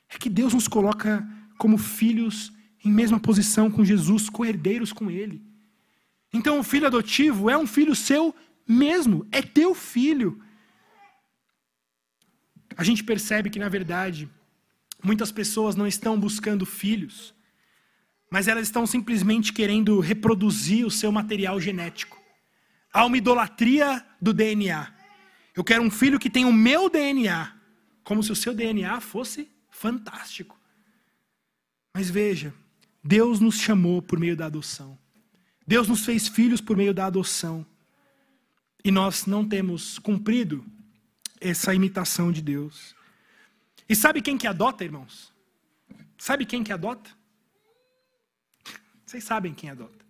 é 0.08 0.18
que 0.18 0.28
Deus 0.28 0.54
nos 0.54 0.66
coloca 0.66 1.28
como 1.60 1.76
filhos 1.76 2.50
em 2.82 2.90
mesma 2.90 3.20
posição 3.20 3.70
com 3.70 3.84
Jesus, 3.84 4.30
co-herdeiros 4.30 4.94
com 4.94 5.10
Ele. 5.10 5.44
Então 6.32 6.58
o 6.58 6.62
filho 6.62 6.86
adotivo 6.86 7.50
é 7.50 7.58
um 7.58 7.66
filho 7.66 7.94
seu 7.94 8.34
mesmo, 8.66 9.26
é 9.30 9.42
teu 9.42 9.74
filho. 9.74 10.42
A 12.78 12.82
gente 12.82 13.04
percebe 13.04 13.50
que, 13.50 13.58
na 13.58 13.68
verdade, 13.68 14.26
muitas 15.04 15.30
pessoas 15.30 15.76
não 15.76 15.86
estão 15.86 16.18
buscando 16.18 16.64
filhos, 16.64 17.34
mas 18.30 18.48
elas 18.48 18.68
estão 18.68 18.86
simplesmente 18.86 19.52
querendo 19.52 20.00
reproduzir 20.00 20.86
o 20.86 20.90
seu 20.90 21.12
material 21.12 21.60
genético. 21.60 22.18
Há 22.90 23.04
uma 23.04 23.18
idolatria 23.18 24.02
do 24.18 24.32
DNA. 24.32 24.94
Eu 25.54 25.62
quero 25.62 25.82
um 25.82 25.90
filho 25.90 26.18
que 26.18 26.30
tenha 26.30 26.46
o 26.46 26.52
meu 26.52 26.88
DNA, 26.88 27.52
como 28.02 28.22
se 28.22 28.32
o 28.32 28.36
seu 28.36 28.54
DNA 28.54 28.98
fosse 29.02 29.50
fantástico. 29.68 30.59
Mas 31.94 32.08
veja, 32.08 32.54
Deus 33.02 33.40
nos 33.40 33.58
chamou 33.58 34.00
por 34.00 34.18
meio 34.18 34.36
da 34.36 34.46
adoção. 34.46 34.98
Deus 35.66 35.88
nos 35.88 36.04
fez 36.04 36.28
filhos 36.28 36.60
por 36.60 36.76
meio 36.76 36.92
da 36.92 37.06
adoção. 37.06 37.64
E 38.84 38.90
nós 38.90 39.26
não 39.26 39.46
temos 39.46 39.98
cumprido 39.98 40.64
essa 41.40 41.74
imitação 41.74 42.32
de 42.32 42.42
Deus. 42.42 42.94
E 43.88 43.94
sabe 43.94 44.20
quem 44.20 44.36
que 44.36 44.46
adota, 44.46 44.84
irmãos? 44.84 45.32
Sabe 46.18 46.44
quem 46.44 46.62
que 46.62 46.72
adota? 46.72 47.10
Vocês 49.06 49.24
sabem 49.24 49.54
quem 49.54 49.70
adota. 49.70 50.04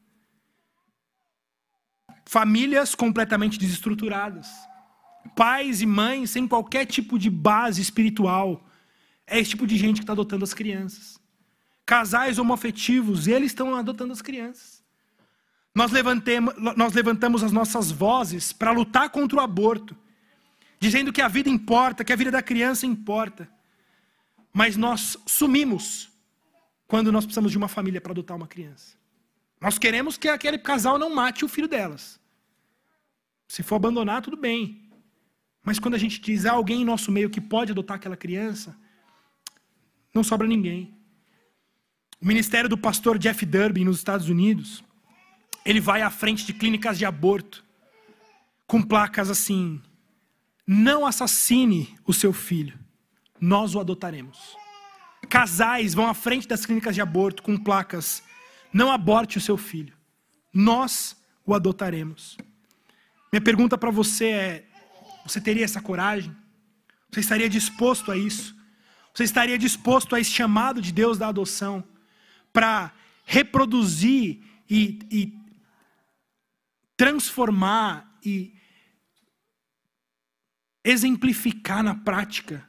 Famílias 2.27 2.95
completamente 2.95 3.59
desestruturadas. 3.59 4.49
Pais 5.37 5.81
e 5.81 5.87
mães 5.87 6.31
sem 6.31 6.47
qualquer 6.49 6.87
tipo 6.87 7.19
de 7.19 7.31
base 7.31 7.81
espiritual. 7.81 8.67
É 9.27 9.39
esse 9.39 9.51
tipo 9.51 9.67
de 9.67 9.77
gente 9.77 9.97
que 9.97 10.03
está 10.03 10.13
adotando 10.13 10.45
as 10.45 10.55
crianças. 10.55 11.20
Casais 11.91 12.39
homoafetivos, 12.39 13.27
eles 13.27 13.51
estão 13.51 13.75
adotando 13.75 14.13
as 14.13 14.23
crianças. 14.23 14.81
Nós, 15.75 15.91
nós 16.77 16.93
levantamos 16.93 17.43
as 17.43 17.51
nossas 17.51 17.91
vozes 17.91 18.53
para 18.53 18.71
lutar 18.71 19.11
contra 19.11 19.39
o 19.39 19.41
aborto, 19.41 19.97
dizendo 20.79 21.13
que 21.13 21.21
a 21.21 21.27
vida 21.27 21.49
importa, 21.49 22.05
que 22.05 22.13
a 22.13 22.17
vida 22.17 22.31
da 22.31 22.41
criança 22.41 22.87
importa. 22.87 23.51
Mas 24.53 24.77
nós 24.77 25.17
sumimos 25.27 26.09
quando 26.87 27.11
nós 27.11 27.25
precisamos 27.25 27.51
de 27.51 27.59
uma 27.59 27.67
família 27.67 28.01
para 28.01 28.13
adotar 28.13 28.37
uma 28.37 28.47
criança. 28.47 28.97
Nós 29.61 29.77
queremos 29.77 30.17
que 30.17 30.29
aquele 30.29 30.59
casal 30.59 30.97
não 30.97 31.13
mate 31.13 31.45
o 31.45 31.49
filho 31.49 31.67
delas. 31.67 32.21
Se 33.49 33.65
for 33.65 33.75
abandonar, 33.75 34.23
tudo 34.23 34.37
bem. 34.37 34.89
Mas 35.61 35.81
quando 35.81 35.95
a 35.95 35.99
gente 35.99 36.21
diz 36.21 36.47
há 36.47 36.53
alguém 36.53 36.83
em 36.83 36.85
nosso 36.85 37.11
meio 37.11 37.29
que 37.29 37.41
pode 37.41 37.73
adotar 37.73 37.97
aquela 37.97 38.17
criança, 38.17 38.79
não 40.15 40.23
sobra 40.23 40.47
ninguém. 40.47 41.00
O 42.23 42.27
ministério 42.27 42.69
do 42.69 42.77
pastor 42.77 43.19
Jeff 43.19 43.47
Durbin 43.47 43.85
nos 43.85 43.97
Estados 43.97 44.29
Unidos, 44.29 44.85
ele 45.65 45.81
vai 45.81 46.03
à 46.03 46.11
frente 46.11 46.45
de 46.45 46.53
clínicas 46.53 46.99
de 46.99 47.07
aborto 47.07 47.65
com 48.67 48.83
placas 48.83 49.31
assim: 49.31 49.81
não 50.67 51.07
assassine 51.07 51.97
o 52.07 52.13
seu 52.13 52.35
filho, 52.35 52.79
nós 53.41 53.75
o 53.75 53.81
adotaremos. 53.81 54.55
Casais 55.31 55.95
vão 55.95 56.09
à 56.09 56.13
frente 56.13 56.47
das 56.47 56.67
clínicas 56.67 56.95
de 56.95 57.01
aborto 57.01 57.43
com 57.43 57.57
placas: 57.57 58.23
não 58.71 58.93
aborte 58.93 59.39
o 59.39 59.41
seu 59.41 59.57
filho, 59.57 59.95
nós 60.53 61.17
o 61.47 61.55
adotaremos. 61.55 62.37
Minha 63.33 63.41
pergunta 63.41 63.79
para 63.79 63.91
você 63.91 64.27
é: 64.27 64.65
você 65.25 65.41
teria 65.41 65.65
essa 65.65 65.81
coragem? 65.81 66.37
Você 67.11 67.21
estaria 67.21 67.49
disposto 67.49 68.13
a 68.13 68.17
isso? 68.17 68.55
Você 69.15 69.25
estaria 69.25 69.57
disposto 69.57 70.15
a 70.15 70.21
esse 70.21 70.31
chamado 70.31 70.83
de 70.83 70.93
Deus 70.93 71.17
da 71.17 71.29
adoção 71.29 71.83
para 72.53 72.93
reproduzir 73.25 74.43
e, 74.69 74.99
e 75.11 75.39
transformar 76.97 78.19
e 78.25 78.55
exemplificar 80.85 81.83
na 81.83 81.95
prática 81.95 82.67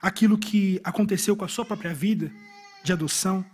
aquilo 0.00 0.38
que 0.38 0.80
aconteceu 0.82 1.36
com 1.36 1.44
a 1.44 1.48
sua 1.48 1.64
própria 1.64 1.94
vida 1.94 2.32
de 2.82 2.92
adoção? 2.92 3.44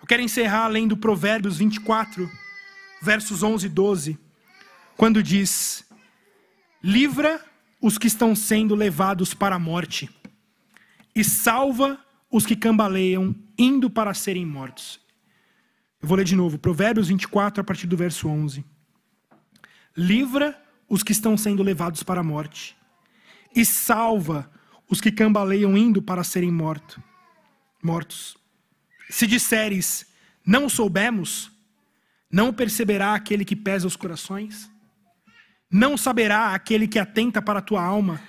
Eu 0.00 0.06
quero 0.06 0.22
encerrar 0.22 0.68
lendo 0.68 0.96
Provérbios 0.96 1.58
24, 1.58 2.30
versos 3.02 3.42
11 3.42 3.66
e 3.66 3.68
12, 3.68 4.18
quando 4.96 5.22
diz: 5.22 5.84
Livra 6.82 7.44
os 7.80 7.98
que 7.98 8.06
estão 8.06 8.34
sendo 8.34 8.74
levados 8.74 9.34
para 9.34 9.56
a 9.56 9.58
morte, 9.58 10.08
e 11.14 11.22
salva 11.22 12.02
os 12.30 12.46
que 12.46 12.54
cambaleiam, 12.54 13.34
indo 13.58 13.90
para 13.90 14.14
serem 14.14 14.46
mortos. 14.46 15.00
Eu 16.00 16.08
vou 16.08 16.16
ler 16.16 16.24
de 16.24 16.36
novo, 16.36 16.58
Provérbios 16.58 17.08
24, 17.08 17.60
a 17.60 17.64
partir 17.64 17.86
do 17.86 17.96
verso 17.96 18.28
11. 18.28 18.64
Livra 19.96 20.62
os 20.88 21.02
que 21.02 21.12
estão 21.12 21.36
sendo 21.36 21.62
levados 21.62 22.02
para 22.02 22.20
a 22.20 22.24
morte, 22.24 22.76
e 23.54 23.64
salva 23.64 24.50
os 24.88 25.00
que 25.00 25.10
cambaleiam, 25.10 25.76
indo 25.76 26.00
para 26.00 26.24
serem 26.24 26.50
morto, 26.50 27.02
mortos. 27.82 28.36
Se 29.08 29.26
disseres, 29.26 30.06
não 30.46 30.68
soubemos, 30.68 31.50
não 32.30 32.52
perceberá 32.52 33.14
aquele 33.14 33.44
que 33.44 33.56
pesa 33.56 33.86
os 33.86 33.96
corações? 33.96 34.70
Não 35.70 35.96
saberá 35.96 36.54
aquele 36.54 36.86
que 36.86 36.98
atenta 36.98 37.42
para 37.42 37.58
a 37.58 37.62
tua 37.62 37.82
alma, 37.82 38.20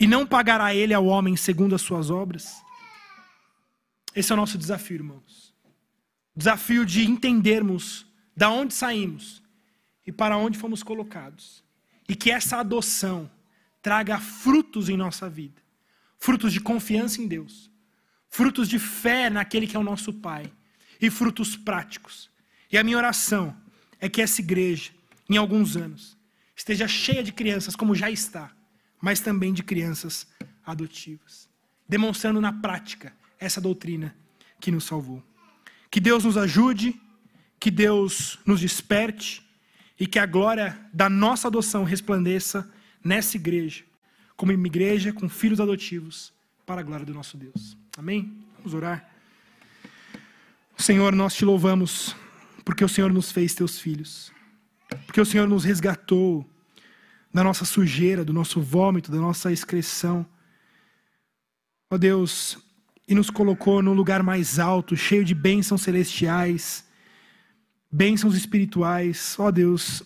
e 0.00 0.06
não 0.06 0.26
pagará 0.26 0.74
ele 0.74 0.92
ao 0.92 1.06
homem 1.06 1.36
segundo 1.36 1.74
as 1.74 1.82
suas 1.82 2.10
obras? 2.10 2.63
Esse 4.14 4.32
é 4.32 4.34
o 4.34 4.36
nosso 4.36 4.56
desafio, 4.56 4.96
irmãos. 4.96 5.54
Desafio 6.36 6.84
de 6.84 7.04
entendermos 7.04 8.06
da 8.36 8.50
onde 8.50 8.74
saímos 8.74 9.42
e 10.06 10.12
para 10.12 10.36
onde 10.36 10.58
fomos 10.58 10.82
colocados. 10.82 11.64
E 12.08 12.14
que 12.14 12.30
essa 12.30 12.58
adoção 12.58 13.30
traga 13.80 14.18
frutos 14.18 14.88
em 14.88 14.96
nossa 14.96 15.28
vida 15.28 15.64
frutos 16.24 16.54
de 16.54 16.60
confiança 16.60 17.20
em 17.20 17.26
Deus, 17.26 17.70
frutos 18.30 18.66
de 18.66 18.78
fé 18.78 19.28
naquele 19.28 19.66
que 19.66 19.76
é 19.76 19.78
o 19.78 19.82
nosso 19.82 20.10
Pai 20.10 20.50
e 20.98 21.10
frutos 21.10 21.54
práticos. 21.54 22.30
E 22.72 22.78
a 22.78 22.82
minha 22.82 22.96
oração 22.96 23.54
é 24.00 24.08
que 24.08 24.22
essa 24.22 24.40
igreja, 24.40 24.90
em 25.28 25.36
alguns 25.36 25.76
anos, 25.76 26.16
esteja 26.56 26.88
cheia 26.88 27.22
de 27.22 27.30
crianças, 27.30 27.76
como 27.76 27.94
já 27.94 28.10
está, 28.10 28.50
mas 29.02 29.20
também 29.20 29.52
de 29.52 29.62
crianças 29.62 30.26
adotivas, 30.64 31.46
demonstrando 31.86 32.40
na 32.40 32.54
prática 32.54 33.12
essa 33.44 33.60
doutrina 33.60 34.16
que 34.60 34.70
nos 34.70 34.84
salvou. 34.84 35.22
Que 35.90 36.00
Deus 36.00 36.24
nos 36.24 36.36
ajude, 36.36 37.00
que 37.60 37.70
Deus 37.70 38.38
nos 38.44 38.60
desperte 38.60 39.42
e 39.98 40.06
que 40.06 40.18
a 40.18 40.26
glória 40.26 40.78
da 40.92 41.08
nossa 41.08 41.48
adoção 41.48 41.84
resplandeça 41.84 42.70
nessa 43.02 43.36
igreja, 43.36 43.84
como 44.36 44.52
uma 44.52 44.66
igreja 44.66 45.12
com 45.12 45.28
filhos 45.28 45.60
adotivos, 45.60 46.32
para 46.66 46.80
a 46.80 46.84
glória 46.84 47.04
do 47.04 47.12
nosso 47.12 47.36
Deus. 47.36 47.76
Amém? 47.96 48.42
Vamos 48.58 48.74
orar. 48.74 49.08
Senhor, 50.76 51.14
nós 51.14 51.34
te 51.34 51.44
louvamos 51.44 52.16
porque 52.64 52.84
o 52.84 52.88
Senhor 52.88 53.12
nos 53.12 53.30
fez 53.30 53.54
teus 53.54 53.78
filhos, 53.78 54.32
porque 55.06 55.20
o 55.20 55.26
Senhor 55.26 55.46
nos 55.46 55.64
resgatou 55.64 56.48
da 57.32 57.44
nossa 57.44 57.64
sujeira, 57.64 58.24
do 58.24 58.32
nosso 58.32 58.60
vômito, 58.60 59.12
da 59.12 59.18
nossa 59.18 59.52
excreção. 59.52 60.26
Ó 61.90 61.98
Deus, 61.98 62.58
e 63.06 63.14
nos 63.14 63.30
colocou 63.30 63.82
num 63.82 63.92
lugar 63.92 64.22
mais 64.22 64.58
alto, 64.58 64.96
cheio 64.96 65.24
de 65.24 65.34
bênçãos 65.34 65.82
celestiais, 65.82 66.84
bênçãos 67.90 68.36
espirituais. 68.36 69.36
Ó 69.38 69.50
Deus, 69.50 70.02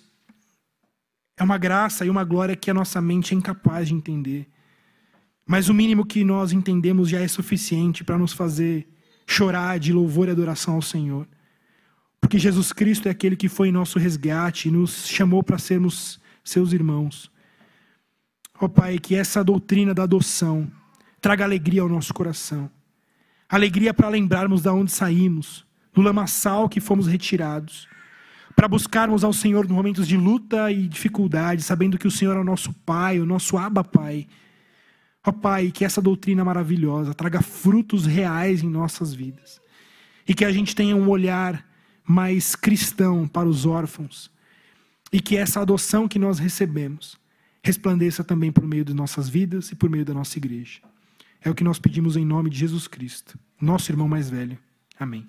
é 1.37 1.45
uma 1.45 1.59
graça 1.59 2.05
e 2.05 2.11
uma 2.11 2.25
glória 2.25 2.57
que 2.57 2.71
a 2.71 2.75
nossa 2.75 3.01
mente 3.01 3.35
é 3.35 3.37
incapaz 3.37 3.89
de 3.89 3.95
entender. 3.95 4.49
Mas 5.47 5.69
o 5.69 5.75
mínimo 5.75 6.05
que 6.05 6.25
nós 6.25 6.53
entendemos 6.53 7.09
já 7.09 7.21
é 7.21 7.29
suficiente 7.29 8.05
para 8.05 8.19
nos 8.19 8.33
fazer 8.33 8.87
chorar 9.27 9.79
de 9.79 9.93
louvor 9.93 10.29
e 10.29 10.33
adoração 10.33 10.75
ao 10.75 10.83
Senhor. 10.83 11.27
Porque 12.21 12.39
Jesus 12.39 12.73
Cristo 12.73 13.07
é 13.09 13.11
aquele 13.11 13.37
que 13.37 13.49
foi 13.49 13.71
nosso 13.71 13.99
resgate 13.99 14.69
e 14.69 14.73
nos 14.73 15.07
chamou 15.07 15.43
para 15.43 15.57
sermos 15.57 16.21
seus 16.43 16.73
irmãos. 16.73 17.31
Ó 18.61 18.67
oh, 18.67 18.69
Pai, 18.69 18.99
que 18.99 19.15
essa 19.15 19.45
doutrina 19.45 19.95
da 19.95 20.03
adoção 20.03 20.71
traga 21.21 21.45
alegria 21.45 21.83
ao 21.83 21.89
nosso 21.89 22.13
coração. 22.13 22.71
Alegria 23.49 23.95
para 23.95 24.09
lembrarmos 24.09 24.63
de 24.63 24.69
onde 24.69 24.93
saímos, 24.93 25.67
do 25.95 26.03
lamaçal 26.03 26.69
que 26.69 26.81
fomos 26.81 27.07
retirados. 27.07 27.89
Para 28.55 28.69
buscarmos 28.69 29.25
ao 29.25 29.33
Senhor 29.33 29.65
nos 29.65 29.75
momentos 29.75 30.07
de 30.07 30.17
luta 30.17 30.71
e 30.71 30.87
dificuldade, 30.87 31.63
sabendo 31.63 31.97
que 31.97 32.07
o 32.07 32.11
Senhor 32.11 32.37
é 32.37 32.41
o 32.41 32.45
nosso 32.45 32.73
Pai, 32.85 33.21
o 33.21 33.27
nosso 33.27 33.57
Abba 33.57 33.83
Pai. 33.83 34.27
Ó 35.27 35.33
Pai, 35.33 35.71
que 35.71 35.85
essa 35.85 36.03
doutrina 36.03 36.45
maravilhosa 36.45 37.15
traga 37.15 37.41
frutos 37.41 38.05
reais 38.05 38.63
em 38.63 38.69
nossas 38.69 39.15
vidas. 39.15 39.61
E 40.27 40.35
que 40.35 40.45
a 40.45 40.53
gente 40.53 40.75
tenha 40.75 40.95
um 40.95 41.09
olhar 41.09 41.67
mais 42.05 42.55
cristão 42.55 43.27
para 43.27 43.49
os 43.49 43.65
órfãos 43.65 44.31
e 45.13 45.21
que 45.21 45.37
essa 45.37 45.61
adoção 45.61 46.07
que 46.07 46.19
nós 46.19 46.39
recebemos 46.39 47.19
resplandeça 47.63 48.23
também 48.23 48.53
por 48.53 48.65
meio 48.65 48.85
de 48.85 48.95
nossas 48.95 49.29
vidas 49.29 49.71
e 49.71 49.75
por 49.75 49.91
meio 49.91 50.05
da 50.05 50.15
nossa 50.15 50.39
igreja. 50.39 50.81
É 51.41 51.51
o 51.51 51.55
que 51.55 51.65
nós 51.65 51.79
pedimos 51.79 52.17
em 52.17 52.25
nome 52.25 52.51
de 52.51 52.59
Jesus 52.59 52.89
Cristo, 52.89 53.39
nosso 53.61 53.93
irmão 53.93 54.09
mais 54.09 54.31
velho. 54.31 54.59
Amém. 54.99 55.29